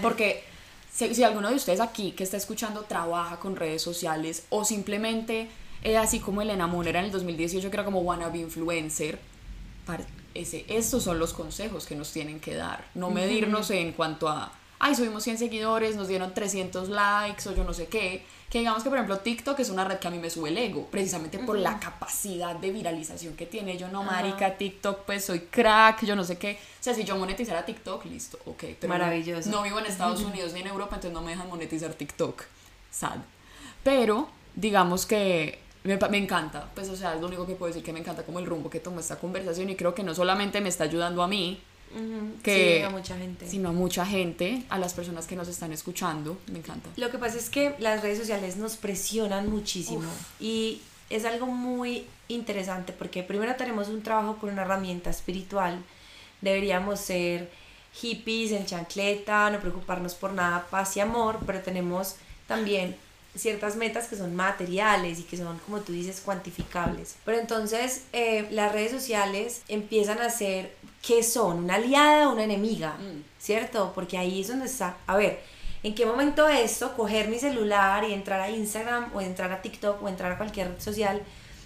Porque 0.00 0.44
si, 0.92 1.22
alguno 1.22 1.48
de 1.48 1.54
ustedes 1.54 1.80
aquí 1.80 2.12
que 2.12 2.24
está 2.24 2.36
escuchando 2.36 2.82
trabaja 2.82 3.38
con 3.38 3.56
redes 3.56 3.82
sociales 3.82 4.44
o 4.50 4.64
simplemente 4.64 5.48
es 5.82 5.96
así 5.96 6.20
como 6.20 6.42
el 6.42 6.56
Moon 6.56 6.86
era 6.86 7.00
en 7.00 7.06
el 7.06 7.12
2018 7.12 7.70
que 7.70 7.76
era 7.76 7.84
como 7.84 8.00
wannabe 8.00 8.38
influencer, 8.38 9.18
ese, 10.34 10.64
estos 10.68 11.02
son 11.04 11.18
los 11.18 11.32
consejos 11.32 11.86
que 11.86 11.94
nos 11.94 12.12
tienen 12.12 12.40
que 12.40 12.54
dar, 12.54 12.84
no 12.94 13.10
medirnos 13.10 13.70
en 13.70 13.92
cuanto 13.92 14.28
a, 14.28 14.52
ay, 14.78 14.94
subimos 14.94 15.22
100 15.22 15.38
seguidores, 15.38 15.96
nos 15.96 16.08
dieron 16.08 16.34
300 16.34 16.88
likes 16.88 17.48
o 17.48 17.54
yo 17.54 17.64
no 17.64 17.72
sé 17.72 17.86
qué, 17.86 18.24
que 18.48 18.60
digamos 18.60 18.82
que 18.82 18.88
por 18.88 18.96
ejemplo 18.96 19.18
TikTok 19.18 19.60
es 19.60 19.68
una 19.68 19.84
red 19.84 19.98
que 19.98 20.08
a 20.08 20.10
mí 20.10 20.18
me 20.18 20.30
sube 20.30 20.48
el 20.48 20.56
ego, 20.56 20.86
precisamente 20.90 21.38
por 21.38 21.58
la 21.58 21.78
capacidad 21.78 22.56
de 22.56 22.70
viralización 22.70 23.36
que 23.36 23.44
tiene. 23.44 23.76
Yo 23.76 23.88
no, 23.88 24.02
marica, 24.02 24.56
TikTok, 24.56 25.04
pues 25.04 25.24
soy 25.26 25.40
crack, 25.40 26.04
yo 26.04 26.16
no 26.16 26.24
sé 26.24 26.38
qué. 26.38 26.58
O 26.80 26.82
sea, 26.82 26.94
si 26.94 27.04
yo 27.04 27.16
monetizara 27.16 27.64
TikTok, 27.66 28.06
listo, 28.06 28.38
ok. 28.46 28.64
Pero 28.80 28.88
Maravilloso. 28.88 29.50
No, 29.50 29.62
vivo 29.62 29.78
en 29.78 29.86
Estados 29.86 30.22
Unidos 30.22 30.54
ni 30.54 30.60
en 30.60 30.68
Europa, 30.68 30.96
entonces 30.96 31.12
no 31.12 31.22
me 31.22 31.32
dejan 31.32 31.48
monetizar 31.48 31.92
TikTok. 31.92 32.44
Sad. 32.90 33.18
Pero, 33.84 34.28
digamos 34.54 35.04
que 35.04 35.58
me, 35.84 35.96
me, 35.96 36.18
encanta, 36.18 36.68
pues 36.74 36.88
o 36.88 36.96
sea, 36.96 37.14
es 37.14 37.20
lo 37.20 37.26
único 37.26 37.46
que 37.46 37.54
puedo 37.54 37.68
decir 37.68 37.84
que 37.84 37.92
me 37.92 38.00
encanta 38.00 38.24
como 38.24 38.38
el 38.38 38.46
rumbo 38.46 38.70
que 38.70 38.80
toma 38.80 39.00
esta 39.00 39.16
conversación 39.16 39.68
y 39.70 39.76
creo 39.76 39.94
que 39.94 40.02
no 40.02 40.14
solamente 40.14 40.60
me 40.60 40.68
está 40.68 40.84
ayudando 40.84 41.22
a 41.22 41.28
mí, 41.28 41.62
que, 42.42 42.84
a 42.84 42.90
mucha 42.90 43.16
gente. 43.16 43.48
Sino 43.48 43.70
a 43.70 43.72
mucha 43.72 44.04
gente, 44.06 44.64
a 44.68 44.78
las 44.78 44.94
personas 44.94 45.26
que 45.26 45.36
nos 45.36 45.48
están 45.48 45.72
escuchando. 45.72 46.38
Me 46.50 46.58
encanta. 46.58 46.90
Lo 46.96 47.10
que 47.10 47.18
pasa 47.18 47.38
es 47.38 47.50
que 47.50 47.74
las 47.78 48.02
redes 48.02 48.18
sociales 48.18 48.56
nos 48.56 48.76
presionan 48.76 49.50
muchísimo 49.50 50.10
y 50.40 50.80
es 51.10 51.24
algo 51.24 51.46
muy 51.46 52.06
interesante 52.28 52.92
porque 52.92 53.22
primero 53.22 53.56
tenemos 53.56 53.88
un 53.88 54.02
trabajo 54.02 54.36
con 54.38 54.50
una 54.50 54.62
herramienta 54.62 55.10
espiritual. 55.10 55.82
Deberíamos 56.40 57.00
ser 57.00 57.50
hippies 57.94 58.52
en 58.52 58.66
chancleta, 58.66 59.50
no 59.50 59.60
preocuparnos 59.60 60.14
por 60.14 60.32
nada, 60.32 60.66
paz 60.70 60.96
y 60.96 61.00
amor, 61.00 61.40
pero 61.46 61.60
tenemos 61.60 62.16
también 62.46 62.96
ciertas 63.36 63.76
metas 63.76 64.08
que 64.08 64.16
son 64.16 64.34
materiales 64.34 65.18
y 65.18 65.22
que 65.22 65.36
son, 65.36 65.58
como 65.60 65.80
tú 65.80 65.92
dices, 65.92 66.20
cuantificables. 66.20 67.16
Pero 67.24 67.38
entonces 67.38 68.04
eh, 68.12 68.48
las 68.50 68.72
redes 68.72 68.92
sociales 68.92 69.62
empiezan 69.68 70.18
a 70.18 70.30
ser, 70.30 70.74
¿qué 71.02 71.22
son? 71.22 71.64
¿Una 71.64 71.76
aliada 71.76 72.28
o 72.28 72.32
una 72.32 72.44
enemiga? 72.44 72.96
Mm. 72.98 73.24
¿Cierto? 73.38 73.92
Porque 73.94 74.18
ahí 74.18 74.40
es 74.40 74.48
donde 74.48 74.66
está, 74.66 74.96
a 75.06 75.16
ver, 75.16 75.40
¿en 75.82 75.94
qué 75.94 76.06
momento 76.06 76.48
esto, 76.48 76.96
coger 76.96 77.28
mi 77.28 77.38
celular 77.38 78.04
y 78.04 78.12
entrar 78.12 78.40
a 78.40 78.50
Instagram 78.50 79.10
o 79.14 79.20
entrar 79.20 79.52
a 79.52 79.62
TikTok 79.62 80.02
o 80.02 80.08
entrar 80.08 80.32
a 80.32 80.36
cualquier 80.36 80.68
red 80.68 80.80
social, 80.80 81.22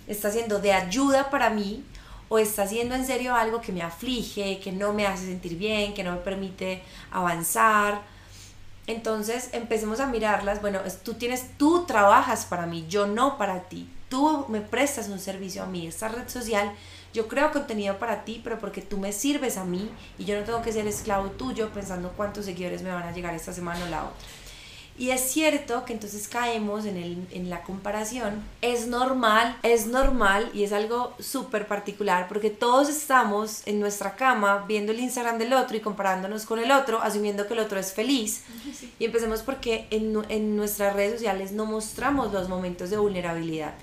está 0.06 0.30
siendo 0.30 0.58
de 0.58 0.72
ayuda 0.72 1.30
para 1.30 1.50
mí? 1.50 1.84
o 2.28 2.38
está 2.38 2.62
haciendo 2.62 2.94
en 2.94 3.04
serio 3.04 3.34
algo 3.34 3.60
que 3.60 3.72
me 3.72 3.82
aflige, 3.82 4.58
que 4.58 4.72
no 4.72 4.94
me 4.94 5.06
hace 5.06 5.26
sentir 5.26 5.58
bien, 5.58 5.92
que 5.92 6.02
no 6.02 6.12
me 6.12 6.18
permite 6.18 6.82
avanzar, 7.10 8.00
entonces 8.86 9.50
empecemos 9.52 10.00
a 10.00 10.06
mirarlas, 10.06 10.60
bueno, 10.60 10.80
tú 11.04 11.14
tienes, 11.14 11.56
tú 11.56 11.84
trabajas 11.86 12.46
para 12.46 12.66
mí, 12.66 12.86
yo 12.88 13.06
no 13.06 13.38
para 13.38 13.68
ti, 13.68 13.88
tú 14.08 14.46
me 14.48 14.60
prestas 14.60 15.08
un 15.08 15.20
servicio 15.20 15.62
a 15.62 15.66
mí, 15.66 15.86
esta 15.86 16.08
red 16.08 16.28
social, 16.28 16.72
yo 17.12 17.28
creo 17.28 17.52
contenido 17.52 17.98
para 17.98 18.24
ti, 18.24 18.40
pero 18.42 18.58
porque 18.58 18.82
tú 18.82 18.98
me 18.98 19.12
sirves 19.12 19.56
a 19.56 19.64
mí 19.64 19.90
y 20.18 20.24
yo 20.24 20.38
no 20.38 20.44
tengo 20.44 20.62
que 20.62 20.72
ser 20.72 20.86
esclavo 20.86 21.30
tuyo 21.30 21.70
pensando 21.70 22.12
cuántos 22.16 22.44
seguidores 22.44 22.82
me 22.82 22.90
van 22.90 23.04
a 23.04 23.12
llegar 23.12 23.34
esta 23.34 23.52
semana 23.52 23.84
o 23.84 23.88
la 23.88 24.04
otra. 24.04 24.16
Y 24.98 25.10
es 25.10 25.22
cierto 25.22 25.86
que 25.86 25.94
entonces 25.94 26.28
caemos 26.28 26.84
en, 26.84 26.98
el, 26.98 27.26
en 27.32 27.48
la 27.48 27.62
comparación. 27.62 28.44
Es 28.60 28.86
normal, 28.86 29.56
es 29.62 29.86
normal 29.86 30.50
y 30.52 30.64
es 30.64 30.72
algo 30.72 31.14
súper 31.18 31.66
particular 31.66 32.28
porque 32.28 32.50
todos 32.50 32.90
estamos 32.90 33.62
en 33.66 33.80
nuestra 33.80 34.16
cama 34.16 34.64
viendo 34.68 34.92
el 34.92 35.00
Instagram 35.00 35.38
del 35.38 35.54
otro 35.54 35.76
y 35.76 35.80
comparándonos 35.80 36.44
con 36.44 36.58
el 36.58 36.70
otro, 36.70 37.00
asumiendo 37.00 37.46
que 37.46 37.54
el 37.54 37.60
otro 37.60 37.78
es 37.78 37.92
feliz. 37.92 38.42
Y 38.98 39.06
empecemos 39.06 39.42
porque 39.42 39.88
en, 39.90 40.16
en 40.28 40.54
nuestras 40.54 40.94
redes 40.94 41.14
sociales 41.14 41.50
no 41.50 41.66
mostramos 41.66 42.32
los 42.32 42.48
momentos 42.48 42.90
de 42.90 42.98
vulnerabilidad. 42.98 43.74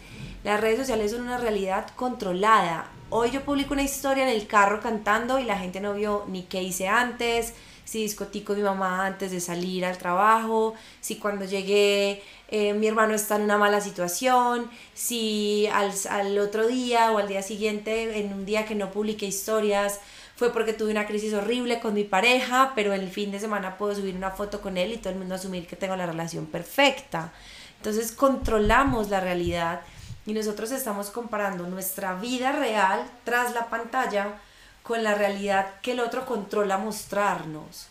Las 0.46 0.62
redes 0.62 0.80
sociales 0.80 1.12
son 1.12 1.22
una 1.22 1.38
realidad 1.38 1.88
controlada. 1.98 2.90
Hoy 3.12 3.32
yo 3.32 3.42
publico 3.42 3.74
una 3.74 3.82
historia 3.82 4.22
en 4.22 4.30
el 4.30 4.46
carro 4.46 4.82
cantando 4.82 5.40
y 5.40 5.44
la 5.44 5.58
gente 5.58 5.80
no 5.80 5.96
vio 5.96 6.26
ni 6.28 6.44
qué 6.44 6.62
hice 6.62 6.88
antes, 6.88 7.56
si 7.84 8.04
discotico 8.04 8.54
mi 8.54 8.62
mamá 8.62 9.08
antes 9.08 9.32
de 9.32 9.40
salir 9.40 9.84
al 9.84 9.98
trabajo, 9.98 10.76
si 11.02 11.16
cuando 11.16 11.44
llegué 11.44 12.22
eh, 12.50 12.74
mi 12.74 12.86
hermano 12.86 13.16
está 13.16 13.38
en 13.38 13.44
una 13.44 13.58
mala 13.58 13.82
situación, 13.82 14.70
si 14.94 15.66
al, 15.74 15.92
al, 16.12 16.38
otro 16.38 16.68
día 16.68 17.12
o 17.12 17.18
al 17.18 17.28
día 17.28 17.42
siguiente, 17.42 18.20
en 18.20 18.32
un 18.32 18.46
día 18.46 18.66
que 18.66 18.76
no 18.76 18.92
publiqué 18.92 19.26
historias, 19.26 20.00
fue 20.36 20.54
porque 20.54 20.74
tuve 20.74 20.92
una 20.92 21.08
crisis 21.08 21.34
horrible 21.34 21.80
con 21.80 21.96
mi 21.96 22.04
pareja, 22.04 22.74
pero 22.76 22.94
el 22.94 23.10
fin 23.10 23.32
de 23.32 23.40
semana 23.40 23.80
puedo 23.80 23.96
subir 23.96 24.16
una 24.16 24.30
foto 24.30 24.62
con 24.62 24.78
él 24.78 24.94
y 24.94 24.98
todo 24.98 25.14
el 25.14 25.18
mundo 25.18 25.34
asumir 25.34 25.66
que 25.66 25.76
tengo 25.76 25.96
la 25.96 26.06
relación 26.06 26.46
perfecta. 26.46 27.34
Entonces 27.78 28.12
controlamos 28.12 29.10
la 29.10 29.20
realidad 29.20 29.82
y 30.26 30.34
nosotros 30.34 30.72
estamos 30.72 31.10
comparando 31.10 31.68
nuestra 31.68 32.16
vida 32.16 32.52
real 32.52 33.10
tras 33.24 33.54
la 33.54 33.70
pantalla 33.70 34.40
con 34.84 35.04
la 35.04 35.16
realidad 35.16 35.80
que 35.82 35.92
el 35.92 36.00
otro 36.00 36.26
controla 36.26 36.78
mostrarnos. 36.78 37.88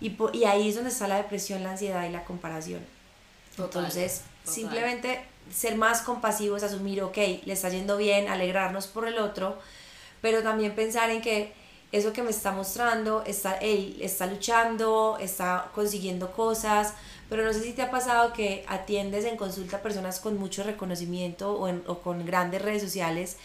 Y, 0.00 0.16
y 0.32 0.44
ahí 0.44 0.68
es 0.68 0.74
donde 0.74 0.90
está 0.90 1.08
la 1.08 1.16
depresión, 1.16 1.62
la 1.62 1.72
ansiedad 1.72 2.04
y 2.06 2.10
la 2.10 2.24
comparación. 2.24 2.84
Entonces, 3.56 4.22
simplemente 4.44 5.24
ser 5.52 5.76
más 5.76 6.02
compasivos, 6.02 6.62
asumir, 6.62 7.02
ok, 7.02 7.16
le 7.44 7.52
está 7.52 7.68
yendo 7.68 7.96
bien, 7.96 8.28
alegrarnos 8.28 8.86
por 8.86 9.06
el 9.06 9.18
otro, 9.18 9.58
pero 10.20 10.42
también 10.42 10.74
pensar 10.74 11.10
en 11.10 11.20
que 11.20 11.52
eso 11.92 12.12
que 12.12 12.22
me 12.22 12.30
está 12.30 12.50
mostrando, 12.50 13.22
está, 13.24 13.56
él 13.58 13.98
está 14.00 14.26
luchando, 14.26 15.16
está 15.20 15.70
consiguiendo 15.74 16.32
cosas, 16.32 16.94
pero 17.34 17.48
no 17.48 17.52
sé 17.52 17.62
si 17.62 17.72
te 17.72 17.82
ha 17.82 17.90
pasado 17.90 18.32
que 18.32 18.64
atiendes 18.68 19.24
en 19.24 19.36
consulta 19.36 19.82
personas 19.82 20.20
con 20.20 20.38
mucho 20.38 20.62
reconocimiento 20.62 21.52
o, 21.52 21.68
o 21.68 21.98
con 21.98 22.24
grandes 22.24 22.62
redes 22.62 22.80
sociales 22.80 23.38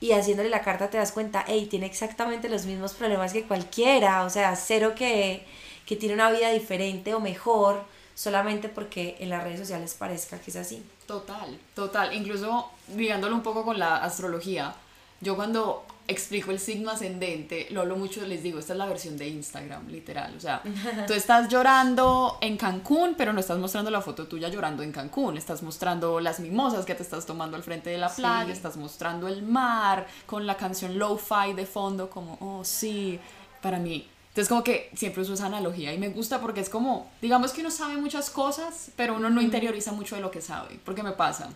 y 0.00 0.10
haciéndole 0.10 0.48
la 0.48 0.62
carta 0.62 0.90
te 0.90 0.98
das 0.98 1.12
cuenta, 1.12 1.44
hey, 1.46 1.68
tiene 1.70 1.86
exactamente 1.86 2.48
los 2.48 2.66
mismos 2.66 2.92
problemas 2.94 3.32
que 3.32 3.44
cualquiera, 3.44 4.24
o 4.24 4.30
sea, 4.30 4.56
cero 4.56 4.94
que, 4.96 5.46
que 5.86 5.94
tiene 5.94 6.16
una 6.16 6.32
vida 6.32 6.50
diferente 6.50 7.14
o 7.14 7.20
mejor 7.20 7.84
solamente 8.16 8.68
porque 8.68 9.16
en 9.20 9.28
las 9.28 9.44
redes 9.44 9.60
sociales 9.60 9.94
parezca 9.96 10.40
que 10.40 10.50
es 10.50 10.56
así. 10.56 10.84
Total, 11.06 11.56
total, 11.76 12.12
incluso 12.12 12.68
ligándolo 12.96 13.36
un 13.36 13.44
poco 13.44 13.64
con 13.64 13.78
la 13.78 13.98
astrología, 13.98 14.74
yo 15.20 15.36
cuando 15.36 15.84
explico 16.10 16.50
el 16.50 16.58
signo 16.58 16.90
ascendente, 16.90 17.68
lo 17.70 17.82
hablo 17.82 17.96
mucho, 17.96 18.26
les 18.26 18.42
digo, 18.42 18.58
esta 18.58 18.72
es 18.72 18.78
la 18.78 18.86
versión 18.86 19.16
de 19.16 19.28
Instagram, 19.28 19.88
literal. 19.88 20.34
O 20.36 20.40
sea, 20.40 20.62
tú 21.06 21.12
estás 21.12 21.48
llorando 21.48 22.38
en 22.40 22.56
Cancún, 22.56 23.14
pero 23.16 23.32
no 23.32 23.40
estás 23.40 23.58
mostrando 23.58 23.90
la 23.90 24.00
foto 24.00 24.26
tuya 24.26 24.48
llorando 24.48 24.82
en 24.82 24.92
Cancún. 24.92 25.36
Estás 25.36 25.62
mostrando 25.62 26.20
las 26.20 26.40
mimosas 26.40 26.84
que 26.84 26.94
te 26.94 27.02
estás 27.02 27.26
tomando 27.26 27.56
al 27.56 27.62
frente 27.62 27.90
de 27.90 27.98
la 27.98 28.08
playa, 28.08 28.52
estás 28.52 28.76
mostrando 28.76 29.28
el 29.28 29.42
mar 29.42 30.06
con 30.26 30.46
la 30.46 30.56
canción 30.56 30.98
Lo-Fi 30.98 31.54
de 31.54 31.66
fondo, 31.66 32.10
como, 32.10 32.36
oh, 32.40 32.64
sí, 32.64 33.18
para 33.62 33.78
mí. 33.78 34.06
Entonces 34.28 34.48
como 34.48 34.62
que 34.62 34.90
siempre 34.94 35.22
uso 35.22 35.34
esa 35.34 35.46
analogía 35.46 35.92
y 35.92 35.98
me 35.98 36.08
gusta 36.08 36.40
porque 36.40 36.60
es 36.60 36.68
como, 36.68 37.10
digamos 37.20 37.52
que 37.52 37.62
uno 37.62 37.70
sabe 37.70 37.96
muchas 37.96 38.30
cosas, 38.30 38.90
pero 38.94 39.14
uno 39.16 39.28
no 39.28 39.42
interioriza 39.42 39.92
mucho 39.92 40.14
de 40.14 40.22
lo 40.22 40.30
que 40.30 40.40
sabe, 40.40 40.78
porque 40.84 41.02
me 41.02 41.12
pasa. 41.12 41.50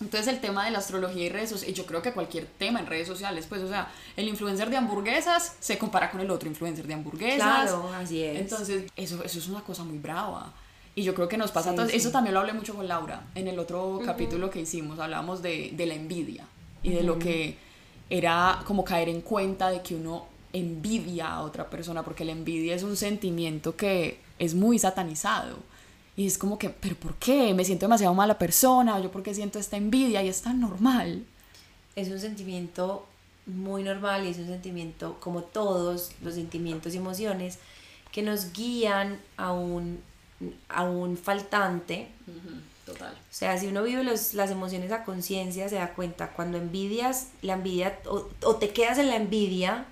Entonces 0.00 0.28
el 0.28 0.40
tema 0.40 0.64
de 0.64 0.70
la 0.70 0.78
astrología 0.78 1.26
y 1.26 1.28
redes 1.28 1.50
sociales, 1.50 1.76
y 1.76 1.78
yo 1.78 1.86
creo 1.86 2.00
que 2.00 2.12
cualquier 2.12 2.46
tema 2.46 2.80
en 2.80 2.86
redes 2.86 3.06
sociales, 3.06 3.46
pues, 3.46 3.62
o 3.62 3.68
sea, 3.68 3.92
el 4.16 4.28
influencer 4.28 4.70
de 4.70 4.78
hamburguesas 4.78 5.56
se 5.60 5.76
compara 5.76 6.10
con 6.10 6.20
el 6.20 6.30
otro 6.30 6.48
influencer 6.48 6.86
de 6.86 6.94
hamburguesas. 6.94 7.36
Claro, 7.36 7.90
así 7.94 8.22
es. 8.22 8.40
Entonces, 8.40 8.84
eso, 8.96 9.22
eso 9.22 9.38
es 9.38 9.48
una 9.48 9.60
cosa 9.60 9.84
muy 9.84 9.98
brava. 9.98 10.54
Y 10.94 11.02
yo 11.02 11.14
creo 11.14 11.28
que 11.28 11.36
nos 11.36 11.52
pasa, 11.52 11.74
eso 11.92 12.10
también 12.10 12.34
lo 12.34 12.40
hablé 12.40 12.52
mucho 12.52 12.74
con 12.74 12.88
Laura, 12.88 13.22
en 13.34 13.46
el 13.46 13.58
otro 13.58 14.00
capítulo 14.04 14.50
que 14.50 14.60
hicimos, 14.60 14.98
hablábamos 14.98 15.42
de, 15.42 15.70
de 15.74 15.86
la 15.86 15.94
envidia 15.94 16.46
y 16.82 16.90
de 16.90 17.02
lo 17.02 17.18
que 17.18 17.56
era 18.08 18.60
como 18.64 18.84
caer 18.84 19.08
en 19.08 19.20
cuenta 19.20 19.70
de 19.70 19.82
que 19.82 19.94
uno 19.94 20.26
envidia 20.52 21.32
a 21.32 21.42
otra 21.42 21.70
persona, 21.70 22.02
porque 22.02 22.24
la 22.24 22.32
envidia 22.32 22.74
es 22.74 22.82
un 22.82 22.96
sentimiento 22.96 23.76
que 23.76 24.18
es 24.38 24.54
muy 24.54 24.78
satanizado 24.78 25.58
y 26.20 26.26
es 26.26 26.36
como 26.36 26.58
que, 26.58 26.68
pero 26.68 26.96
¿por 26.96 27.14
qué? 27.14 27.54
Me 27.54 27.64
siento 27.64 27.86
demasiado 27.86 28.12
mala 28.12 28.38
persona, 28.38 29.00
yo 29.00 29.10
porque 29.10 29.32
siento 29.32 29.58
esta 29.58 29.78
envidia 29.78 30.22
y 30.22 30.28
es 30.28 30.42
tan 30.42 30.60
normal. 30.60 31.24
Es 31.96 32.10
un 32.10 32.20
sentimiento 32.20 33.06
muy 33.46 33.82
normal 33.82 34.26
y 34.26 34.28
es 34.28 34.36
un 34.36 34.48
sentimiento, 34.48 35.16
como 35.18 35.40
todos 35.40 36.12
los 36.20 36.34
sentimientos 36.34 36.92
y 36.92 36.98
emociones, 36.98 37.58
que 38.12 38.20
nos 38.20 38.52
guían 38.52 39.18
a 39.38 39.52
un, 39.52 40.02
a 40.68 40.82
un 40.82 41.16
faltante. 41.16 42.08
Total. 42.84 43.14
O 43.14 43.34
sea, 43.34 43.56
si 43.56 43.68
uno 43.68 43.82
vive 43.82 44.04
los, 44.04 44.34
las 44.34 44.50
emociones 44.50 44.92
a 44.92 45.04
conciencia, 45.04 45.70
se 45.70 45.76
da 45.76 45.94
cuenta, 45.94 46.32
cuando 46.32 46.58
envidias, 46.58 47.28
la 47.40 47.54
envidia, 47.54 47.98
o, 48.04 48.28
o 48.42 48.56
te 48.56 48.74
quedas 48.74 48.98
en 48.98 49.08
la 49.08 49.16
envidia, 49.16 49.86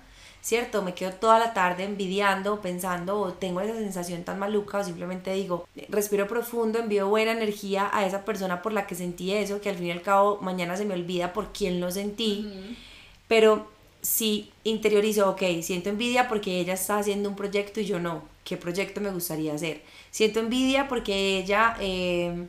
¿cierto? 0.49 0.81
Me 0.81 0.95
quedo 0.95 1.11
toda 1.11 1.37
la 1.37 1.53
tarde 1.53 1.83
envidiando, 1.83 2.59
pensando, 2.59 3.19
o 3.19 3.33
tengo 3.33 3.61
esa 3.61 3.75
sensación 3.75 4.23
tan 4.23 4.39
maluca, 4.39 4.79
o 4.79 4.83
simplemente 4.83 5.31
digo, 5.31 5.67
respiro 5.89 6.27
profundo, 6.27 6.79
envío 6.79 7.07
buena 7.07 7.33
energía 7.33 7.87
a 7.93 8.03
esa 8.07 8.25
persona 8.25 8.63
por 8.63 8.73
la 8.73 8.87
que 8.87 8.95
sentí 8.95 9.31
eso, 9.31 9.61
que 9.61 9.69
al 9.69 9.75
fin 9.75 9.85
y 9.85 9.91
al 9.91 10.01
cabo 10.01 10.39
mañana 10.41 10.75
se 10.75 10.85
me 10.85 10.95
olvida 10.95 11.33
por 11.33 11.53
quién 11.53 11.79
lo 11.79 11.91
sentí, 11.91 12.51
pero 13.27 13.67
si 14.01 14.51
interiorizo, 14.63 15.29
ok, 15.29 15.61
siento 15.61 15.89
envidia 15.89 16.27
porque 16.27 16.59
ella 16.59 16.73
está 16.73 16.97
haciendo 16.97 17.29
un 17.29 17.35
proyecto 17.35 17.79
y 17.79 17.85
yo 17.85 17.99
no, 17.99 18.23
¿qué 18.43 18.57
proyecto 18.57 19.01
me 19.01 19.11
gustaría 19.11 19.53
hacer? 19.53 19.83
Siento 20.09 20.39
envidia 20.39 20.87
porque 20.87 21.37
ella... 21.37 21.77
Eh, 21.79 22.47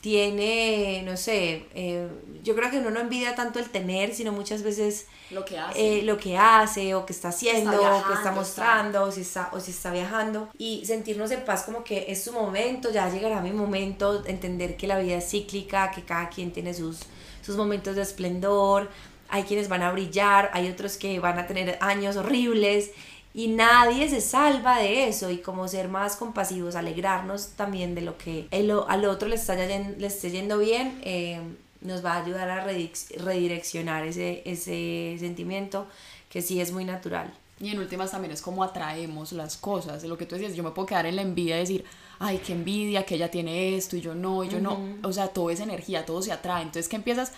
tiene, 0.00 1.02
no 1.04 1.16
sé, 1.16 1.66
eh, 1.74 2.08
yo 2.42 2.54
creo 2.54 2.70
que 2.70 2.78
uno 2.78 2.90
no 2.90 3.00
envidia 3.00 3.34
tanto 3.34 3.58
el 3.58 3.70
tener, 3.70 4.14
sino 4.14 4.30
muchas 4.30 4.62
veces 4.62 5.06
lo 5.30 5.44
que 5.44 5.58
hace, 5.58 5.98
eh, 5.98 6.02
lo 6.02 6.16
que 6.16 6.38
hace 6.38 6.94
o 6.94 7.04
que 7.04 7.12
está 7.12 7.28
haciendo, 7.28 7.72
o 7.72 8.06
que 8.06 8.12
está 8.14 8.30
mostrando, 8.30 9.02
O, 9.02 9.10
si 9.10 9.22
está, 9.22 9.50
o 9.52 9.58
si 9.58 9.72
está 9.72 9.90
viajando. 9.90 10.48
Y 10.58 10.84
sentirnos 10.86 11.30
en 11.32 11.44
paz 11.44 11.64
como 11.64 11.82
que 11.82 12.06
es 12.08 12.22
su 12.22 12.32
momento, 12.32 12.92
ya 12.92 13.08
llegará 13.10 13.40
mi 13.40 13.50
momento, 13.50 14.24
entender 14.26 14.76
que 14.76 14.86
la 14.86 14.98
vida 14.98 15.16
es 15.16 15.28
cíclica, 15.28 15.90
que 15.90 16.02
cada 16.02 16.28
quien 16.28 16.52
tiene 16.52 16.72
sus, 16.72 17.00
sus 17.42 17.56
momentos 17.56 17.96
de 17.96 18.02
esplendor, 18.02 18.88
hay 19.28 19.42
quienes 19.42 19.68
van 19.68 19.82
a 19.82 19.90
brillar, 19.90 20.50
hay 20.52 20.70
otros 20.70 20.96
que 20.96 21.18
van 21.18 21.38
a 21.38 21.46
tener 21.46 21.78
años 21.80 22.16
horribles 22.16 22.92
y 23.36 23.48
nadie 23.48 24.08
se 24.08 24.22
salva 24.22 24.78
de 24.78 25.08
eso 25.08 25.30
y 25.30 25.36
como 25.36 25.68
ser 25.68 25.88
más 25.88 26.16
compasivos, 26.16 26.74
alegrarnos 26.74 27.48
también 27.48 27.94
de 27.94 28.00
lo 28.00 28.16
que 28.16 28.48
el, 28.50 28.72
al 28.88 29.04
otro 29.04 29.28
le, 29.28 29.34
está, 29.34 29.54
le 29.54 30.06
esté 30.06 30.30
yendo 30.30 30.56
bien, 30.56 30.98
eh, 31.04 31.38
nos 31.82 32.02
va 32.02 32.14
a 32.14 32.24
ayudar 32.24 32.48
a 32.48 32.64
redireccionar 32.64 34.06
ese, 34.06 34.40
ese 34.46 35.16
sentimiento 35.20 35.86
que 36.30 36.40
sí 36.40 36.62
es 36.62 36.72
muy 36.72 36.86
natural. 36.86 37.30
Y 37.60 37.68
en 37.68 37.78
últimas 37.78 38.10
también 38.10 38.32
es 38.32 38.40
como 38.40 38.64
atraemos 38.64 39.32
las 39.32 39.58
cosas. 39.58 40.02
Lo 40.04 40.16
que 40.16 40.24
tú 40.24 40.36
decías, 40.36 40.56
yo 40.56 40.62
me 40.62 40.70
puedo 40.70 40.86
quedar 40.86 41.04
en 41.04 41.16
la 41.16 41.22
envidia 41.22 41.56
y 41.56 41.60
decir, 41.60 41.84
ay, 42.18 42.38
qué 42.38 42.54
envidia, 42.54 43.04
que 43.04 43.16
ella 43.16 43.30
tiene 43.30 43.76
esto 43.76 43.98
y 43.98 44.00
yo 44.00 44.14
no, 44.14 44.44
y 44.44 44.48
yo 44.48 44.60
no. 44.60 44.80
O 45.02 45.12
sea, 45.12 45.28
todo 45.28 45.50
es 45.50 45.60
energía, 45.60 46.06
todo 46.06 46.22
se 46.22 46.32
atrae. 46.32 46.62
Entonces, 46.62 46.88
¿qué 46.88 46.96
empiezas? 46.96 47.32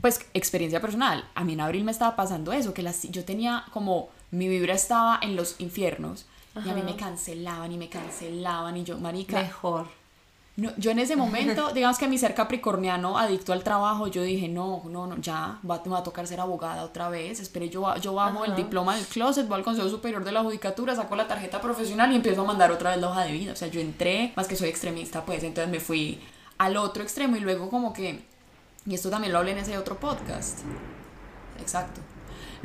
Pues 0.00 0.26
experiencia 0.34 0.80
personal. 0.80 1.24
A 1.36 1.44
mí 1.44 1.52
en 1.52 1.60
abril 1.60 1.84
me 1.84 1.92
estaba 1.92 2.16
pasando 2.16 2.52
eso, 2.52 2.74
que 2.74 2.82
las, 2.82 3.04
yo 3.04 3.24
tenía 3.24 3.64
como 3.72 4.08
mi 4.30 4.48
vibra 4.48 4.74
estaba 4.74 5.18
en 5.22 5.36
los 5.36 5.60
infiernos 5.60 6.26
y 6.64 6.70
a 6.70 6.74
mí 6.74 6.82
me 6.82 6.96
cancelaban 6.96 7.70
y 7.70 7.76
me 7.76 7.88
cancelaban 7.88 8.76
y 8.76 8.84
yo, 8.84 8.98
marica. 8.98 9.42
Mejor. 9.42 9.86
No, 10.56 10.74
yo 10.78 10.90
en 10.90 10.98
ese 10.98 11.16
momento, 11.16 11.70
digamos 11.74 11.98
que 11.98 12.08
mi 12.08 12.16
ser 12.16 12.34
capricorniano 12.34 13.18
adicto 13.18 13.52
al 13.52 13.62
trabajo, 13.62 14.06
yo 14.06 14.22
dije, 14.22 14.48
no, 14.48 14.82
no, 14.86 15.06
no, 15.06 15.18
ya, 15.18 15.58
va, 15.68 15.82
me 15.84 15.90
va 15.90 15.98
a 15.98 16.02
tocar 16.02 16.26
ser 16.26 16.40
abogada 16.40 16.82
otra 16.82 17.10
vez. 17.10 17.40
Esperé, 17.40 17.68
yo, 17.68 17.94
yo 17.96 18.14
bajo 18.14 18.46
el 18.46 18.56
diploma 18.56 18.96
del 18.96 19.04
closet, 19.04 19.46
voy 19.46 19.58
al 19.58 19.64
Consejo 19.64 19.88
Superior 19.90 20.24
de 20.24 20.32
la 20.32 20.42
Judicatura, 20.42 20.96
saco 20.96 21.14
la 21.14 21.28
tarjeta 21.28 21.60
profesional 21.60 22.10
y 22.12 22.16
empiezo 22.16 22.40
a 22.40 22.44
mandar 22.44 22.72
otra 22.72 22.90
vez 22.90 23.00
la 23.00 23.10
hoja 23.10 23.24
de 23.24 23.32
vida. 23.32 23.52
O 23.52 23.56
sea, 23.56 23.68
yo 23.68 23.80
entré, 23.80 24.32
más 24.34 24.48
que 24.48 24.56
soy 24.56 24.70
extremista, 24.70 25.24
pues 25.26 25.42
entonces 25.42 25.70
me 25.70 25.80
fui 25.80 26.20
al 26.56 26.78
otro 26.78 27.02
extremo 27.02 27.36
y 27.36 27.40
luego 27.40 27.68
como 27.68 27.92
que, 27.92 28.24
y 28.86 28.94
esto 28.94 29.10
también 29.10 29.34
lo 29.34 29.40
hablé 29.40 29.52
en 29.52 29.58
ese 29.58 29.76
otro 29.76 30.00
podcast. 30.00 30.60
Exacto 31.60 32.00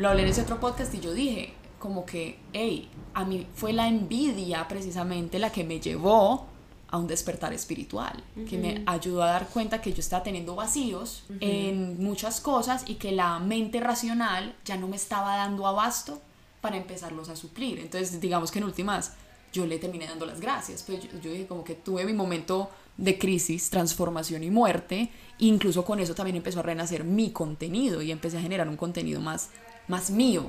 lo 0.01 0.09
hablé 0.09 0.23
en 0.23 0.29
ese 0.29 0.41
otro 0.41 0.59
podcast 0.59 0.93
y 0.95 0.99
yo 0.99 1.13
dije 1.13 1.53
como 1.77 2.05
que, 2.05 2.39
hey, 2.53 2.89
a 3.13 3.23
mí 3.23 3.47
fue 3.53 3.71
la 3.71 3.87
envidia 3.87 4.67
precisamente 4.67 5.39
la 5.39 5.51
que 5.51 5.63
me 5.63 5.79
llevó 5.79 6.47
a 6.89 6.97
un 6.97 7.07
despertar 7.07 7.53
espiritual, 7.53 8.21
que 8.49 8.57
me 8.57 8.83
ayudó 8.85 9.23
a 9.23 9.27
dar 9.27 9.47
cuenta 9.47 9.79
que 9.79 9.93
yo 9.93 9.99
estaba 9.99 10.23
teniendo 10.23 10.55
vacíos 10.55 11.23
en 11.39 12.03
muchas 12.03 12.41
cosas 12.41 12.83
y 12.87 12.95
que 12.95 13.11
la 13.11 13.39
mente 13.39 13.79
racional 13.79 14.55
ya 14.65 14.75
no 14.75 14.87
me 14.87 14.97
estaba 14.97 15.37
dando 15.37 15.65
abasto 15.65 16.21
para 16.59 16.77
empezarlos 16.77 17.29
a 17.29 17.35
suplir. 17.35 17.79
Entonces, 17.79 18.19
digamos 18.19 18.51
que 18.51 18.59
en 18.59 18.65
últimas, 18.65 19.13
yo 19.53 19.65
le 19.65 19.79
terminé 19.79 20.05
dando 20.05 20.25
las 20.25 20.41
gracias, 20.41 20.83
pues 20.83 21.03
yo, 21.03 21.19
yo 21.21 21.31
dije 21.31 21.47
como 21.47 21.63
que 21.63 21.75
tuve 21.75 22.05
mi 22.05 22.13
momento 22.13 22.69
de 22.97 23.17
crisis, 23.17 23.69
transformación 23.69 24.43
y 24.43 24.51
muerte. 24.51 25.09
Incluso 25.39 25.85
con 25.85 25.99
eso 25.99 26.13
también 26.13 26.35
empezó 26.35 26.59
a 26.59 26.63
renacer 26.63 27.03
mi 27.03 27.31
contenido 27.31 28.01
y 28.01 28.11
empecé 28.11 28.37
a 28.37 28.41
generar 28.41 28.67
un 28.67 28.77
contenido 28.77 29.21
más, 29.21 29.49
más 29.87 30.09
mío. 30.09 30.45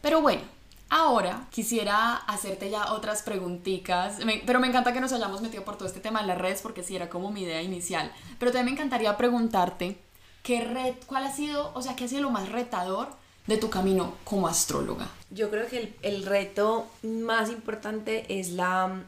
Pero 0.00 0.20
bueno, 0.20 0.42
ahora 0.90 1.46
quisiera 1.50 2.14
hacerte 2.16 2.70
ya 2.70 2.92
otras 2.92 3.22
preguntitas, 3.22 4.18
pero 4.46 4.60
me 4.60 4.68
encanta 4.68 4.92
que 4.92 5.00
nos 5.00 5.12
hayamos 5.12 5.40
metido 5.40 5.64
por 5.64 5.76
todo 5.76 5.88
este 5.88 6.00
tema 6.00 6.20
de 6.20 6.28
las 6.28 6.38
redes 6.38 6.62
porque 6.62 6.82
sí 6.82 6.94
era 6.94 7.08
como 7.08 7.30
mi 7.30 7.42
idea 7.42 7.62
inicial. 7.62 8.12
Pero 8.38 8.52
también 8.52 8.66
me 8.66 8.72
encantaría 8.72 9.16
preguntarte, 9.16 9.98
¿qué 10.42 10.60
red, 10.60 10.94
¿cuál 11.06 11.24
ha 11.24 11.32
sido, 11.32 11.72
o 11.74 11.82
sea, 11.82 11.96
qué 11.96 12.04
ha 12.04 12.08
sido 12.08 12.22
lo 12.22 12.30
más 12.30 12.48
retador 12.50 13.08
de 13.46 13.56
tu 13.56 13.70
camino 13.70 14.14
como 14.24 14.46
astróloga? 14.46 15.08
Yo 15.30 15.50
creo 15.50 15.66
que 15.66 15.78
el, 15.78 15.96
el 16.02 16.26
reto 16.26 16.86
más 17.02 17.50
importante 17.50 18.26
es 18.38 18.50
la, 18.50 19.02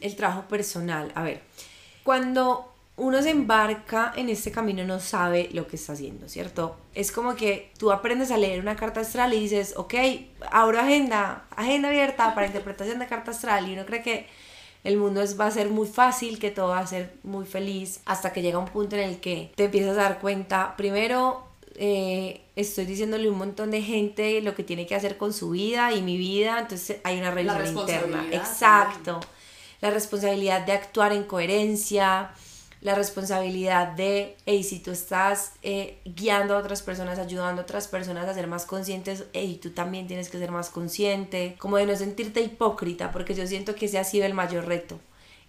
el 0.00 0.16
trabajo 0.16 0.42
personal. 0.42 1.10
A 1.14 1.22
ver, 1.22 1.42
cuando 2.04 2.73
uno 2.96 3.22
se 3.22 3.30
embarca 3.30 4.12
en 4.16 4.28
este 4.28 4.52
camino 4.52 4.84
no 4.84 5.00
sabe 5.00 5.48
lo 5.52 5.66
que 5.66 5.76
está 5.76 5.94
haciendo, 5.94 6.28
¿cierto? 6.28 6.76
Es 6.94 7.10
como 7.10 7.34
que 7.34 7.72
tú 7.76 7.90
aprendes 7.90 8.30
a 8.30 8.38
leer 8.38 8.60
una 8.60 8.76
carta 8.76 9.00
astral 9.00 9.34
y 9.34 9.40
dices, 9.40 9.74
ok, 9.76 9.94
abro 10.50 10.78
agenda, 10.78 11.44
agenda 11.56 11.88
abierta 11.88 12.34
para 12.34 12.46
interpretación 12.46 13.00
de 13.00 13.06
carta 13.06 13.32
astral 13.32 13.68
y 13.68 13.72
uno 13.72 13.84
cree 13.84 14.02
que 14.02 14.26
el 14.84 14.96
mundo 14.96 15.22
es, 15.22 15.40
va 15.40 15.46
a 15.46 15.50
ser 15.50 15.70
muy 15.70 15.88
fácil, 15.88 16.38
que 16.38 16.50
todo 16.50 16.68
va 16.68 16.80
a 16.80 16.86
ser 16.86 17.14
muy 17.22 17.46
feliz, 17.46 18.00
hasta 18.04 18.32
que 18.32 18.42
llega 18.42 18.58
un 18.58 18.66
punto 18.66 18.96
en 18.96 19.02
el 19.02 19.18
que 19.18 19.50
te 19.56 19.64
empiezas 19.64 19.96
a 19.96 20.02
dar 20.02 20.20
cuenta, 20.20 20.76
primero, 20.76 21.42
eh, 21.76 22.42
estoy 22.54 22.84
diciéndole 22.84 23.26
a 23.26 23.32
un 23.32 23.38
montón 23.38 23.70
de 23.70 23.82
gente 23.82 24.40
lo 24.42 24.54
que 24.54 24.62
tiene 24.62 24.86
que 24.86 24.94
hacer 24.94 25.16
con 25.16 25.32
su 25.32 25.50
vida 25.50 25.92
y 25.92 26.02
mi 26.02 26.16
vida, 26.16 26.60
entonces 26.60 26.98
hay 27.02 27.18
una 27.18 27.32
revisión 27.32 27.78
interna. 27.78 28.26
Exacto. 28.30 29.20
La 29.80 29.90
responsabilidad 29.90 30.64
de 30.64 30.72
actuar 30.72 31.12
en 31.12 31.24
coherencia, 31.24 32.30
la 32.84 32.94
responsabilidad 32.94 33.88
de, 33.88 34.36
hey, 34.44 34.62
si 34.62 34.78
tú 34.78 34.90
estás 34.90 35.54
eh, 35.62 36.00
guiando 36.04 36.54
a 36.54 36.58
otras 36.58 36.82
personas, 36.82 37.18
ayudando 37.18 37.62
a 37.62 37.64
otras 37.64 37.88
personas 37.88 38.28
a 38.28 38.34
ser 38.34 38.46
más 38.46 38.66
conscientes, 38.66 39.24
hey, 39.32 39.58
tú 39.60 39.70
también 39.70 40.06
tienes 40.06 40.28
que 40.28 40.38
ser 40.38 40.50
más 40.50 40.68
consciente, 40.68 41.56
como 41.58 41.78
de 41.78 41.86
no 41.86 41.96
sentirte 41.96 42.42
hipócrita, 42.42 43.10
porque 43.10 43.34
yo 43.34 43.46
siento 43.46 43.74
que 43.74 43.86
ese 43.86 43.98
ha 43.98 44.04
sido 44.04 44.26
el 44.26 44.34
mayor 44.34 44.66
reto. 44.66 45.00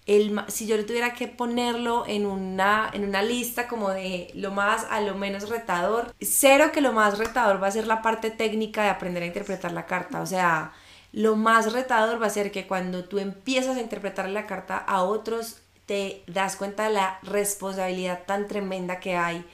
El, 0.06 0.40
si 0.48 0.66
yo 0.66 0.78
le 0.78 0.84
tuviera 0.84 1.14
que 1.14 1.28
ponerlo 1.28 2.06
en 2.08 2.26
una, 2.26 2.90
en 2.94 3.04
una 3.04 3.22
lista 3.22 3.68
como 3.68 3.90
de 3.90 4.32
lo 4.34 4.52
más 4.52 4.88
a 4.90 5.02
lo 5.02 5.16
menos 5.16 5.50
retador, 5.50 6.16
cero 6.22 6.72
que 6.72 6.80
lo 6.80 6.94
más 6.94 7.18
retador 7.18 7.62
va 7.62 7.68
a 7.68 7.72
ser 7.72 7.86
la 7.86 8.02
parte 8.02 8.32
técnica 8.32 8.84
de 8.84 8.90
aprender 8.90 9.24
a 9.24 9.26
interpretar 9.26 9.74
la 9.74 9.86
carta, 9.86 10.22
o 10.22 10.26
sea, 10.26 10.72
lo 11.12 11.36
más 11.36 11.74
retador 11.74 12.22
va 12.22 12.28
a 12.28 12.30
ser 12.30 12.52
que 12.52 12.66
cuando 12.66 13.04
tú 13.04 13.20
empiezas 13.20 13.76
a 13.76 13.82
interpretar 13.82 14.30
la 14.30 14.48
carta 14.48 14.78
a 14.78 15.04
otros, 15.04 15.65
te 15.86 16.24
das 16.28 16.56
cuenta 16.56 16.88
de 16.88 16.94
la 16.94 17.20
responsabilidad 17.24 18.24
tan 18.26 18.48
tremenda 18.48 19.00
que 19.00 19.16
hay 19.16 19.46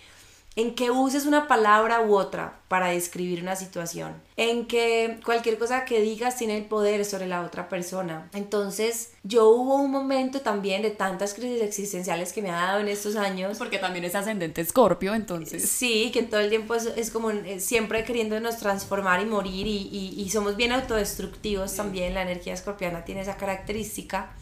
en 0.56 0.76
que 0.76 0.91
uses 0.91 1.26
una 1.26 1.48
palabra 1.48 2.02
u 2.02 2.15
otra 2.15 2.60
para 2.67 2.88
describir 2.88 3.41
una 3.41 3.56
situación, 3.56 4.13
en 4.36 4.67
que 4.67 5.20
cualquier 5.24 5.58
cosa 5.58 5.86
que 5.86 6.02
digas 6.02 6.36
tiene 6.36 6.58
el 6.58 6.65
poder 6.65 7.06
sobre 7.06 7.28
la 7.28 7.41
otra 7.41 7.70
persona. 7.70 8.30
Entonces, 8.34 9.12
yo 9.24 9.48
hubo 9.48 9.76
un 9.76 9.91
momento 9.91 10.41
también 10.41 10.82
de 10.82 10.89
tantas 10.89 11.34
crisis 11.34 11.62
existenciales 11.62 12.34
que 12.34 12.41
me 12.41 12.50
ha 12.50 12.56
dado 12.56 12.82
en 12.82 12.89
estos 12.89 13.15
años. 13.15 13.58
Porque 13.58 13.78
también 13.78 14.04
es 14.04 14.13
ascendente 14.13 14.60
escorpio, 14.60 15.15
entonces. 15.15 15.70
Sí, 15.70 16.12
que 16.13 16.24
todo 16.24 16.41
el 16.41 16.50
tiempo 16.50 16.76
es, 16.76 17.12
como 17.12 17.32
eh, 17.32 17.62
siempre 17.62 18.04
queriéndonos 18.04 18.58
transformar 18.58 19.22
y 19.22 19.26
morir 19.26 19.67
y, 19.67 20.13
y 20.17 20.30
somos 20.30 20.58
bien 20.58 20.74
autodestructivos 20.74 21.74
también, 21.76 22.13
la 22.13 22.24
energía 22.24 22.54
escorpiana 22.54 23.06
tiene 23.06 23.22
esa 23.22 23.38
característica. 23.38 24.34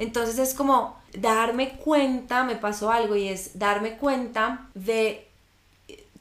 Entonces 0.00 0.38
es 0.38 0.54
como 0.54 0.96
darme 1.12 1.76
cuenta, 1.76 2.42
me 2.42 2.56
pasó 2.56 2.90
algo 2.90 3.16
y 3.16 3.28
es 3.28 3.58
darme 3.58 3.98
cuenta 3.98 4.66
de, 4.72 5.28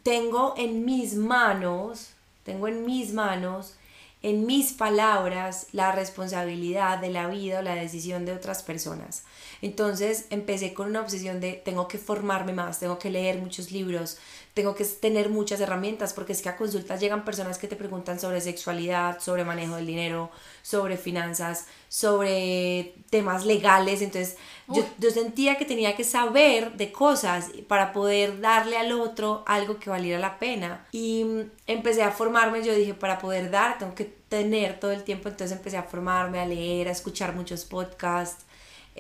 tengo 0.04 0.54
en 0.58 0.84
mis 0.84 1.16
manos, 1.16 2.10
tengo 2.44 2.68
en 2.68 2.86
mis 2.86 3.14
manos, 3.14 3.78
en 4.22 4.46
mis 4.46 4.74
palabras, 4.74 5.68
la 5.72 5.94
responsabilidad 5.94 6.98
de 6.98 7.10
la 7.10 7.28
vida 7.28 7.60
o 7.60 7.62
la 7.62 7.76
decisión 7.76 8.26
de 8.26 8.34
otras 8.34 8.64
personas. 8.64 9.24
Entonces 9.62 10.26
empecé 10.30 10.74
con 10.74 10.90
una 10.90 11.00
obsesión 11.00 11.40
de 11.40 11.54
tengo 11.54 11.88
que 11.88 11.98
formarme 11.98 12.52
más, 12.52 12.80
tengo 12.80 13.00
que 13.00 13.10
leer 13.10 13.38
muchos 13.38 13.72
libros, 13.72 14.18
tengo 14.54 14.76
que 14.76 14.84
tener 14.84 15.30
muchas 15.30 15.62
herramientas 15.62 16.14
porque 16.14 16.34
es 16.34 16.42
que 16.42 16.50
a 16.50 16.58
consultas 16.58 17.00
llegan 17.00 17.24
personas 17.24 17.58
que 17.58 17.68
te 17.68 17.76
preguntan 17.76 18.20
sobre 18.20 18.42
sexualidad, 18.42 19.20
sobre 19.20 19.46
manejo 19.46 19.76
del 19.76 19.86
dinero, 19.86 20.32
sobre 20.64 20.98
finanzas, 20.98 21.68
sobre 21.88 22.96
temas 23.10 23.46
legales. 23.46 24.02
Entonces 24.02 24.38
yo, 24.68 24.86
yo, 24.98 25.12
sentía 25.12 25.58
que 25.58 25.66
tenía 25.66 25.96
que 25.96 26.04
saber 26.04 26.74
de 26.74 26.92
cosas 26.92 27.52
para 27.68 27.94
poder 27.94 28.42
darle 28.42 28.78
al 28.78 28.92
otro 28.92 29.44
algo 29.46 29.80
que 29.80 29.90
valiera 29.90 30.20
la 30.20 30.40
pena. 30.40 30.88
Y 30.92 31.24
mm, 31.24 31.52
empecé 31.68 32.04
a 32.04 32.12
formarme, 32.12 32.64
yo 32.64 32.74
dije, 32.74 32.94
para 32.94 33.20
poder 33.20 33.52
dar 33.52 33.78
tengo 33.78 33.96
que 33.96 34.06
tener 34.06 34.80
todo 34.80 34.92
el 34.92 35.04
tiempo. 35.04 35.30
Entonces 35.30 35.56
empecé 35.56 35.78
a 35.78 35.84
formarme, 35.84 36.40
a 36.40 36.46
leer, 36.46 36.88
a 36.88 36.92
escuchar 36.92 37.36
muchos 37.36 37.66
podcasts 37.66 38.49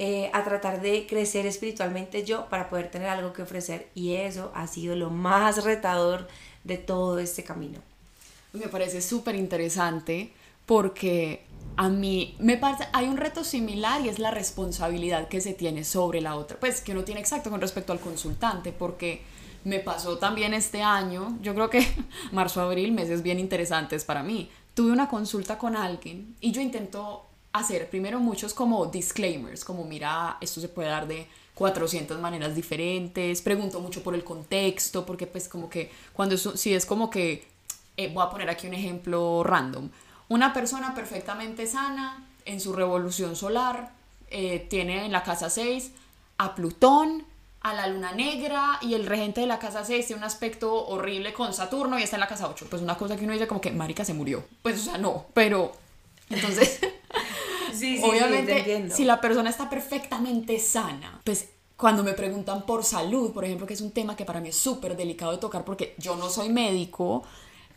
eh, 0.01 0.31
a 0.31 0.45
tratar 0.45 0.79
de 0.79 1.05
crecer 1.05 1.45
espiritualmente 1.45 2.23
yo 2.23 2.45
para 2.47 2.69
poder 2.69 2.89
tener 2.89 3.09
algo 3.09 3.33
que 3.33 3.41
ofrecer 3.41 3.89
y 3.93 4.13
eso 4.13 4.49
ha 4.55 4.65
sido 4.65 4.95
lo 4.95 5.09
más 5.09 5.65
retador 5.65 6.29
de 6.63 6.77
todo 6.77 7.19
este 7.19 7.43
camino. 7.43 7.79
Me 8.53 8.69
parece 8.69 9.01
súper 9.01 9.35
interesante 9.35 10.31
porque 10.65 11.43
a 11.75 11.89
mí 11.89 12.33
me 12.39 12.55
parece, 12.55 12.87
hay 12.93 13.07
un 13.07 13.17
reto 13.17 13.43
similar 13.43 13.99
y 13.99 14.07
es 14.07 14.19
la 14.19 14.31
responsabilidad 14.31 15.27
que 15.27 15.41
se 15.41 15.53
tiene 15.53 15.83
sobre 15.83 16.21
la 16.21 16.37
otra, 16.37 16.57
pues 16.61 16.79
que 16.79 16.93
uno 16.93 17.03
tiene 17.03 17.19
exacto 17.19 17.49
con 17.49 17.59
respecto 17.59 17.91
al 17.91 17.99
consultante, 17.99 18.71
porque 18.71 19.21
me 19.65 19.79
pasó 19.79 20.17
también 20.17 20.53
este 20.53 20.81
año, 20.81 21.37
yo 21.41 21.53
creo 21.53 21.69
que 21.69 21.85
marzo, 22.31 22.61
abril, 22.61 22.93
meses 22.93 23.21
bien 23.21 23.37
interesantes 23.37 24.05
para 24.05 24.23
mí. 24.23 24.49
Tuve 24.73 24.93
una 24.93 25.09
consulta 25.09 25.57
con 25.57 25.75
alguien 25.75 26.37
y 26.39 26.53
yo 26.53 26.61
intento 26.61 27.25
hacer 27.53 27.89
primero 27.89 28.19
muchos 28.19 28.53
como 28.53 28.85
disclaimers, 28.85 29.65
como 29.65 29.83
mira, 29.83 30.37
esto 30.41 30.61
se 30.61 30.69
puede 30.69 30.89
dar 30.89 31.07
de 31.07 31.27
400 31.55 32.19
maneras 32.19 32.55
diferentes, 32.55 33.41
pregunto 33.41 33.79
mucho 33.79 34.01
por 34.03 34.15
el 34.15 34.23
contexto, 34.23 35.05
porque 35.05 35.27
pues 35.27 35.49
como 35.49 35.69
que 35.69 35.91
cuando 36.13 36.37
si 36.37 36.73
es 36.73 36.85
como 36.85 37.09
que, 37.09 37.47
eh, 37.97 38.11
voy 38.13 38.23
a 38.25 38.29
poner 38.29 38.49
aquí 38.49 38.67
un 38.67 38.73
ejemplo 38.73 39.43
random, 39.43 39.89
una 40.29 40.53
persona 40.53 40.93
perfectamente 40.93 41.67
sana 41.67 42.25
en 42.45 42.59
su 42.61 42.73
revolución 42.73 43.35
solar, 43.35 43.91
eh, 44.29 44.67
tiene 44.69 45.05
en 45.05 45.11
la 45.11 45.23
casa 45.23 45.49
6 45.49 45.91
a 46.37 46.55
Plutón, 46.55 47.25
a 47.61 47.73
la 47.73 47.87
luna 47.87 48.13
negra 48.13 48.79
y 48.81 48.93
el 48.93 49.05
regente 49.05 49.41
de 49.41 49.47
la 49.47 49.59
casa 49.59 49.83
6 49.83 50.07
tiene 50.07 50.19
un 50.19 50.23
aspecto 50.23 50.87
horrible 50.87 51.33
con 51.33 51.53
Saturno 51.53 51.99
y 51.99 52.03
está 52.03 52.15
en 52.15 52.21
la 52.21 52.27
casa 52.27 52.47
8. 52.47 52.67
Pues 52.69 52.81
una 52.81 52.97
cosa 52.97 53.17
que 53.17 53.25
uno 53.25 53.33
dice 53.33 53.47
como 53.47 53.59
que 53.59 53.71
Marica 53.71 54.05
se 54.05 54.13
murió. 54.13 54.45
Pues 54.61 54.79
o 54.79 54.83
sea, 54.83 54.97
no, 54.97 55.25
pero 55.33 55.73
entonces 56.29 56.79
Obviamente, 58.03 58.89
si 58.91 59.05
la 59.05 59.21
persona 59.21 59.49
está 59.49 59.69
perfectamente 59.69 60.59
sana, 60.59 61.21
pues 61.23 61.49
cuando 61.77 62.03
me 62.03 62.13
preguntan 62.13 62.65
por 62.65 62.83
salud, 62.83 63.31
por 63.31 63.45
ejemplo, 63.45 63.65
que 63.65 63.73
es 63.73 63.81
un 63.81 63.91
tema 63.91 64.15
que 64.15 64.25
para 64.25 64.41
mí 64.41 64.49
es 64.49 64.57
súper 64.57 64.97
delicado 64.97 65.31
de 65.31 65.37
tocar 65.37 65.63
porque 65.63 65.95
yo 65.97 66.15
no 66.15 66.29
soy 66.29 66.49
médico, 66.49 67.23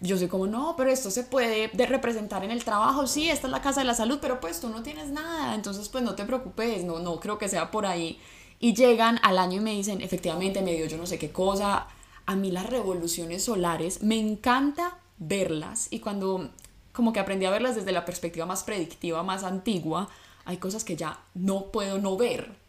yo 0.00 0.18
soy 0.18 0.26
como, 0.26 0.46
no, 0.46 0.74
pero 0.76 0.90
esto 0.90 1.10
se 1.10 1.22
puede 1.22 1.68
representar 1.68 2.42
en 2.42 2.50
el 2.50 2.64
trabajo, 2.64 3.06
sí, 3.06 3.30
esta 3.30 3.46
es 3.46 3.52
la 3.52 3.62
casa 3.62 3.80
de 3.80 3.86
la 3.86 3.94
salud, 3.94 4.18
pero 4.20 4.40
pues 4.40 4.60
tú 4.60 4.68
no 4.68 4.82
tienes 4.82 5.10
nada, 5.10 5.54
entonces 5.54 5.88
pues 5.88 6.02
no 6.02 6.16
te 6.16 6.24
preocupes, 6.24 6.84
no, 6.84 6.98
no 6.98 7.20
creo 7.20 7.38
que 7.38 7.48
sea 7.48 7.70
por 7.70 7.86
ahí. 7.86 8.18
Y 8.58 8.74
llegan 8.74 9.18
al 9.22 9.38
año 9.38 9.60
y 9.60 9.64
me 9.64 9.72
dicen, 9.72 10.00
efectivamente, 10.00 10.62
me 10.62 10.74
dio 10.74 10.86
yo 10.86 10.96
no 10.96 11.06
sé 11.06 11.18
qué 11.18 11.32
cosa. 11.32 11.88
A 12.26 12.36
mí 12.36 12.52
las 12.52 12.66
revoluciones 12.66 13.44
solares 13.44 14.02
me 14.02 14.18
encanta 14.20 14.98
verlas 15.18 15.88
y 15.90 15.98
cuando 15.98 16.50
como 16.92 17.12
que 17.12 17.20
aprendí 17.20 17.46
a 17.46 17.50
verlas 17.50 17.74
desde 17.74 17.92
la 17.92 18.05
perspectiva 18.05 18.46
más 18.46 18.64
predictiva, 18.64 19.22
más 19.22 19.44
antigua, 19.44 20.09
hay 20.44 20.57
cosas 20.59 20.85
que 20.85 20.96
ya 20.96 21.20
no 21.35 21.66
puedo 21.66 21.98
no 21.98 22.16
ver. 22.16 22.61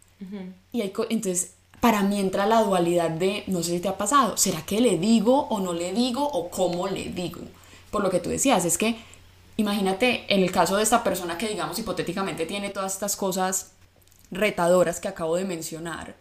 Y 0.71 0.81
hay 0.81 0.93
entonces, 1.09 1.55
para 1.81 2.01
mí 2.01 2.17
entra 2.19 2.45
la 2.45 2.63
dualidad 2.63 3.09
de, 3.09 3.43
no 3.47 3.61
sé 3.61 3.71
si 3.71 3.79
te 3.81 3.89
ha 3.89 3.97
pasado, 3.97 4.37
¿será 4.37 4.65
que 4.65 4.79
le 4.79 4.97
digo 4.97 5.47
o 5.49 5.59
no 5.59 5.73
le 5.73 5.91
digo 5.91 6.25
o 6.25 6.49
cómo 6.49 6.87
le 6.87 7.09
digo? 7.09 7.41
Por 7.91 8.01
lo 8.01 8.09
que 8.09 8.21
tú 8.21 8.29
decías, 8.29 8.63
es 8.63 8.77
que 8.77 8.95
imagínate 9.57 10.23
en 10.33 10.41
el 10.41 10.51
caso 10.51 10.77
de 10.77 10.83
esta 10.83 11.03
persona 11.03 11.37
que 11.37 11.49
digamos 11.49 11.77
hipotéticamente 11.77 12.45
tiene 12.45 12.69
todas 12.69 12.93
estas 12.93 13.17
cosas 13.17 13.73
retadoras 14.31 15.01
que 15.01 15.09
acabo 15.09 15.35
de 15.35 15.43
mencionar, 15.43 16.15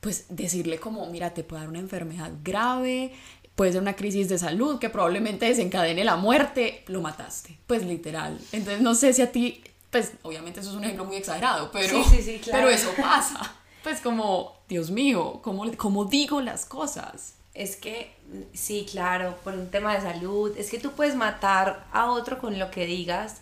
pues 0.00 0.26
decirle 0.28 0.78
como, 0.78 1.04
mira, 1.06 1.34
te 1.34 1.44
puede 1.44 1.62
dar 1.62 1.70
una 1.70 1.80
enfermedad 1.80 2.30
grave, 2.44 3.12
puede 3.54 3.72
ser 3.72 3.82
una 3.82 3.96
crisis 3.96 4.28
de 4.28 4.38
salud 4.38 4.78
que 4.78 4.90
probablemente 4.90 5.46
desencadene 5.46 6.04
la 6.04 6.16
muerte, 6.16 6.84
lo 6.86 7.00
mataste, 7.00 7.58
pues 7.66 7.84
literal. 7.84 8.38
Entonces 8.52 8.80
no 8.80 8.94
sé 8.94 9.12
si 9.12 9.22
a 9.22 9.32
ti, 9.32 9.62
pues 9.90 10.12
obviamente 10.22 10.60
eso 10.60 10.70
es 10.70 10.76
un 10.76 10.84
ejemplo 10.84 11.04
muy 11.04 11.16
exagerado, 11.16 11.70
pero, 11.72 12.02
pero 12.50 12.68
eso 12.68 12.90
pasa. 13.00 13.54
Pues 13.82 14.00
como, 14.00 14.60
Dios 14.68 14.90
mío, 14.90 15.40
¿cómo, 15.42 15.70
¿cómo 15.76 16.04
digo 16.04 16.40
las 16.40 16.66
cosas? 16.66 17.34
Es 17.54 17.76
que, 17.76 18.14
sí, 18.52 18.86
claro, 18.90 19.36
por 19.42 19.54
un 19.54 19.70
tema 19.70 19.94
de 19.94 20.02
salud, 20.02 20.56
es 20.56 20.70
que 20.70 20.78
tú 20.78 20.92
puedes 20.92 21.16
matar 21.16 21.86
a 21.92 22.10
otro 22.10 22.38
con 22.38 22.58
lo 22.58 22.70
que 22.70 22.86
digas 22.86 23.40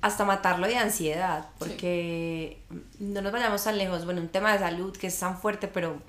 hasta 0.00 0.24
matarlo 0.24 0.66
de 0.66 0.76
ansiedad, 0.76 1.48
porque 1.58 2.60
no 2.98 3.22
nos 3.22 3.32
vayamos 3.32 3.64
tan 3.64 3.76
lejos. 3.76 4.04
Bueno, 4.04 4.20
un 4.20 4.28
tema 4.28 4.52
de 4.52 4.60
salud 4.60 4.96
que 4.96 5.08
es 5.08 5.18
tan 5.18 5.38
fuerte, 5.38 5.68
pero 5.68 6.00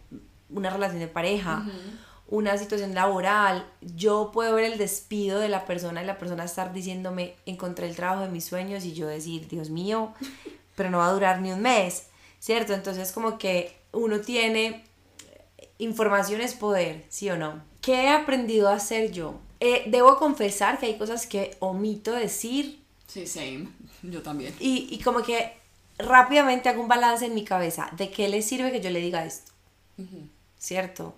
una 0.49 0.69
relación 0.69 0.99
de 0.99 1.07
pareja, 1.07 1.65
una 2.29 2.57
situación 2.57 2.93
laboral, 2.93 3.65
yo 3.81 4.31
puedo 4.33 4.55
ver 4.55 4.65
el 4.65 4.77
despido 4.77 5.39
de 5.39 5.49
la 5.49 5.65
persona 5.65 6.03
y 6.03 6.05
la 6.05 6.17
persona 6.17 6.43
estar 6.43 6.73
diciéndome, 6.73 7.35
encontré 7.45 7.87
el 7.87 7.95
trabajo 7.95 8.23
de 8.23 8.29
mis 8.29 8.45
sueños 8.45 8.83
y 8.83 8.93
yo 8.93 9.07
decir, 9.07 9.47
Dios 9.47 9.69
mío, 9.69 10.13
pero 10.75 10.89
no 10.89 10.97
va 10.97 11.07
a 11.07 11.13
durar 11.13 11.41
ni 11.41 11.51
un 11.51 11.61
mes, 11.61 12.07
¿cierto? 12.39 12.73
Entonces 12.73 13.11
como 13.11 13.37
que 13.37 13.77
uno 13.93 14.19
tiene 14.19 14.83
información 15.77 16.41
es 16.41 16.53
poder, 16.53 17.05
¿sí 17.09 17.29
o 17.29 17.37
no? 17.37 17.61
¿Qué 17.81 18.03
he 18.03 18.09
aprendido 18.09 18.67
a 18.67 18.73
hacer 18.73 19.11
yo? 19.11 19.39
Eh, 19.59 19.83
debo 19.87 20.17
confesar 20.17 20.79
que 20.79 20.87
hay 20.87 20.97
cosas 20.97 21.25
que 21.25 21.55
omito 21.59 22.11
decir. 22.11 22.79
Sí, 23.07 23.25
same. 23.25 23.69
Yo 24.03 24.21
también. 24.21 24.53
Y, 24.59 24.87
y 24.91 24.99
como 24.99 25.23
que 25.23 25.53
rápidamente 25.97 26.69
hago 26.69 26.81
un 26.81 26.87
balance 26.87 27.25
en 27.25 27.33
mi 27.33 27.43
cabeza 27.43 27.89
de 27.97 28.11
qué 28.11 28.27
le 28.27 28.41
sirve 28.41 28.71
que 28.71 28.81
yo 28.81 28.89
le 28.89 28.99
diga 28.99 29.25
esto. 29.25 29.51
¿Cierto? 30.59 31.15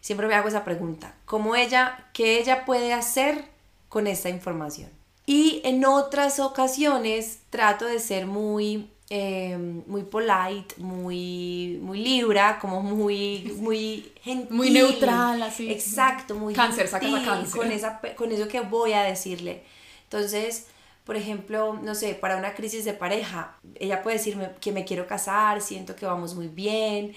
Siempre 0.00 0.26
me 0.26 0.34
hago 0.34 0.48
esa 0.48 0.64
pregunta. 0.64 1.14
¿Cómo 1.24 1.56
ella, 1.56 2.08
qué 2.12 2.38
ella 2.38 2.64
puede 2.64 2.92
hacer 2.92 3.44
con 3.88 4.06
esta 4.06 4.28
información? 4.28 4.90
Y 5.26 5.60
en 5.64 5.84
otras 5.84 6.40
ocasiones 6.40 7.40
trato 7.50 7.84
de 7.84 8.00
ser 8.00 8.26
muy 8.26 8.90
Em, 9.12 9.82
muy 9.88 10.04
polite, 10.04 10.76
muy, 10.76 11.80
muy 11.82 11.98
libra, 11.98 12.60
como 12.60 12.80
muy, 12.80 13.52
muy 13.56 14.12
gentil. 14.22 14.56
Muy 14.56 14.70
neutral, 14.70 15.42
así. 15.42 15.68
Exacto, 15.68 16.36
muy 16.36 16.54
cáncer, 16.54 16.86
gentil, 16.86 17.24
cáncer. 17.24 17.60
Con, 17.60 17.72
esa, 17.72 18.00
con 18.14 18.30
eso 18.30 18.46
que 18.46 18.60
voy 18.60 18.92
a 18.92 19.02
decirle. 19.02 19.64
Entonces, 20.04 20.68
por 21.04 21.16
ejemplo, 21.16 21.76
no 21.82 21.96
sé, 21.96 22.14
para 22.14 22.36
una 22.36 22.54
crisis 22.54 22.84
de 22.84 22.92
pareja, 22.92 23.56
ella 23.80 24.00
puede 24.04 24.18
decirme 24.18 24.50
que 24.60 24.70
me 24.70 24.84
quiero 24.84 25.08
casar, 25.08 25.60
siento 25.60 25.96
que 25.96 26.06
vamos 26.06 26.36
muy 26.36 26.46
bien, 26.46 27.12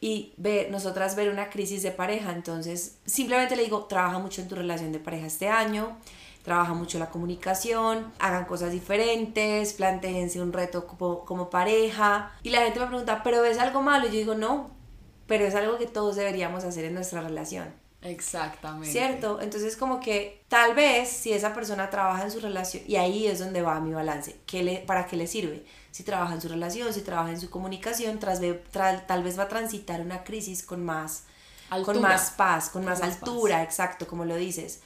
y 0.00 0.32
ve, 0.38 0.68
nosotras 0.70 1.14
ver 1.14 1.28
una 1.28 1.50
crisis 1.50 1.82
de 1.82 1.90
pareja, 1.90 2.32
entonces 2.32 2.98
simplemente 3.04 3.54
le 3.54 3.64
digo, 3.64 3.84
trabaja 3.84 4.18
mucho 4.18 4.40
en 4.40 4.48
tu 4.48 4.54
relación 4.54 4.92
de 4.92 4.98
pareja 4.98 5.26
este 5.26 5.48
año, 5.48 5.98
trabaja 6.42 6.72
mucho 6.72 6.98
la 6.98 7.10
comunicación, 7.10 8.10
hagan 8.18 8.46
cosas 8.46 8.72
diferentes, 8.72 9.74
planteense 9.74 10.40
un 10.40 10.52
reto 10.52 10.86
como, 10.86 11.24
como 11.24 11.50
pareja. 11.50 12.32
Y 12.42 12.50
la 12.50 12.62
gente 12.62 12.80
me 12.80 12.86
pregunta, 12.86 13.22
¿pero 13.22 13.44
es 13.44 13.58
algo 13.58 13.82
malo? 13.82 14.06
Y 14.06 14.12
yo 14.12 14.18
digo, 14.18 14.34
no, 14.34 14.70
pero 15.26 15.44
es 15.44 15.54
algo 15.54 15.76
que 15.76 15.86
todos 15.86 16.16
deberíamos 16.16 16.64
hacer 16.64 16.86
en 16.86 16.94
nuestra 16.94 17.20
relación. 17.20 17.72
Exactamente. 18.02 18.90
¿Cierto? 18.90 19.40
Entonces 19.42 19.76
como 19.76 20.00
que 20.00 20.42
tal 20.48 20.74
vez 20.74 21.10
si 21.10 21.32
esa 21.34 21.52
persona 21.52 21.90
trabaja 21.90 22.24
en 22.24 22.30
su 22.30 22.40
relación, 22.40 22.82
y 22.86 22.96
ahí 22.96 23.26
es 23.26 23.38
donde 23.38 23.60
va 23.60 23.78
mi 23.80 23.92
balance, 23.92 24.36
¿qué 24.46 24.62
le, 24.62 24.78
¿para 24.78 25.06
qué 25.06 25.16
le 25.16 25.26
sirve? 25.26 25.64
Si 25.90 26.02
trabaja 26.04 26.34
en 26.34 26.40
su 26.40 26.48
relación, 26.48 26.92
si 26.92 27.00
trabaja 27.00 27.30
en 27.30 27.40
su 27.40 27.50
comunicación, 27.50 28.18
tras, 28.18 28.40
tal 29.06 29.22
vez 29.22 29.38
va 29.38 29.44
a 29.44 29.48
transitar 29.48 30.00
una 30.00 30.24
crisis 30.24 30.62
con 30.62 30.84
más, 30.84 31.24
con 31.84 32.00
más 32.00 32.30
paz, 32.30 32.70
con, 32.70 32.84
más, 32.84 33.02
altura, 33.02 33.62
exacto, 33.62 34.06
como 34.06 34.24
lo 34.24 34.36
dices. 34.36 34.80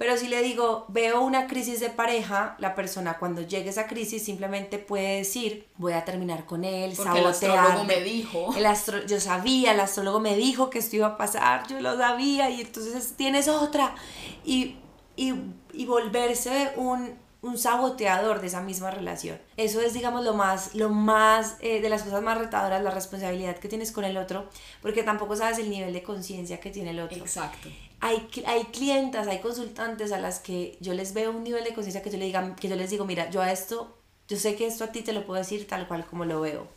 Pero 0.00 0.16
si 0.16 0.28
le 0.28 0.40
digo, 0.40 0.86
veo 0.88 1.20
una 1.20 1.46
crisis 1.46 1.78
de 1.78 1.90
pareja, 1.90 2.56
la 2.58 2.74
persona 2.74 3.18
cuando 3.18 3.42
llegue 3.42 3.68
esa 3.68 3.86
crisis 3.86 4.24
simplemente 4.24 4.78
puede 4.78 5.18
decir, 5.18 5.68
voy 5.76 5.92
a 5.92 6.06
terminar 6.06 6.46
con 6.46 6.64
él, 6.64 6.94
Porque 6.96 7.18
el 7.18 7.26
astrólogo 7.26 7.84
me 7.84 8.00
dijo. 8.00 8.54
El 8.56 8.64
astro 8.64 9.04
yo 9.04 9.20
sabía, 9.20 9.72
el 9.72 9.80
astrólogo 9.80 10.18
me 10.18 10.36
dijo 10.36 10.70
que 10.70 10.78
esto 10.78 10.96
iba 10.96 11.06
a 11.06 11.16
pasar, 11.18 11.66
yo 11.68 11.82
lo 11.82 11.98
sabía 11.98 12.48
y 12.48 12.62
entonces 12.62 13.12
tienes 13.14 13.46
otra. 13.46 13.94
Y, 14.42 14.76
y, 15.16 15.34
y 15.74 15.84
volverse 15.84 16.72
un, 16.76 17.18
un 17.42 17.56
saboteador 17.56 18.40
de 18.40 18.48
esa 18.48 18.60
misma 18.60 18.90
relación. 18.90 19.38
Eso 19.56 19.80
es, 19.80 19.94
digamos, 19.94 20.24
lo 20.24 20.34
más, 20.34 20.74
lo 20.74 20.90
más, 20.90 21.56
eh, 21.60 21.80
de 21.80 21.88
las 21.88 22.02
cosas 22.02 22.22
más 22.22 22.36
retadoras, 22.38 22.82
la 22.82 22.90
responsabilidad 22.90 23.56
que 23.56 23.68
tienes 23.68 23.92
con 23.92 24.04
el 24.04 24.16
otro, 24.16 24.48
porque 24.82 25.02
tampoco 25.02 25.36
sabes 25.36 25.58
el 25.58 25.70
nivel 25.70 25.92
de 25.92 26.02
conciencia 26.02 26.60
que 26.60 26.70
tiene 26.70 26.90
el 26.90 27.00
otro. 27.00 27.18
Exacto. 27.18 27.68
Hay, 28.00 28.28
hay 28.46 28.64
clientas, 28.64 29.26
hay 29.26 29.38
consultantes 29.38 30.12
a 30.12 30.18
las 30.18 30.40
que 30.40 30.76
yo 30.80 30.92
les 30.94 31.14
veo 31.14 31.30
un 31.30 31.44
nivel 31.44 31.64
de 31.64 31.72
conciencia 31.72 32.02
que 32.02 32.10
yo, 32.10 32.18
le 32.18 32.26
diga, 32.26 32.56
que 32.56 32.68
yo 32.68 32.76
les 32.76 32.90
digo, 32.90 33.04
mira, 33.04 33.30
yo 33.30 33.40
a 33.40 33.52
esto, 33.52 33.98
yo 34.28 34.36
sé 34.36 34.54
que 34.54 34.66
esto 34.66 34.84
a 34.84 34.88
ti 34.88 35.02
te 35.02 35.12
lo 35.12 35.24
puedo 35.24 35.38
decir 35.38 35.66
tal 35.66 35.88
cual 35.88 36.06
como 36.06 36.24
lo 36.24 36.40
veo. 36.40 36.68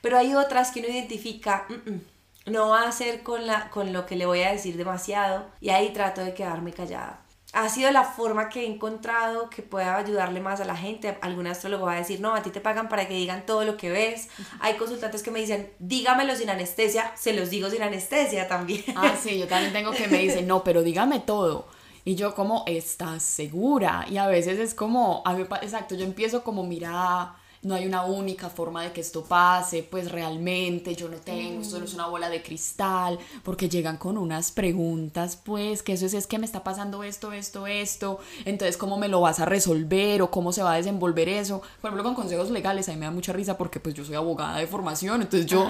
Pero 0.00 0.16
hay 0.16 0.34
otras 0.34 0.70
que 0.70 0.80
uno 0.80 0.88
identifica, 0.88 1.66
mm, 1.68 1.90
mm, 1.90 2.00
no 2.46 2.70
va 2.70 2.82
a 2.82 2.92
ser 2.92 3.22
con, 3.22 3.46
la, 3.46 3.68
con 3.68 3.92
lo 3.92 4.06
que 4.06 4.16
le 4.16 4.24
voy 4.24 4.42
a 4.42 4.52
decir 4.52 4.78
demasiado, 4.78 5.46
y 5.60 5.70
ahí 5.70 5.90
trato 5.92 6.22
de 6.22 6.32
quedarme 6.32 6.72
callada 6.72 7.22
ha 7.52 7.68
sido 7.68 7.90
la 7.90 8.04
forma 8.04 8.48
que 8.48 8.62
he 8.62 8.66
encontrado 8.66 9.50
que 9.50 9.62
pueda 9.62 9.96
ayudarle 9.96 10.40
más 10.40 10.60
a 10.60 10.64
la 10.64 10.76
gente. 10.76 11.18
Algún 11.20 11.46
astrólogo 11.46 11.86
va 11.86 11.94
a 11.94 11.96
decir, 11.96 12.20
no, 12.20 12.34
a 12.34 12.42
ti 12.42 12.50
te 12.50 12.60
pagan 12.60 12.88
para 12.88 13.08
que 13.08 13.14
digan 13.14 13.44
todo 13.44 13.64
lo 13.64 13.76
que 13.76 13.90
ves. 13.90 14.28
Hay 14.60 14.74
consultantes 14.74 15.22
que 15.22 15.30
me 15.30 15.40
dicen, 15.40 15.72
dígamelo 15.78 16.36
sin 16.36 16.50
anestesia, 16.50 17.12
se 17.16 17.32
los 17.32 17.50
digo 17.50 17.68
sin 17.68 17.82
anestesia 17.82 18.46
también. 18.46 18.84
Ah, 18.94 19.14
sí, 19.20 19.38
yo 19.38 19.48
también 19.48 19.72
tengo 19.72 19.90
que 19.90 20.06
me 20.06 20.18
dicen, 20.18 20.46
no, 20.46 20.62
pero 20.62 20.82
dígame 20.82 21.20
todo. 21.20 21.66
Y 22.04 22.14
yo 22.14 22.34
como, 22.34 22.64
¿estás 22.66 23.22
segura? 23.22 24.06
Y 24.08 24.16
a 24.18 24.26
veces 24.26 24.58
es 24.58 24.74
como, 24.74 25.22
a 25.24 25.34
mí, 25.34 25.44
exacto, 25.62 25.94
yo 25.94 26.04
empiezo 26.04 26.44
como, 26.44 26.62
mira, 26.62 27.34
no 27.62 27.74
hay 27.74 27.86
una 27.86 28.04
única 28.04 28.48
forma 28.48 28.82
de 28.82 28.92
que 28.92 29.02
esto 29.02 29.22
pase, 29.22 29.82
pues 29.82 30.10
realmente 30.10 30.94
yo 30.94 31.08
no 31.08 31.18
tengo, 31.18 31.60
esto 31.60 31.78
no 31.78 31.84
es 31.84 31.92
una 31.92 32.06
bola 32.06 32.30
de 32.30 32.42
cristal, 32.42 33.18
porque 33.42 33.68
llegan 33.68 33.98
con 33.98 34.16
unas 34.16 34.50
preguntas, 34.50 35.36
pues, 35.36 35.82
que 35.82 35.92
eso 35.92 36.06
es, 36.06 36.14
es 36.14 36.26
que 36.26 36.38
me 36.38 36.46
está 36.46 36.64
pasando 36.64 37.04
esto, 37.04 37.32
esto, 37.32 37.66
esto, 37.66 38.18
entonces 38.46 38.78
cómo 38.78 38.96
me 38.96 39.08
lo 39.08 39.20
vas 39.20 39.40
a 39.40 39.44
resolver 39.44 40.22
o 40.22 40.30
cómo 40.30 40.52
se 40.52 40.62
va 40.62 40.72
a 40.72 40.76
desenvolver 40.76 41.28
eso. 41.28 41.60
Por 41.80 41.88
ejemplo, 41.88 42.04
con 42.04 42.14
consejos 42.14 42.50
legales, 42.50 42.88
a 42.88 42.92
mí 42.92 42.98
me 42.98 43.06
da 43.06 43.12
mucha 43.12 43.32
risa 43.32 43.58
porque 43.58 43.78
pues 43.78 43.94
yo 43.94 44.04
soy 44.04 44.14
abogada 44.14 44.58
de 44.58 44.66
formación, 44.66 45.20
entonces 45.20 45.46
yo, 45.46 45.68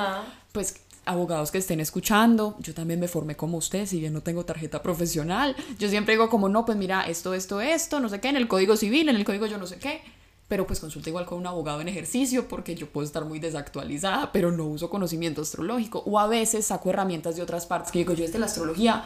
pues 0.52 0.76
abogados 1.06 1.50
que 1.50 1.58
estén 1.58 1.80
escuchando, 1.80 2.56
yo 2.60 2.72
también 2.72 3.00
me 3.00 3.08
formé 3.08 3.34
como 3.34 3.58
usted, 3.58 3.86
si 3.86 3.98
bien 3.98 4.12
no 4.12 4.20
tengo 4.20 4.44
tarjeta 4.44 4.80
profesional, 4.80 5.56
yo 5.78 5.88
siempre 5.88 6.14
digo 6.14 6.28
como, 6.28 6.48
no, 6.48 6.64
pues 6.64 6.78
mira, 6.78 7.02
esto, 7.08 7.34
esto, 7.34 7.60
esto, 7.60 7.98
no 7.98 8.08
sé 8.08 8.20
qué, 8.20 8.28
en 8.28 8.36
el 8.36 8.46
código 8.46 8.76
civil, 8.76 9.08
en 9.08 9.16
el 9.16 9.24
código 9.24 9.46
yo 9.46 9.58
no 9.58 9.66
sé 9.66 9.78
qué, 9.78 10.02
pero 10.50 10.66
pues 10.66 10.80
consulta 10.80 11.08
igual 11.08 11.26
con 11.26 11.38
un 11.38 11.46
abogado 11.46 11.80
en 11.80 11.86
ejercicio 11.86 12.48
porque 12.48 12.74
yo 12.74 12.88
puedo 12.88 13.06
estar 13.06 13.24
muy 13.24 13.38
desactualizada, 13.38 14.32
pero 14.32 14.50
no 14.50 14.64
uso 14.64 14.90
conocimiento 14.90 15.42
astrológico 15.42 16.02
o 16.04 16.18
a 16.18 16.26
veces 16.26 16.66
saco 16.66 16.90
herramientas 16.90 17.36
de 17.36 17.42
otras 17.42 17.66
partes 17.66 17.92
que 17.92 18.00
digo 18.00 18.14
yo 18.14 18.24
desde 18.24 18.40
la 18.40 18.46
astrología 18.46 19.04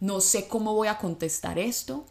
no 0.00 0.22
sé 0.22 0.48
cómo 0.48 0.72
voy 0.72 0.88
a 0.88 0.96
contestar 0.96 1.58
esto. 1.58 2.06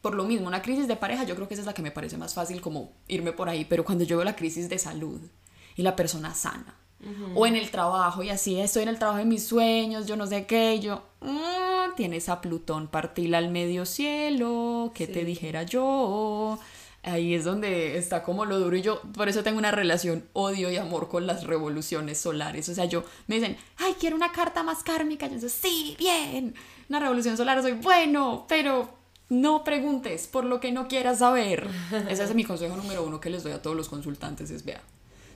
Por 0.00 0.16
lo 0.16 0.24
mismo, 0.24 0.48
una 0.48 0.62
crisis 0.62 0.88
de 0.88 0.96
pareja 0.96 1.22
yo 1.22 1.36
creo 1.36 1.46
que 1.46 1.54
esa 1.54 1.60
es 1.60 1.66
la 1.66 1.74
que 1.74 1.82
me 1.82 1.92
parece 1.92 2.18
más 2.18 2.34
fácil 2.34 2.60
como 2.60 2.90
irme 3.06 3.30
por 3.30 3.48
ahí, 3.48 3.64
pero 3.64 3.84
cuando 3.84 4.02
yo 4.02 4.16
veo 4.16 4.24
la 4.24 4.34
crisis 4.34 4.68
de 4.68 4.80
salud 4.80 5.20
y 5.76 5.82
la 5.82 5.94
persona 5.94 6.34
sana, 6.34 6.74
o 7.36 7.46
en 7.46 7.54
el 7.54 7.70
trabajo 7.70 8.24
y 8.24 8.30
así, 8.30 8.58
estoy 8.58 8.82
en 8.82 8.88
el 8.88 8.98
trabajo 8.98 9.18
de 9.18 9.24
mis 9.26 9.46
sueños, 9.46 10.06
yo 10.06 10.16
no 10.16 10.26
sé 10.26 10.46
qué, 10.46 10.80
yo, 10.80 11.04
mm, 11.20 11.94
tienes 11.94 12.28
a 12.28 12.40
Plutón 12.40 12.88
partila 12.88 13.38
al 13.38 13.50
medio 13.50 13.86
cielo, 13.86 14.90
¿qué 14.92 15.06
te 15.06 15.24
dijera 15.24 15.62
yo? 15.62 16.58
Ahí 17.02 17.34
es 17.34 17.44
donde 17.44 17.98
está 17.98 18.22
como 18.22 18.44
lo 18.44 18.58
duro 18.60 18.76
y 18.76 18.82
yo 18.82 19.02
por 19.14 19.28
eso 19.28 19.42
tengo 19.42 19.58
una 19.58 19.72
relación 19.72 20.24
odio 20.32 20.70
y 20.70 20.76
amor 20.76 21.08
con 21.08 21.26
las 21.26 21.44
revoluciones 21.44 22.18
solares. 22.18 22.68
O 22.68 22.74
sea, 22.74 22.84
yo 22.84 23.04
me 23.26 23.36
dicen, 23.36 23.56
ay, 23.78 23.94
quiero 23.98 24.16
una 24.16 24.32
carta 24.32 24.62
más 24.62 24.82
kármica. 24.84 25.26
Yo 25.26 25.36
digo, 25.36 25.48
sí, 25.48 25.96
bien, 25.98 26.54
una 26.88 27.00
revolución 27.00 27.36
solar, 27.36 27.60
soy 27.62 27.72
bueno, 27.72 28.46
pero 28.48 28.88
no 29.28 29.64
preguntes 29.64 30.26
por 30.26 30.44
lo 30.44 30.60
que 30.60 30.72
no 30.72 30.88
quieras 30.88 31.18
saber. 31.18 31.68
Ese 32.08 32.24
es 32.24 32.34
mi 32.34 32.44
consejo 32.44 32.76
número 32.76 33.04
uno 33.04 33.20
que 33.20 33.30
les 33.30 33.42
doy 33.42 33.52
a 33.52 33.62
todos 33.62 33.76
los 33.76 33.88
consultantes, 33.88 34.50
es 34.50 34.64
vea, 34.64 34.82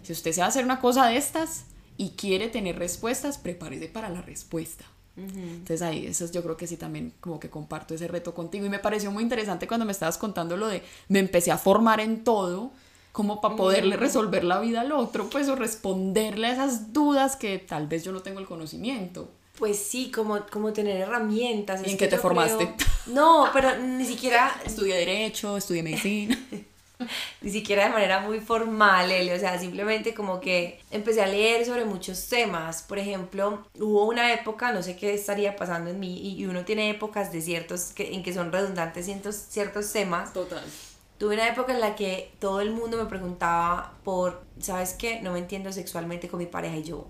si 0.03 0.13
usted 0.13 0.33
se 0.33 0.41
va 0.41 0.47
a 0.47 0.51
hacer 0.51 0.65
una 0.65 0.81
cosa 0.81 1.07
de 1.07 1.17
estas 1.17 1.65
y 1.97 2.11
quiere 2.11 2.49
tener 2.49 2.79
respuestas, 2.79 3.39
prepárese 3.39 3.89
para 3.89 4.09
la 4.09 4.23
respuesta. 4.23 4.85
Entonces 5.17 5.81
ahí, 5.81 6.07
eso 6.07 6.31
yo 6.31 6.43
creo 6.43 6.57
que 6.57 6.67
sí 6.67 6.77
también 6.77 7.15
como 7.21 7.41
que 7.41 7.49
comparto 7.49 7.95
ese 7.95 8.07
reto 8.07 8.35
contigo 8.35 8.67
y 8.67 8.69
me 8.69 8.79
pareció 8.79 9.11
muy 9.11 9.23
interesante 9.23 9.67
cuando 9.67 9.87
me 9.87 9.93
estabas 9.93 10.19
contando 10.19 10.59
lo 10.59 10.69
de 10.69 10.83
me 11.09 11.21
empecé 11.21 11.51
a 11.51 11.57
formar 11.57 12.01
en 12.01 12.23
todo 12.23 12.71
como 13.13 13.41
para 13.41 13.57
poderle 13.57 13.97
resolver 13.97 14.45
la 14.45 14.61
vida 14.61 14.83
al 14.83 14.93
otro, 14.93 15.31
pues 15.31 15.49
o 15.49 15.57
responderle 15.57 16.49
a 16.49 16.53
esas 16.53 16.93
dudas 16.93 17.37
que 17.37 17.57
tal 17.59 17.87
vez 17.87 18.05
yo 18.05 18.13
no 18.13 18.21
tengo 18.21 18.41
el 18.41 18.47
conocimiento. 18.47 19.31
Pues 19.59 19.79
sí, 19.79 20.11
como, 20.11 20.45
como 20.53 20.75
tener 20.75 21.01
herramientas. 21.01 21.81
¿Y 21.87 21.93
en 21.93 21.97
qué 21.97 22.09
te 22.09 22.19
formaste? 22.19 22.75
No, 23.07 23.49
pero 23.55 23.79
ni 23.79 24.05
siquiera... 24.05 24.61
Estudié 24.67 24.97
Derecho, 24.97 25.57
estudié 25.57 25.83
Medicina. 25.83 26.39
ni 27.43 27.51
siquiera 27.51 27.85
de 27.85 27.91
manera 27.91 28.21
muy 28.21 28.41
formal, 28.41 29.11
Eli, 29.11 29.31
o 29.31 29.39
sea, 29.39 29.59
simplemente 29.59 30.15
como 30.15 30.41
que 30.41 30.81
empecé 30.91 31.23
a 31.23 31.27
leer 31.27 31.65
sobre 31.67 31.85
muchos 31.85 32.29
temas. 32.29 32.83
Por 32.83 32.99
ejemplo, 32.99 33.67
hubo 33.79 34.07
una 34.07 34.33
época, 34.33 34.73
no 34.73 34.83
sé 34.83 34.97
qué 34.97 35.15
estaría 35.15 35.57
pasando 35.57 35.91
en 35.91 36.01
mí, 36.01 36.37
y 36.37 36.47
uno 36.47 36.65
tiene 36.65 36.91
épocas 36.91 37.33
de 37.33 37.43
ciertos, 37.43 37.93
que, 37.93 38.15
en 38.15 38.23
que 38.23 38.33
son 38.33 38.53
redundantes 38.53 39.05
ciertos, 39.07 39.37
ciertos 39.37 39.93
temas. 39.93 40.33
Total. 40.33 40.65
Tuve 41.19 41.35
una 41.35 41.49
época 41.49 41.73
en 41.73 41.81
la 41.81 41.95
que 41.97 42.33
todo 42.41 42.61
el 42.61 42.73
mundo 42.73 42.99
me 42.99 43.07
preguntaba 43.07 43.95
por, 44.05 44.43
¿sabes 44.61 44.93
qué? 44.93 45.21
No 45.23 45.33
me 45.33 45.39
entiendo 45.39 45.73
sexualmente 45.73 46.29
con 46.29 46.39
mi 46.39 46.47
pareja 46.47 46.77
y 46.77 46.83
yo. 46.83 47.07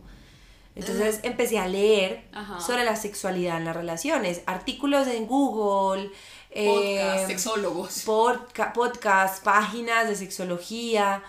Entonces 0.77 1.21
empecé 1.23 1.59
a 1.59 1.67
leer 1.67 2.23
sobre 2.61 2.85
la 2.85 2.97
sexualidad 2.97 3.57
en 3.57 3.65
las 3.65 3.75
relaciones, 3.75 4.43
artículos 4.45 5.09
en 5.09 5.27
Google, 5.27 6.11
Podcast, 6.55 7.27
sexólogos. 7.27 8.03
podcast, 8.75 9.43
páginas 9.43 10.09
de 10.09 10.17
sexología 10.17 11.23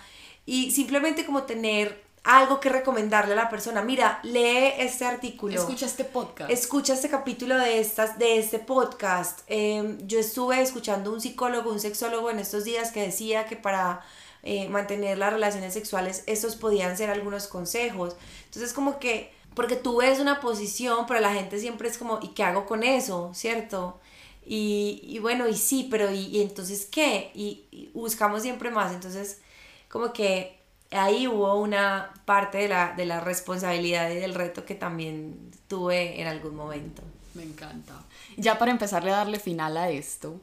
y 0.46 0.72
simplemente 0.72 1.26
como 1.26 1.44
tener 1.44 2.08
algo 2.28 2.60
que 2.60 2.68
recomendarle 2.68 3.34
a 3.34 3.36
la 3.38 3.50
persona. 3.50 3.82
Mira, 3.82 4.20
lee 4.24 4.74
este 4.80 5.06
artículo. 5.06 5.56
Escucha 5.56 5.86
este 5.86 6.04
podcast. 6.04 6.52
Escucha 6.52 6.94
este 6.94 7.10
capítulo 7.10 7.58
de, 7.58 7.80
estas, 7.80 8.20
de 8.20 8.38
este 8.38 8.60
podcast. 8.60 9.40
Em, 9.48 9.98
yo 10.06 10.20
estuve 10.20 10.62
escuchando 10.62 11.14
un 11.14 11.22
psicólogo, 11.22 11.72
un 11.72 11.80
sexólogo 11.80 12.30
en 12.30 12.40
estos 12.40 12.66
días 12.66 12.92
que 12.92 13.02
decía 13.02 13.46
que 13.46 13.56
para 13.56 14.02
eh, 14.44 14.68
mantener 14.68 15.18
las 15.18 15.32
relaciones 15.32 15.74
sexuales, 15.74 16.24
estos 16.26 16.58
podían 16.58 16.98
ser 16.98 17.10
algunos 17.10 17.48
consejos. 17.48 18.18
Entonces, 18.46 18.74
como 18.74 19.00
que, 19.00 19.32
porque 19.54 19.78
tú 19.78 19.98
ves 19.98 20.20
una 20.20 20.42
posición, 20.42 21.06
pero 21.08 21.22
la 21.22 21.34
gente 21.34 21.60
siempre 21.62 21.88
es 21.88 21.98
como, 21.98 22.20
¿y 22.22 22.30
qué 22.30 22.44
hago 22.44 22.66
con 22.66 22.84
eso? 22.84 23.32
¿Cierto? 23.34 24.02
Y, 24.50 25.20
bueno, 25.20 25.48
y 25.48 25.56
sí, 25.56 25.88
pero 25.92 26.12
¿y, 26.12 26.42
entonces 26.42 26.86
qué? 26.86 27.32
Y, 27.36 27.90
buscamos 27.94 28.42
siempre 28.42 28.72
más. 28.72 28.94
Entonces, 28.94 29.42
como 29.90 30.14
que 30.14 30.58
ahí 30.92 31.28
hubo 31.28 31.56
una 31.56 32.14
parte 32.26 32.60
de 32.60 32.70
la, 32.70 32.94
de 32.96 33.06
la 33.06 33.20
responsabilidad 33.20 34.10
y 34.10 34.16
del 34.16 34.34
reto 34.34 34.66
que 34.66 34.76
también 34.76 35.52
tuve 35.68 36.22
en 36.22 36.28
algún 36.28 36.56
momento. 36.56 37.04
Me 37.34 37.44
encanta. 37.44 37.94
Ya 38.38 38.58
para 38.58 38.72
empezarle 38.72 39.12
a 39.12 39.18
darle 39.18 39.40
final 39.40 39.78
a 39.78 39.90
esto, 39.90 40.40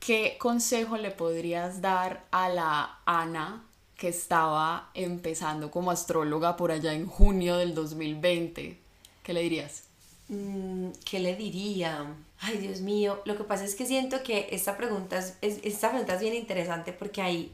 ¿qué 0.00 0.36
consejo 0.38 0.96
le 0.96 1.10
podrías 1.10 1.80
dar 1.80 2.24
a 2.30 2.48
la 2.48 2.98
Ana 3.04 3.66
que 3.96 4.08
estaba 4.08 4.90
empezando 4.94 5.70
como 5.70 5.90
astróloga 5.90 6.56
por 6.56 6.72
allá 6.72 6.92
en 6.92 7.06
junio 7.06 7.56
del 7.56 7.74
2020? 7.74 8.80
¿Qué 9.22 9.32
le 9.32 9.42
dirías? 9.42 9.84
Mm, 10.28 10.90
¿Qué 11.04 11.20
le 11.20 11.36
diría? 11.36 12.06
Ay, 12.46 12.58
Dios 12.58 12.82
mío, 12.82 13.22
lo 13.24 13.38
que 13.38 13.44
pasa 13.44 13.64
es 13.64 13.74
que 13.74 13.86
siento 13.86 14.22
que 14.22 14.48
esta 14.50 14.76
pregunta 14.76 15.18
es, 15.18 15.38
esta 15.40 15.88
pregunta 15.88 16.14
es 16.14 16.20
bien 16.20 16.34
interesante 16.34 16.92
porque 16.92 17.22
hay, 17.22 17.52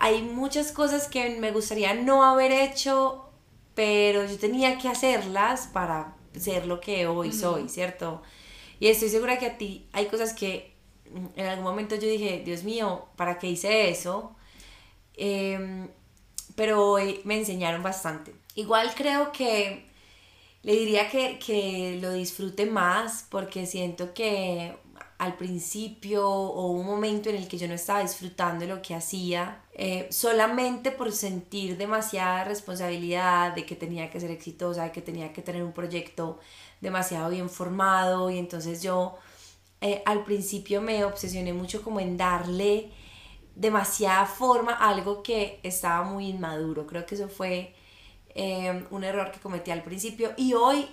hay 0.00 0.22
muchas 0.22 0.72
cosas 0.72 1.08
que 1.08 1.38
me 1.38 1.52
gustaría 1.52 1.92
no 1.92 2.24
haber 2.24 2.52
hecho, 2.52 3.28
pero 3.74 4.24
yo 4.24 4.38
tenía 4.38 4.78
que 4.78 4.88
hacerlas 4.88 5.66
para 5.66 6.16
ser 6.34 6.66
lo 6.66 6.80
que 6.80 7.06
hoy 7.06 7.32
soy, 7.32 7.68
¿cierto? 7.68 8.22
Y 8.80 8.88
estoy 8.88 9.10
segura 9.10 9.38
que 9.38 9.44
a 9.44 9.58
ti 9.58 9.86
hay 9.92 10.06
cosas 10.06 10.32
que 10.32 10.72
en 11.36 11.46
algún 11.46 11.64
momento 11.64 11.96
yo 11.96 12.08
dije, 12.08 12.42
Dios 12.46 12.64
mío, 12.64 13.04
¿para 13.16 13.38
qué 13.38 13.48
hice 13.48 13.90
eso? 13.90 14.34
Em, 15.14 15.88
pero 16.54 16.92
hoy 16.92 17.20
me 17.24 17.36
enseñaron 17.36 17.82
bastante. 17.82 18.34
Igual 18.54 18.94
creo 18.94 19.32
que 19.32 19.85
le 20.66 20.74
diría 20.74 21.08
que, 21.08 21.98
lo 22.02 22.12
disfrute 22.12 22.66
más 22.66 23.24
porque 23.30 23.66
siento 23.66 24.12
que 24.12 24.76
al 25.16 25.36
principio 25.36 26.28
o 26.28 26.66
un 26.72 26.84
momento 26.84 27.30
en 27.30 27.36
el 27.36 27.46
que 27.46 27.56
yo 27.56 27.68
no 27.68 27.74
estaba 27.74 28.00
disfrutando 28.00 28.66
de 28.66 28.74
lo 28.74 28.82
que 28.82 28.96
hacía, 28.96 29.62
eh, 29.74 30.08
solamente 30.10 30.90
por 30.90 31.12
sentir 31.12 31.76
demasiada 31.76 32.42
responsabilidad 32.42 33.54
de 33.54 33.64
que 33.64 33.76
tenía 33.76 34.10
que 34.10 34.18
ser 34.18 34.32
exitosa, 34.32 34.82
de 34.82 34.90
que 34.92 35.02
tenía 35.02 35.32
que 35.32 35.40
tener 35.40 35.62
un 35.62 35.72
proyecto 35.72 36.40
demasiado 36.80 37.30
bien 37.30 37.48
formado 37.48 38.28
y 38.28 38.38
entonces 38.38 38.82
yo 38.82 39.14
eh, 39.80 40.02
al 40.04 40.24
principio 40.24 40.82
me 40.82 41.04
obsesioné 41.04 41.52
mucho 41.52 41.80
como 41.80 42.00
en 42.00 42.16
darle 42.16 42.90
demasiada 43.54 44.26
forma 44.26 44.72
a 44.72 44.88
algo 44.88 45.22
que 45.22 45.60
estaba 45.62 46.02
muy 46.02 46.30
inmaduro. 46.30 46.88
Creo 46.88 47.06
que 47.06 47.14
eso 47.14 47.28
fue 47.28 47.75
eh, 48.38 48.84
un 48.90 49.02
error 49.02 49.32
que 49.32 49.40
cometí 49.40 49.70
al 49.70 49.82
principio 49.82 50.32
y 50.36 50.52
hoy 50.52 50.86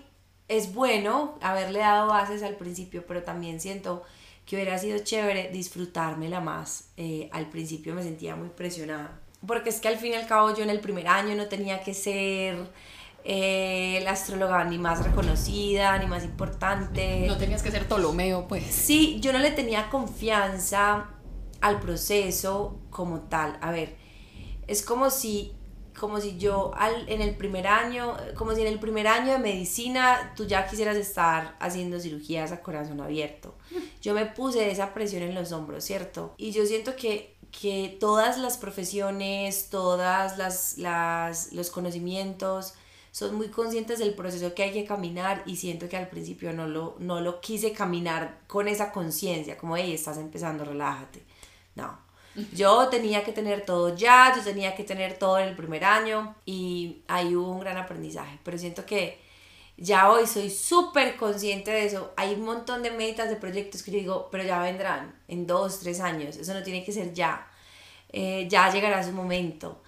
es 0.48 0.74
bueno 0.74 1.38
haberle 1.42 1.80
dado 1.80 2.08
bases 2.08 2.42
al 2.42 2.56
principio, 2.56 3.06
pero 3.06 3.24
también 3.24 3.60
siento 3.60 4.04
que 4.46 4.56
hubiera 4.56 4.78
sido 4.78 5.00
chévere 5.00 5.50
disfrutármela 5.52 6.40
más. 6.40 6.90
Eh, 6.96 7.30
al 7.34 7.50
principio 7.50 7.94
me 7.94 8.02
sentía 8.02 8.38
muy 8.38 8.48
presionada, 8.48 9.20
porque 9.46 9.70
es 9.70 9.82
que 9.82 9.90
al 9.90 9.98
fin 9.98 10.14
y 10.14 10.16
al 10.16 10.26
cabo 10.26 10.56
yo 10.56 10.64
en 10.64 10.70
el 10.70 10.80
primer 10.80 11.08
año 11.08 11.36
no 11.36 11.48
tenía 11.48 11.82
que 11.84 11.94
ser 11.94 12.72
eh, 13.26 14.00
la 14.04 14.12
astróloga 14.12 14.64
ni 14.64 14.78
más 14.78 15.04
reconocida, 15.04 15.98
ni 15.98 16.08
más 16.08 16.24
importante. 16.24 17.26
No 17.28 17.38
tenías 17.38 17.62
que 17.62 17.72
ser 17.72 17.86
Ptolomeo, 17.88 18.48
pues. 18.48 18.64
Sí, 18.66 19.20
yo 19.20 19.34
no 19.34 19.40
le 19.40 19.52
tenía 19.52 19.90
confianza 19.90 21.10
al 21.60 21.82
proceso 21.82 22.80
como 22.90 23.22
tal. 23.22 23.58
A 23.62 23.72
ver, 23.72 23.96
es 24.68 24.82
como 24.82 25.10
si 25.10 25.54
como 26.04 26.20
si 26.20 26.38
yo 26.38 26.74
al, 26.76 27.08
en 27.08 27.22
el 27.22 27.34
primer 27.34 27.66
año, 27.66 28.18
como 28.36 28.54
si 28.54 28.60
en 28.60 28.68
el 28.68 28.78
primer 28.78 29.08
año 29.08 29.32
de 29.32 29.40
medicina 29.40 30.34
tú 30.36 30.46
ya 30.46 30.68
quisieras 30.68 30.98
estar 30.98 31.56
haciendo 31.62 31.98
cirugías 31.98 32.52
a 32.52 32.62
corazón 32.62 33.00
abierto. 33.00 33.56
Yo 34.02 34.14
me 34.14 34.26
puse 34.26 34.70
esa 34.70 34.94
presión 34.94 35.24
en 35.24 35.34
los 35.34 35.54
hombros, 35.54 35.86
¿cierto? 35.86 36.34
Y 36.36 36.52
yo 36.52 36.66
siento 36.66 36.98
que, 36.98 37.38
que 37.58 37.96
todas 38.02 38.38
las 38.38 38.58
profesiones, 38.58 39.70
todas 39.70 40.38
las, 40.38 40.78
las, 40.78 41.54
los 41.54 41.70
conocimientos, 41.70 42.74
son 43.14 43.36
muy 43.36 43.48
conscientes 43.48 44.00
del 44.00 44.14
proceso 44.14 44.54
que 44.54 44.64
hay 44.64 44.74
que 44.74 44.84
caminar 44.84 45.42
y 45.46 45.56
siento 45.56 45.88
que 45.88 45.96
al 45.96 46.10
principio 46.10 46.52
no 46.52 46.68
lo, 46.68 46.98
no 47.00 47.22
lo 47.22 47.40
quise 47.40 47.72
caminar 47.72 48.42
con 48.48 48.68
esa 48.68 48.92
conciencia, 48.92 49.58
como, 49.58 49.78
hey, 49.78 49.94
estás 49.94 50.18
empezando, 50.18 50.66
relájate. 50.66 51.24
No, 51.76 51.98
yo 52.52 52.88
tenía 52.90 53.24
que 53.24 53.32
tener 53.32 53.66
todo 53.66 53.96
ya, 53.96 54.34
yo 54.36 54.44
tenía 54.44 54.76
que 54.76 54.84
tener 54.84 55.18
todo 55.18 55.40
en 55.40 55.50
el 55.50 55.56
primer 55.56 55.84
año 55.84 56.36
y 56.46 57.04
ahí 57.08 57.36
hubo 57.36 57.52
un 57.52 57.60
gran 57.60 57.78
aprendizaje, 57.78 58.40
pero 58.44 58.58
siento 58.58 58.86
que 58.86 59.20
ya 59.78 60.10
hoy 60.10 60.28
soy 60.28 60.50
súper 60.50 61.16
consciente 61.18 61.72
de 61.72 61.86
eso. 61.86 62.14
Hay 62.16 62.34
un 62.34 62.42
montón 62.42 62.84
de 62.84 62.92
metas, 62.92 63.30
de 63.30 63.36
proyectos 63.36 63.84
que 63.84 63.92
yo 63.92 63.98
digo, 64.00 64.30
pero 64.32 64.44
ya 64.44 64.62
vendrán 64.62 65.16
en 65.28 65.48
dos, 65.48 65.80
tres 65.80 66.00
años, 66.00 66.36
eso 66.36 66.54
no 66.54 66.64
tiene 66.64 66.84
que 66.84 66.92
ser 66.92 67.14
ya, 67.14 67.48
eh, 68.10 68.48
ya 68.50 68.72
llegará 68.72 69.04
su 69.04 69.12
momento. 69.12 69.82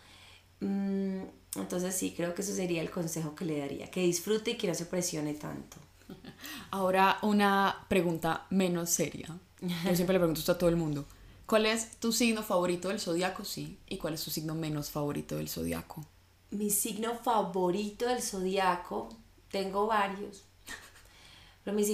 Mm, 0.59 1.23
entonces 1.55 1.95
sí, 1.95 2.13
creo 2.15 2.33
que 2.35 2.41
eso 2.41 2.53
sería 2.53 2.81
el 2.81 2.91
consejo 2.91 3.35
que 3.35 3.45
le 3.45 3.59
daría, 3.59 3.89
que 3.89 4.01
disfrute 4.01 4.51
y 4.51 4.57
que 4.57 4.67
no 4.67 4.75
se 4.75 4.85
presione 4.85 5.33
tanto. 5.33 5.77
Ahora 6.71 7.17
una 7.21 7.85
pregunta 7.87 8.45
menos 8.49 8.89
seria. 8.89 9.27
Yo 9.61 9.95
siempre 9.95 10.13
le 10.13 10.19
pregunto 10.19 10.51
a 10.51 10.57
todo 10.57 10.69
el 10.69 10.75
mundo. 10.75 11.05
¿Cuál 11.45 11.67
es 11.67 11.97
tu 11.99 12.11
signo 12.11 12.41
favorito 12.41 12.89
del 12.89 12.99
zodiaco? 12.99 13.45
Sí. 13.45 13.77
¿Y 13.87 13.97
cuál 13.97 14.15
es 14.15 14.23
tu 14.23 14.31
signo 14.31 14.55
menos 14.55 14.89
favorito 14.89 15.37
del 15.37 15.47
zodiaco? 15.47 16.03
Mi 16.49 16.69
signo 16.71 17.15
favorito 17.15 18.07
del 18.07 18.21
zodiaco, 18.21 19.09
tengo 19.51 19.85
varios. 19.85 20.43
Pero 21.63 21.75
mis, 21.75 21.89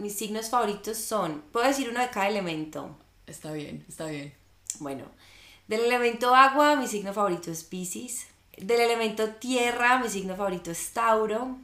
mis 0.00 0.16
signos 0.16 0.48
favoritos 0.48 0.96
son, 0.96 1.42
puedo 1.52 1.66
decir 1.66 1.88
uno 1.88 2.00
de 2.00 2.10
cada 2.10 2.28
elemento. 2.28 2.96
Está 3.26 3.52
bien, 3.52 3.84
está 3.88 4.06
bien. 4.06 4.34
Bueno, 4.80 5.04
del 5.68 5.84
elemento 5.84 6.34
agua, 6.34 6.76
mi 6.76 6.88
signo 6.88 7.12
favorito 7.12 7.50
es 7.50 7.62
Pisces. 7.62 8.26
Del 8.56 8.80
elemento 8.80 9.28
tierra, 9.34 9.98
mi 9.98 10.08
signo 10.08 10.34
favorito 10.34 10.70
es 10.70 10.92
Tauro. 10.92 11.58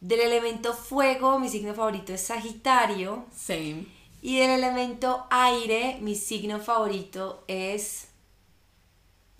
Del 0.00 0.20
elemento 0.20 0.72
fuego, 0.72 1.38
mi 1.38 1.48
signo 1.48 1.74
favorito 1.74 2.12
es 2.12 2.22
Sagitario. 2.22 3.26
Same. 3.34 3.86
Y 4.22 4.38
del 4.38 4.50
elemento 4.50 5.26
aire, 5.30 5.98
mi 6.00 6.14
signo 6.14 6.60
favorito 6.60 7.44
es... 7.48 8.08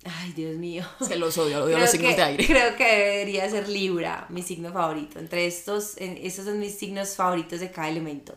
Ay, 0.04 0.32
Dios 0.32 0.56
mío. 0.56 0.84
Se 1.06 1.16
los 1.16 1.36
odio, 1.36 1.64
odio 1.64 1.78
los 1.78 1.90
signos 1.90 2.16
de 2.16 2.22
aire. 2.22 2.46
Creo 2.46 2.74
que 2.76 2.84
debería 2.84 3.50
ser 3.50 3.68
Libra, 3.68 4.26
mi 4.30 4.42
signo 4.42 4.72
favorito. 4.72 5.18
Entre 5.18 5.46
estos, 5.46 5.96
estos 5.98 6.46
son 6.46 6.58
mis 6.58 6.78
signos 6.78 7.14
favoritos 7.14 7.60
de 7.60 7.70
cada 7.70 7.90
elemento. 7.90 8.34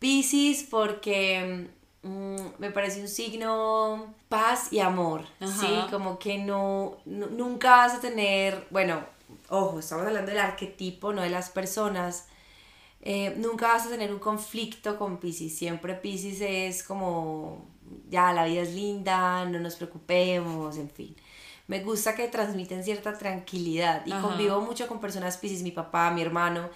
Pisces, 0.00 0.66
porque 0.68 1.68
mm, 2.02 2.36
me 2.58 2.70
parece 2.72 3.00
un 3.00 3.08
signo 3.08 4.12
paz 4.28 4.72
y 4.72 4.80
amor. 4.80 5.26
Sí, 5.60 5.78
como 5.90 6.18
que 6.18 6.38
no, 6.38 6.98
nunca 7.04 7.70
vas 7.70 7.94
a 7.94 8.00
tener, 8.00 8.66
bueno, 8.70 9.04
ojo, 9.48 9.78
estamos 9.78 10.06
hablando 10.06 10.30
del 10.30 10.40
arquetipo, 10.40 11.12
no 11.12 11.22
de 11.22 11.30
las 11.30 11.50
personas 11.50 12.26
eh, 13.02 13.34
nunca 13.36 13.68
vas 13.68 13.86
a 13.86 13.90
tener 13.90 14.12
un 14.12 14.18
conflicto 14.18 14.98
con 14.98 15.18
Pisces. 15.18 15.56
Siempre 15.56 15.94
Pisces 15.94 16.40
es 16.40 16.82
como, 16.82 17.66
ya, 18.08 18.32
la 18.32 18.44
vida 18.44 18.62
es 18.62 18.74
linda, 18.74 19.44
no 19.46 19.58
nos 19.58 19.76
preocupemos, 19.76 20.76
en 20.76 20.90
fin. 20.90 21.16
Me 21.66 21.80
gusta 21.82 22.14
que 22.14 22.28
transmiten 22.28 22.82
cierta 22.82 23.16
tranquilidad 23.16 24.04
y 24.04 24.10
convivo 24.10 24.60
mucho 24.60 24.88
con 24.88 25.00
personas 25.00 25.36
Pisces, 25.36 25.62
mi 25.62 25.70
papá, 25.70 26.10
mi 26.10 26.20
hermano. 26.20 26.68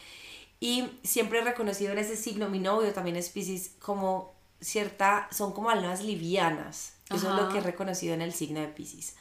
Y 0.61 0.89
siempre 1.03 1.41
he 1.41 1.43
reconocido 1.43 1.93
en 1.93 1.99
ese 1.99 2.16
signo, 2.16 2.49
mi 2.49 2.61
novio 2.61 2.93
también 2.93 3.16
es 3.16 3.29
Pisces, 3.29 3.72
como 3.81 4.33
cierta, 4.61 5.29
son 5.31 5.53
como 5.53 5.68
almas 5.68 6.03
livianas. 6.03 6.95
Eso 7.11 7.29
es 7.29 7.37
lo 7.37 7.51
que 7.51 7.59
he 7.59 7.61
reconocido 7.61 8.14
en 8.14 8.22
el 8.22 8.33
signo 8.33 8.61
de 8.61 8.68
Pisces. 8.68 9.16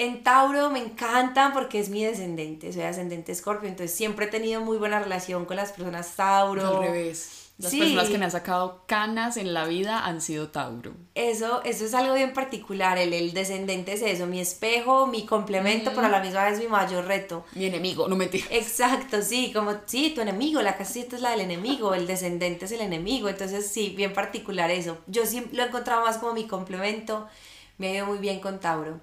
En 0.00 0.22
Tauro 0.22 0.70
me 0.70 0.78
encantan 0.78 1.52
porque 1.52 1.78
es 1.78 1.90
mi 1.90 2.02
descendente, 2.02 2.72
soy 2.72 2.84
ascendente 2.84 3.32
Escorpio, 3.32 3.68
entonces 3.68 3.94
siempre 3.94 4.24
he 4.24 4.28
tenido 4.30 4.62
muy 4.62 4.78
buena 4.78 4.98
relación 4.98 5.44
con 5.44 5.56
las 5.56 5.72
personas 5.72 6.16
Tauro. 6.16 6.78
Al 6.78 6.84
revés. 6.84 7.50
Las 7.58 7.74
personas 7.74 8.08
que 8.08 8.16
me 8.16 8.24
han 8.24 8.30
sacado 8.30 8.84
canas 8.86 9.36
en 9.36 9.52
la 9.52 9.66
vida 9.66 10.06
han 10.06 10.22
sido 10.22 10.48
Tauro. 10.48 10.94
Eso, 11.14 11.62
eso 11.64 11.84
es 11.84 11.92
algo 11.92 12.14
bien 12.14 12.32
particular. 12.32 12.96
El, 12.96 13.12
el 13.12 13.34
descendente 13.34 13.92
es 13.92 14.00
eso, 14.00 14.26
mi 14.26 14.40
espejo, 14.40 15.06
mi 15.06 15.26
complemento, 15.26 15.90
pero 15.94 16.06
a 16.06 16.08
la 16.08 16.22
misma 16.22 16.44
vez 16.46 16.58
mi 16.58 16.68
mayor 16.68 17.04
reto. 17.04 17.44
Mi 17.52 17.66
enemigo, 17.66 18.08
no 18.08 18.16
mentira. 18.16 18.46
Exacto, 18.48 19.20
sí, 19.20 19.52
como, 19.52 19.74
sí, 19.84 20.12
tu 20.14 20.22
enemigo, 20.22 20.62
la 20.62 20.78
casita 20.78 21.16
es 21.16 21.20
la 21.20 21.32
del 21.32 21.42
enemigo, 21.42 21.92
el 21.92 22.06
descendente 22.06 22.64
es 22.64 22.72
el 22.72 22.80
enemigo. 22.80 23.28
Entonces, 23.28 23.70
sí, 23.70 23.92
bien 23.94 24.14
particular 24.14 24.70
eso. 24.70 24.96
Yo 25.08 25.26
sí 25.26 25.46
lo 25.52 25.62
he 25.62 25.66
encontrado 25.66 26.06
más 26.06 26.16
como 26.16 26.32
mi 26.32 26.46
complemento. 26.46 27.28
Me 27.76 27.88
ha 27.88 27.94
ido 27.96 28.06
muy 28.06 28.16
bien 28.16 28.40
con 28.40 28.60
Tauro. 28.60 28.98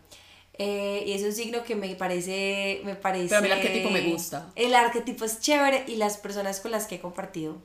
Eh, 0.60 1.04
y 1.06 1.14
es 1.14 1.24
un 1.24 1.34
signo 1.34 1.64
que 1.64 1.76
me 1.76 1.96
parece, 1.96 2.82
me 2.84 2.96
parece... 2.96 3.28
Pero 3.28 3.38
a 3.38 3.42
mí 3.42 3.48
el 3.48 3.54
arquetipo 3.54 3.90
me 3.90 4.02
gusta. 4.02 4.52
El 4.56 4.74
arquetipo 4.74 5.26
es 5.26 5.40
chévere 5.40 5.84
y 5.88 5.96
las 5.96 6.18
personas 6.18 6.60
con 6.60 6.72
las 6.72 6.88
que 6.88 6.96
he 6.96 7.00
compartido. 7.00 7.58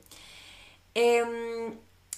Eh, 0.93 1.23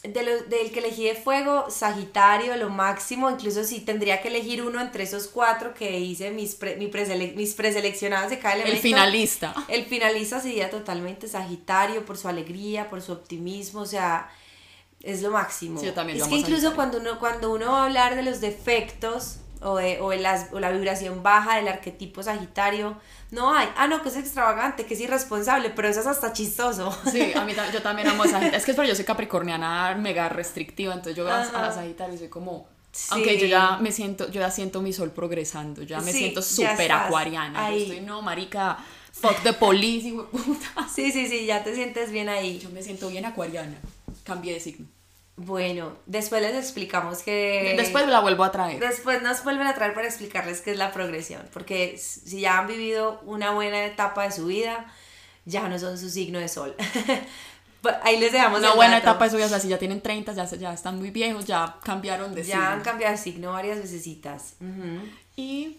de 0.07 0.23
lo, 0.23 0.43
del 0.43 0.71
que 0.71 0.79
elegí 0.79 1.05
de 1.05 1.15
fuego, 1.15 1.69
Sagitario, 1.69 2.55
lo 2.57 2.69
máximo, 2.69 3.29
incluso 3.29 3.63
si 3.63 3.79
tendría 3.81 4.21
que 4.21 4.27
elegir 4.27 4.61
uno 4.61 4.79
entre 4.81 5.03
esos 5.03 5.27
cuatro 5.27 5.73
que 5.73 5.99
hice 5.99 6.31
mis, 6.31 6.57
mi 6.77 6.91
mis 7.35 7.53
preseleccionados 7.53 8.29
de 8.29 8.39
cada 8.39 8.55
elemento. 8.55 8.75
El 8.75 8.81
finalista. 8.81 9.55
El 9.67 9.85
finalista 9.85 10.39
sería 10.39 10.69
totalmente 10.69 11.27
Sagitario 11.27 12.05
por 12.05 12.17
su 12.17 12.27
alegría, 12.27 12.89
por 12.89 13.01
su 13.01 13.13
optimismo, 13.13 13.81
o 13.81 13.85
sea, 13.85 14.29
es 15.01 15.21
lo 15.21 15.31
máximo. 15.31 15.79
Sí, 15.79 15.87
yo 15.87 15.93
también 15.93 16.19
es 16.19 16.27
que 16.27 16.35
incluso 16.35 16.75
cuando 16.75 16.99
uno, 16.99 17.19
cuando 17.19 17.51
uno 17.51 17.71
va 17.71 17.81
a 17.81 17.85
hablar 17.85 18.15
de 18.15 18.23
los 18.23 18.41
defectos 18.41 19.37
o, 19.61 19.77
de, 19.77 19.99
o, 19.99 20.13
las, 20.13 20.47
o 20.51 20.59
la 20.59 20.71
vibración 20.71 21.23
baja 21.23 21.57
del 21.57 21.67
arquetipo 21.67 22.23
Sagitario, 22.23 22.97
no 23.31 23.53
hay. 23.53 23.67
Ah, 23.75 23.87
no, 23.87 24.01
que 24.01 24.09
es 24.09 24.17
extravagante, 24.17 24.85
que 24.85 24.93
es 24.93 24.99
irresponsable, 25.01 25.69
pero 25.69 25.87
eso 25.87 25.99
es 25.99 26.07
hasta 26.07 26.33
chistoso. 26.33 26.95
Sí, 27.11 27.33
a 27.33 27.43
mí 27.45 27.53
yo 27.73 27.81
también 27.81 28.07
amo 28.07 28.23
a 28.23 28.27
Sagitario. 28.27 28.57
Es 28.57 28.65
que 28.65 28.71
es 28.71 28.77
yo 28.77 28.95
soy 28.95 29.05
capricorniana 29.05 29.95
mega 29.95 30.29
restrictiva, 30.29 30.93
entonces 30.93 31.15
yo 31.15 31.27
a, 31.27 31.41
a 31.41 31.71
Sagitario 31.71 32.17
soy 32.17 32.29
como... 32.29 32.67
Aunque 33.09 33.37
yo 33.37 33.45
ya 33.45 33.77
me 33.77 33.91
siento, 33.91 34.31
yo 34.31 34.39
ya 34.39 34.49
siento 34.49 34.81
mi 34.81 34.93
sol 34.93 35.11
progresando, 35.11 35.83
ya 35.83 35.99
me 35.99 36.13
siento 36.13 36.41
súper 36.41 36.89
acuariana. 36.91 37.69
Yo 37.71 37.77
estoy, 37.77 37.99
no, 37.99 38.21
marica, 38.21 38.77
fuck 39.11 39.41
the 39.43 39.51
police, 39.51 40.13
puta. 40.31 40.87
Sí, 40.93 41.11
sí, 41.11 41.27
sí, 41.27 41.45
ya 41.45 41.61
te 41.61 41.75
sientes 41.75 42.09
bien 42.09 42.29
ahí. 42.29 42.57
Yo 42.57 42.69
me 42.69 42.81
siento 42.81 43.09
bien 43.09 43.25
acuariana. 43.25 43.75
Cambié 44.23 44.53
de 44.53 44.61
signo. 44.61 44.87
Bueno, 45.37 45.97
después 46.05 46.41
les 46.41 46.55
explicamos 46.55 47.21
que... 47.21 47.73
Después 47.77 48.07
la 48.07 48.21
vuelvo 48.21 48.45
a 48.45 48.51
traer. 48.51 48.79
Después 48.79 49.21
nos 49.21 49.43
vuelven 49.43 49.67
a 49.67 49.75
traer 49.75 49.93
para 49.93 50.07
explicarles 50.07 50.61
qué 50.61 50.71
es 50.71 50.77
la 50.77 50.93
progresión, 50.93 51.41
porque 51.51 51.97
si 51.97 52.39
ya 52.39 52.59
han 52.59 52.67
vivido 52.67 53.19
una 53.25 53.51
buena 53.51 53.85
etapa 53.85 54.23
de 54.23 54.31
su 54.31 54.45
vida, 54.45 54.85
ya 55.43 55.67
no 55.67 55.77
son 55.77 55.97
su 55.97 56.09
signo 56.09 56.39
de 56.39 56.47
sol. 56.47 56.73
Ahí 58.01 58.17
les 58.17 58.31
dejamos 58.31 58.59
Una 58.59 58.73
buena 58.73 58.97
etapa 58.97 59.25
de 59.25 59.29
su 59.29 59.35
vida, 59.35 59.45
o 59.45 59.49
sea, 59.49 59.59
si 59.59 59.67
ya 59.67 59.77
tienen 59.77 60.01
30, 60.01 60.33
ya, 60.33 60.45
ya 60.45 60.73
están 60.73 60.97
muy 60.97 61.11
viejos, 61.11 61.45
ya 61.45 61.77
cambiaron 61.83 62.33
de 62.33 62.43
signo. 62.43 62.59
Ya 62.59 62.71
han 62.71 62.81
cambiado 62.81 63.11
de 63.11 63.21
signo 63.21 63.51
varias 63.51 63.77
veces. 63.77 64.07
Y... 65.35 65.77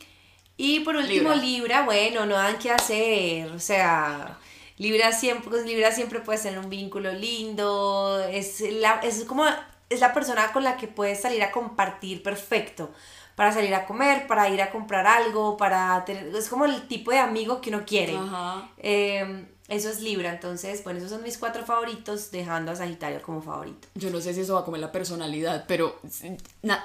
Y 0.59 0.81
por 0.81 0.97
último, 0.97 1.35
Libra. 1.35 1.37
Libra, 1.37 1.83
bueno, 1.85 2.25
no 2.25 2.35
dan 2.35 2.59
qué 2.59 2.71
hacer, 2.71 3.51
o 3.51 3.59
sea 3.59 4.39
Libra 4.79 5.13
siempre, 5.13 5.51
pues 5.51 5.65
Libra 5.65 5.91
siempre 5.91 6.21
puede 6.21 6.39
tener 6.39 6.59
un 6.59 6.69
vínculo 6.69 7.13
lindo, 7.13 8.23
es, 8.31 8.61
la, 8.61 9.01
es 9.03 9.25
como, 9.25 9.45
es 9.89 10.01
la 10.01 10.13
persona 10.13 10.53
con 10.53 10.65
la 10.65 10.77
que 10.77 10.87
puedes 10.87 11.21
salir 11.23 11.43
a 11.43 11.51
compartir 11.51 12.23
perfecto, 12.23 12.91
para 13.37 13.53
salir 13.53 13.75
a 13.75 13.87
comer, 13.87 14.27
para 14.27 14.49
ir 14.49 14.61
a 14.61 14.71
comprar 14.71 15.07
algo, 15.07 15.57
para 15.57 16.05
tener, 16.05 16.35
es 16.35 16.49
como 16.49 16.67
el 16.67 16.87
tipo 16.89 17.11
de 17.11 17.19
amigo 17.19 17.61
que 17.61 17.71
uno 17.71 17.85
quiere. 17.87 18.19
Em, 18.79 19.47
eso 19.69 19.89
es 19.89 20.01
Libra, 20.01 20.31
entonces, 20.31 20.85
bueno, 20.85 20.99
esos 20.99 21.11
son 21.11 21.23
mis 21.23 21.39
cuatro 21.39 21.65
favoritos, 21.65 22.31
dejando 22.31 22.71
a 22.71 22.77
Sagitario 22.77 23.23
como 23.23 23.41
favorito. 23.41 23.89
Yo 23.95 24.11
no 24.11 24.21
sé 24.21 24.35
si 24.35 24.41
eso 24.41 24.55
va 24.55 24.61
a 24.61 24.65
comer 24.65 24.81
la 24.81 24.93
personalidad, 24.93 25.65
pero 25.67 26.01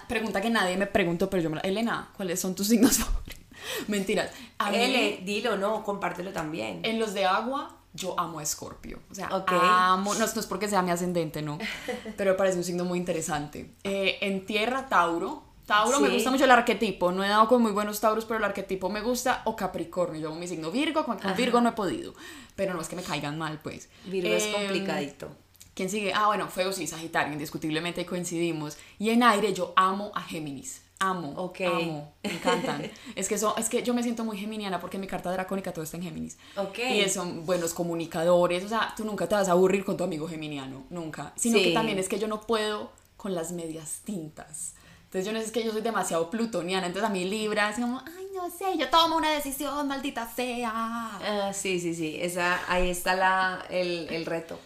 pregunta 0.07 0.41
que 0.41 0.49
nadie 0.49 0.77
me 0.77 0.87
preguntó, 0.87 1.29
pero 1.29 1.43
yo 1.43 1.49
me 1.49 1.57
la... 1.57 1.61
Elena, 1.61 2.09
¿cuáles 2.15 2.39
son 2.39 2.55
tus 2.55 2.67
signos 2.67 2.97
favoritos? 2.99 3.41
Mentiras. 3.87 4.31
A 4.57 4.73
L, 4.73 5.21
dilo, 5.23 5.57
no, 5.57 5.83
compártelo 5.83 6.31
también. 6.31 6.79
En 6.83 6.99
los 6.99 7.13
de 7.13 7.25
agua, 7.25 7.80
yo 7.93 8.19
amo 8.19 8.39
a 8.39 8.43
Escorpio. 8.43 8.99
O 9.09 9.15
sea, 9.15 9.29
amo, 9.29 10.13
no, 10.15 10.25
es 10.25 10.45
porque 10.47 10.67
sea 10.67 10.81
mi 10.81 10.91
ascendente, 10.91 11.41
no, 11.41 11.57
pero 12.17 12.31
me 12.31 12.37
parece 12.37 12.57
un 12.57 12.63
signo 12.63 12.85
muy 12.85 12.99
interesante. 12.99 13.71
Eh, 13.83 14.17
en 14.21 14.45
tierra, 14.45 14.87
Tauro. 14.87 15.43
Tauro 15.65 15.99
me 16.01 16.09
gusta 16.09 16.31
mucho 16.31 16.43
el 16.43 16.51
arquetipo. 16.51 17.11
No 17.11 17.23
he 17.23 17.29
dado 17.29 17.47
con 17.47 17.61
muy 17.61 17.71
buenos 17.71 18.01
Tauros, 18.01 18.25
pero 18.25 18.39
el 18.39 18.43
arquetipo 18.43 18.89
me 18.89 19.01
gusta. 19.01 19.41
O 19.45 19.55
Capricornio. 19.55 20.19
Yo 20.19 20.27
amo 20.27 20.37
mi 20.37 20.47
signo 20.47 20.69
Virgo. 20.69 21.05
Con, 21.05 21.17
Virgo 21.37 21.61
no 21.61 21.69
he 21.69 21.71
podido. 21.73 22.13
Pero 22.55 22.73
no 22.73 22.81
es 22.81 22.89
que 22.89 22.97
me 22.97 23.03
caigan 23.03 23.37
mal, 23.37 23.59
pues. 23.63 23.87
Virgo 24.05 24.33
es 24.33 24.47
em, 24.47 24.53
complicadito. 24.53 25.29
¿Quién 25.73 25.89
sigue? 25.89 26.13
Ah, 26.13 26.25
bueno, 26.27 26.49
Fuego 26.49 26.73
sí, 26.73 26.87
Sagitario. 26.87 27.31
Indiscutiblemente 27.31 28.05
coincidimos. 28.05 28.77
Y 28.99 29.11
en 29.11 29.23
aire, 29.23 29.53
yo 29.53 29.71
amo 29.77 30.11
a 30.13 30.21
Géminis 30.23 30.80
amo, 31.01 31.33
okay. 31.35 31.65
amo, 31.65 32.13
me 32.23 32.31
encantan. 32.31 32.89
es 33.15 33.27
que 33.27 33.35
eso, 33.35 33.55
es 33.57 33.69
que 33.69 33.81
yo 33.83 33.93
me 33.93 34.03
siento 34.03 34.23
muy 34.23 34.37
geminiana 34.37 34.79
porque 34.79 34.97
mi 34.97 35.07
carta 35.07 35.31
dracónica 35.31 35.73
todo 35.73 35.83
está 35.83 35.97
en 35.97 36.03
Géminis. 36.03 36.37
Okay. 36.55 37.01
Y 37.01 37.09
son 37.09 37.45
buenos 37.45 37.73
comunicadores, 37.73 38.63
o 38.63 38.69
sea, 38.69 38.93
tú 38.95 39.03
nunca 39.03 39.27
te 39.27 39.35
vas 39.35 39.49
a 39.49 39.51
aburrir 39.53 39.83
con 39.83 39.97
tu 39.97 40.03
amigo 40.03 40.27
geminiano, 40.27 40.83
nunca. 40.89 41.33
Sino 41.35 41.57
que 41.57 41.71
también 41.71 41.97
es 41.97 42.07
que 42.07 42.19
yo 42.19 42.27
no 42.27 42.41
puedo 42.41 42.91
con 43.17 43.33
las 43.33 43.51
medias 43.51 44.01
tintas. 44.05 44.75
Entonces 45.05 45.25
yo 45.25 45.33
no 45.33 45.39
sé, 45.39 45.45
es 45.45 45.51
que 45.51 45.63
yo 45.65 45.73
soy 45.73 45.81
demasiado 45.81 46.29
plutoniana, 46.29 46.87
entonces 46.87 47.09
a 47.09 47.11
mí 47.11 47.25
Libra 47.25 47.69
es 47.69 47.75
como, 47.75 48.01
ay, 48.17 48.27
no 48.33 48.49
sé, 48.49 48.77
yo 48.77 48.89
tomo 48.89 49.17
una 49.17 49.31
decisión, 49.31 49.87
maldita 49.87 50.25
sea. 50.33 50.71
Ah, 50.73 51.51
sí, 51.53 51.81
sí, 51.81 51.93
sí, 51.95 52.17
esa, 52.21 52.61
ahí 52.71 52.89
está 52.89 53.15
la, 53.15 53.65
el, 53.69 54.07
el 54.09 54.25
reto. 54.25 54.57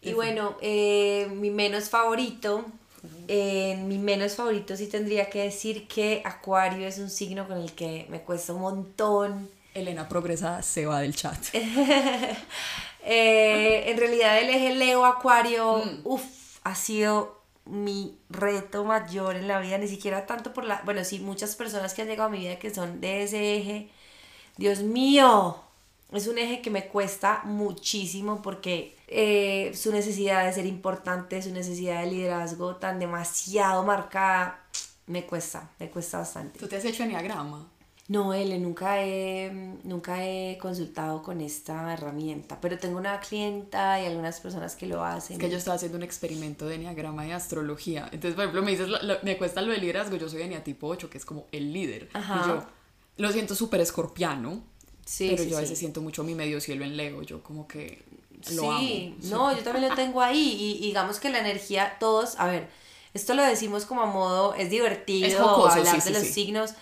Y 0.00 0.12
bueno, 0.14 0.56
eh, 0.60 1.28
mi 1.32 1.50
menos 1.50 1.88
favorito 1.88 2.64
en 3.28 3.88
mi 3.88 3.98
menos 3.98 4.36
favorito 4.36 4.76
sí 4.76 4.86
tendría 4.86 5.28
que 5.28 5.42
decir 5.44 5.88
que 5.88 6.22
Acuario 6.24 6.86
es 6.86 6.98
un 6.98 7.10
signo 7.10 7.46
con 7.48 7.58
el 7.58 7.72
que 7.72 8.06
me 8.08 8.22
cuesta 8.22 8.52
un 8.52 8.60
montón. 8.60 9.50
Elena 9.74 10.08
Progresada 10.08 10.62
se 10.62 10.86
va 10.86 11.00
del 11.00 11.14
chat. 11.14 11.38
Eh, 13.04 13.90
en 13.90 13.98
realidad 13.98 14.38
el 14.38 14.48
eje 14.48 14.76
Leo 14.76 15.04
Acuario, 15.04 15.78
mm. 16.04 16.16
ha 16.62 16.74
sido 16.76 17.42
mi 17.64 18.16
reto 18.30 18.84
mayor 18.84 19.34
en 19.34 19.48
la 19.48 19.58
vida, 19.58 19.76
ni 19.76 19.88
siquiera 19.88 20.24
tanto 20.24 20.52
por 20.52 20.64
la, 20.64 20.82
bueno, 20.84 21.02
sí, 21.02 21.18
muchas 21.18 21.56
personas 21.56 21.94
que 21.94 22.02
han 22.02 22.08
llegado 22.08 22.28
a 22.28 22.32
mi 22.32 22.38
vida 22.38 22.60
que 22.60 22.72
son 22.72 23.00
de 23.00 23.24
ese 23.24 23.56
eje. 23.56 23.90
Dios 24.56 24.82
mío, 24.82 25.60
es 26.16 26.26
un 26.26 26.38
eje 26.38 26.60
que 26.60 26.70
me 26.70 26.86
cuesta 26.86 27.42
muchísimo 27.44 28.42
porque 28.42 28.96
eh, 29.08 29.72
su 29.74 29.92
necesidad 29.92 30.46
de 30.46 30.52
ser 30.52 30.66
importante, 30.66 31.42
su 31.42 31.52
necesidad 31.52 32.02
de 32.02 32.10
liderazgo 32.10 32.76
tan 32.76 32.98
demasiado 32.98 33.82
marcada, 33.82 34.64
me 35.06 35.24
cuesta, 35.24 35.70
me 35.78 35.90
cuesta 35.90 36.18
bastante. 36.18 36.58
¿Tú 36.58 36.68
te 36.68 36.76
has 36.76 36.84
hecho 36.84 37.02
enneagrama? 37.02 37.68
No, 38.08 38.34
Ele, 38.34 38.58
nunca 38.58 39.02
he, 39.02 39.50
nunca 39.84 40.26
he 40.26 40.58
consultado 40.58 41.22
con 41.22 41.40
esta 41.40 41.94
herramienta, 41.94 42.60
pero 42.60 42.76
tengo 42.78 42.98
una 42.98 43.20
clienta 43.20 44.00
y 44.02 44.06
algunas 44.06 44.40
personas 44.40 44.76
que 44.76 44.86
lo 44.86 45.04
hacen. 45.04 45.36
Es 45.36 45.40
que 45.40 45.48
yo 45.48 45.56
estaba 45.56 45.76
haciendo 45.76 45.96
un 45.98 46.02
experimento 46.02 46.66
de 46.66 46.74
enneagrama 46.74 47.26
y 47.26 47.30
astrología. 47.30 48.08
Entonces, 48.12 48.34
por 48.34 48.44
ejemplo, 48.44 48.62
me 48.62 48.72
dices, 48.72 48.88
me 49.22 49.38
cuesta 49.38 49.62
lo 49.62 49.72
del 49.72 49.80
liderazgo, 49.80 50.16
yo 50.16 50.28
soy 50.28 50.42
tipo 50.64 50.88
8, 50.88 51.08
que 51.08 51.16
es 51.16 51.24
como 51.24 51.46
el 51.52 51.72
líder. 51.72 52.10
Y 52.14 52.48
yo 52.48 52.66
lo 53.16 53.30
siento 53.30 53.54
súper 53.54 53.80
escorpiano, 53.80 54.62
sí, 55.04 55.28
pero 55.30 55.44
yo 55.44 55.58
a 55.58 55.60
veces 55.60 55.78
siento 55.78 56.00
mucho 56.00 56.24
mi 56.24 56.34
medio 56.34 56.60
cielo 56.60 56.84
en 56.84 56.96
Leo, 56.96 57.22
yo 57.22 57.42
como 57.42 57.66
que 57.66 58.02
sí, 58.42 59.16
no, 59.24 59.56
yo 59.56 59.62
también 59.62 59.88
lo 59.88 59.94
tengo 59.94 60.20
ahí 60.20 60.78
y, 60.80 60.86
digamos 60.86 61.20
que 61.20 61.30
la 61.30 61.38
energía, 61.38 61.96
todos, 61.98 62.38
a 62.38 62.46
ver, 62.46 62.68
esto 63.14 63.34
lo 63.34 63.42
decimos 63.42 63.84
como 63.84 64.02
a 64.02 64.06
modo, 64.06 64.54
es 64.54 64.70
divertido 64.70 65.66
hablar 65.66 66.02
de 66.02 66.10
los 66.10 66.22
signos, 66.22 66.74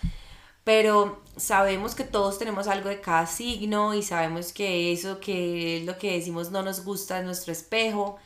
pero 0.63 1.21
sabemos 1.37 1.95
que 1.95 2.03
todos 2.03 2.37
tenemos 2.39 2.67
algo 2.67 2.89
de 2.89 3.01
cada 3.01 3.25
signo 3.25 3.93
y 3.93 4.03
sabemos 4.03 4.53
que 4.53 4.91
eso 4.91 5.19
que 5.19 5.77
es 5.77 5.85
lo 5.85 5.97
que 5.97 6.13
decimos 6.13 6.51
no 6.51 6.61
nos 6.61 6.83
gusta 6.83 7.19
es 7.19 7.25
nuestro 7.25 7.51
espejo 7.51 8.17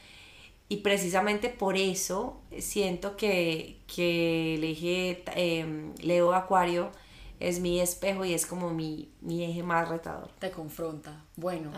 y 0.67 0.77
precisamente 0.77 1.49
por 1.49 1.77
eso 1.77 2.41
siento 2.59 3.15
que, 3.17 3.77
que 3.93 4.55
el 4.55 4.63
eje 4.63 5.23
em, 5.35 5.93
Leo 6.01 6.33
Acuario 6.33 6.91
es 7.39 7.59
mi 7.59 7.79
espejo 7.79 8.25
y 8.25 8.33
es 8.33 8.45
como 8.45 8.69
mi, 8.69 9.11
mi 9.21 9.43
eje 9.43 9.63
más 9.63 9.89
retador. 9.89 10.31
Te 10.39 10.51
confronta. 10.51 11.23
Bueno, 11.35 11.71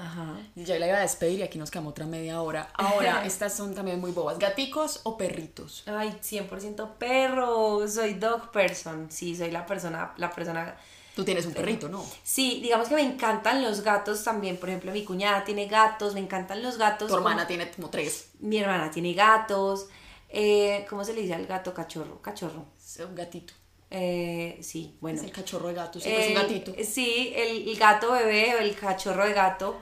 ya 0.55 0.77
la 0.77 0.87
iba 0.87 0.97
a 0.97 1.01
despedir 1.01 1.39
y 1.39 1.43
aquí 1.43 1.57
nos 1.57 1.71
quedamos 1.71 1.91
otra 1.91 2.05
media 2.05 2.41
hora. 2.41 2.69
Ahora, 2.73 3.23
estas 3.25 3.55
son 3.55 3.73
también 3.73 3.99
muy 3.99 4.11
bobas. 4.11 4.37
¿Gaticos 4.39 5.01
o 5.03 5.17
perritos? 5.17 5.83
Ay, 5.87 6.17
100% 6.21 6.97
perro. 6.97 7.87
Soy 7.87 8.13
dog 8.15 8.51
person. 8.51 9.07
Sí, 9.09 9.35
soy 9.35 9.51
la 9.51 9.65
persona, 9.65 10.13
la 10.17 10.29
persona... 10.31 10.77
Tú 11.15 11.25
tienes 11.25 11.47
un 11.47 11.53
perrito, 11.53 11.89
¿no? 11.89 12.05
Sí, 12.21 12.59
digamos 12.61 12.89
que 12.89 12.93
me 12.93 13.01
encantan 13.01 13.63
los 13.63 13.81
gatos 13.81 14.23
también. 14.23 14.57
Por 14.57 14.69
ejemplo, 14.69 14.91
mi 14.91 15.03
cuñada 15.03 15.43
tiene 15.43 15.65
gatos, 15.65 16.13
me 16.13 16.19
encantan 16.19 16.61
los 16.61 16.77
gatos. 16.77 17.07
Tu 17.07 17.15
hermana 17.15 17.47
tiene 17.47 17.71
como 17.71 17.89
tres. 17.89 18.29
Mi 18.39 18.59
hermana 18.59 18.91
tiene 18.91 19.13
gatos. 19.13 19.87
Eh, 20.29 20.85
¿Cómo 20.87 21.03
se 21.03 21.13
le 21.13 21.21
dice 21.21 21.33
al 21.33 21.47
gato 21.47 21.73
cachorro? 21.73 22.21
Cachorro. 22.21 22.65
Un 22.99 23.15
gatito. 23.15 23.55
Eh, 23.89 24.57
sí, 24.61 24.97
bueno. 24.99 25.19
Es 25.19 25.25
el 25.25 25.31
cachorro 25.31 25.69
de 25.69 25.73
gato, 25.73 25.99
es 25.99 26.27
un 26.27 26.33
gatito. 26.33 26.73
Sí, 26.83 27.33
el, 27.35 27.75
gato 27.77 28.11
bebé 28.11 28.55
o 28.55 28.59
el 28.59 28.75
cachorro 28.75 29.25
de 29.25 29.33
gato. 29.33 29.79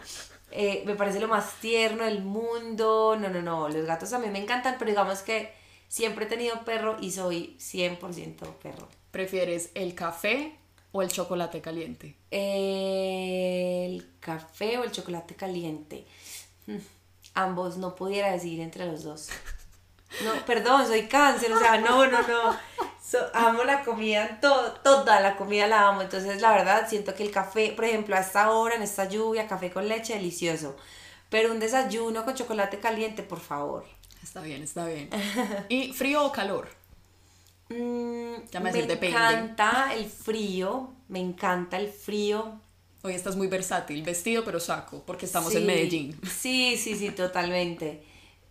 Eh, 0.51 0.83
me 0.85 0.95
parece 0.95 1.19
lo 1.19 1.27
más 1.27 1.59
tierno 1.59 2.05
del 2.05 2.23
mundo. 2.23 3.17
No, 3.19 3.29
no, 3.29 3.41
no. 3.41 3.69
Los 3.69 3.85
gatos 3.85 4.13
a 4.13 4.19
mí 4.19 4.27
me 4.27 4.39
encantan, 4.39 4.75
pero 4.77 4.89
digamos 4.91 5.21
que 5.21 5.51
siempre 5.87 6.25
he 6.25 6.27
tenido 6.27 6.63
perro 6.63 6.97
y 7.01 7.11
soy 7.11 7.57
100% 7.59 8.53
perro. 8.55 8.87
¿Prefieres 9.11 9.71
el 9.73 9.95
café 9.95 10.55
o 10.91 11.01
el 11.01 11.09
chocolate 11.09 11.61
caliente? 11.61 12.15
El 12.31 14.07
café 14.19 14.77
o 14.77 14.83
el 14.83 14.91
chocolate 14.91 15.35
caliente. 15.35 16.05
Mm, 16.67 16.77
ambos, 17.33 17.77
no 17.77 17.95
pudiera 17.95 18.31
decidir 18.31 18.61
entre 18.61 18.85
los 18.85 19.03
dos. 19.03 19.29
No, 20.23 20.45
perdón, 20.45 20.87
soy 20.87 21.07
cáncer, 21.07 21.51
o 21.51 21.59
sea, 21.59 21.77
no, 21.77 22.07
no, 22.07 22.21
no. 22.21 22.57
amo 23.33 23.63
la 23.63 23.83
comida, 23.83 24.39
todo, 24.41 24.71
toda 24.83 25.19
la 25.19 25.35
comida 25.35 25.67
la 25.67 25.87
amo. 25.87 26.01
Entonces, 26.01 26.41
la 26.41 26.51
verdad, 26.51 26.87
siento 26.89 27.13
que 27.15 27.23
el 27.23 27.31
café, 27.31 27.73
por 27.75 27.85
ejemplo, 27.85 28.15
a 28.15 28.19
esta 28.19 28.51
hora, 28.51 28.75
en 28.75 28.81
esta 28.81 29.07
lluvia, 29.07 29.47
café 29.47 29.71
con 29.71 29.87
leche, 29.87 30.15
delicioso. 30.15 30.75
Pero 31.29 31.51
un 31.51 31.59
desayuno 31.59 32.23
con 32.23 32.35
chocolate 32.35 32.79
caliente, 32.79 33.23
por 33.23 33.39
favor. 33.39 33.85
Está 34.23 34.41
bien, 34.41 34.63
está 34.63 34.85
bien. 34.85 35.09
¿Y 35.69 35.93
frío 35.93 36.25
o 36.25 36.31
calor? 36.31 36.67
Mm, 37.69 38.35
me 38.61 38.69
encanta 38.69 39.93
el 39.95 40.05
frío, 40.05 40.93
me 41.07 41.19
encanta 41.19 41.77
el 41.77 41.89
frío. 41.89 42.59
Hoy 43.01 43.13
estás 43.13 43.35
muy 43.35 43.47
versátil, 43.47 44.01
vestido 44.03 44.43
pero 44.43 44.59
saco, 44.59 45.03
porque 45.05 45.25
estamos 45.25 45.53
en 45.53 45.65
Medellín. 45.65 46.19
Sí, 46.27 46.77
sí, 46.77 46.95
sí, 46.95 47.11
totalmente. 47.11 48.03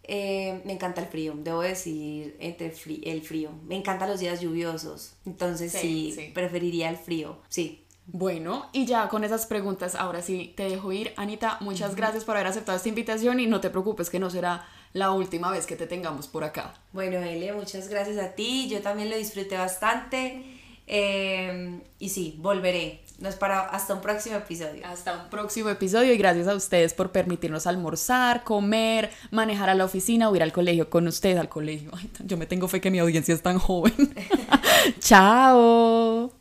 Eh, 0.07 0.61
me 0.65 0.75
encanta 0.75 1.01
el 1.01 1.07
frío, 1.07 1.35
debo 1.37 1.63
decir 1.63 2.37
entre 2.39 2.67
el 3.05 3.23
frío. 3.23 3.51
Me 3.67 3.77
encantan 3.77 4.11
los 4.11 4.21
días 4.21 4.41
lluviosos, 4.41 5.15
entonces 5.25 5.73
sí, 5.73 6.31
preferiría 6.35 6.91
el 6.91 6.97
frío, 6.97 7.39
sí. 7.49 7.81
Bueno, 8.07 8.69
y 8.73 8.85
ya 8.85 9.09
con 9.09 9.25
esas 9.25 9.47
preguntas, 9.47 9.95
ahora 9.95 10.21
sí 10.21 10.53
te 10.57 10.69
dejo 10.69 10.93
ir. 10.93 11.15
Anita, 11.17 11.57
muchas 11.61 11.97
gracias 11.97 12.25
por 12.25 12.37
haber 12.37 12.49
aceptado 12.49 12.77
esta 12.77 12.91
invitación 12.91 13.41
y 13.41 13.47
no 13.47 13.63
te 13.63 13.71
preocupes 13.71 14.11
que 14.11 14.19
no 14.19 14.29
será 14.29 14.67
la 14.93 15.11
última 15.11 15.51
vez 15.51 15.65
que 15.65 15.75
te 15.75 15.87
tengamos 15.87 16.29
por 16.29 16.45
acá. 16.45 16.75
Bueno, 16.93 17.17
Elia, 17.19 17.55
muchas 17.55 17.89
gracias 17.89 18.19
a 18.19 18.35
ti. 18.35 18.69
Yo 18.69 18.83
también 18.83 19.09
lo 19.09 19.17
disfruté 19.17 19.57
bastante. 19.57 20.45
Eh, 20.87 21.81
y 21.99 22.11
sí, 22.11 22.37
volveré. 22.39 23.01
Nos 23.19 23.37
para 23.37 23.61
hasta 23.61 23.95
un 23.95 24.01
próximo 24.01 24.37
episodio. 24.37 24.85
Hasta 24.87 25.13
un 25.15 25.31
próximo 25.31 25.69
episodio 25.71 26.13
y 26.13 26.19
gracias 26.19 26.49
a 26.49 26.55
ustedes 26.55 26.95
por 26.95 27.13
permitirnos 27.13 27.67
almorzar, 27.67 28.43
comer, 28.43 29.11
manejar 29.31 29.71
a 29.71 29.75
la 29.75 29.85
oficina 29.85 30.29
o 30.29 30.37
ir 30.37 30.43
al 30.43 30.53
colegio 30.53 30.91
con 30.91 31.07
ustedes 31.07 31.39
al 31.39 31.49
colegio. 31.49 31.91
yo 32.25 32.37
me 32.37 32.47
tengo 32.47 32.67
fe 32.67 32.81
que 32.81 32.91
mi 32.91 32.99
audiencia 32.99 33.35
es 33.35 33.43
tan 33.43 33.59
joven. 33.59 34.15
Chao. 34.99 36.33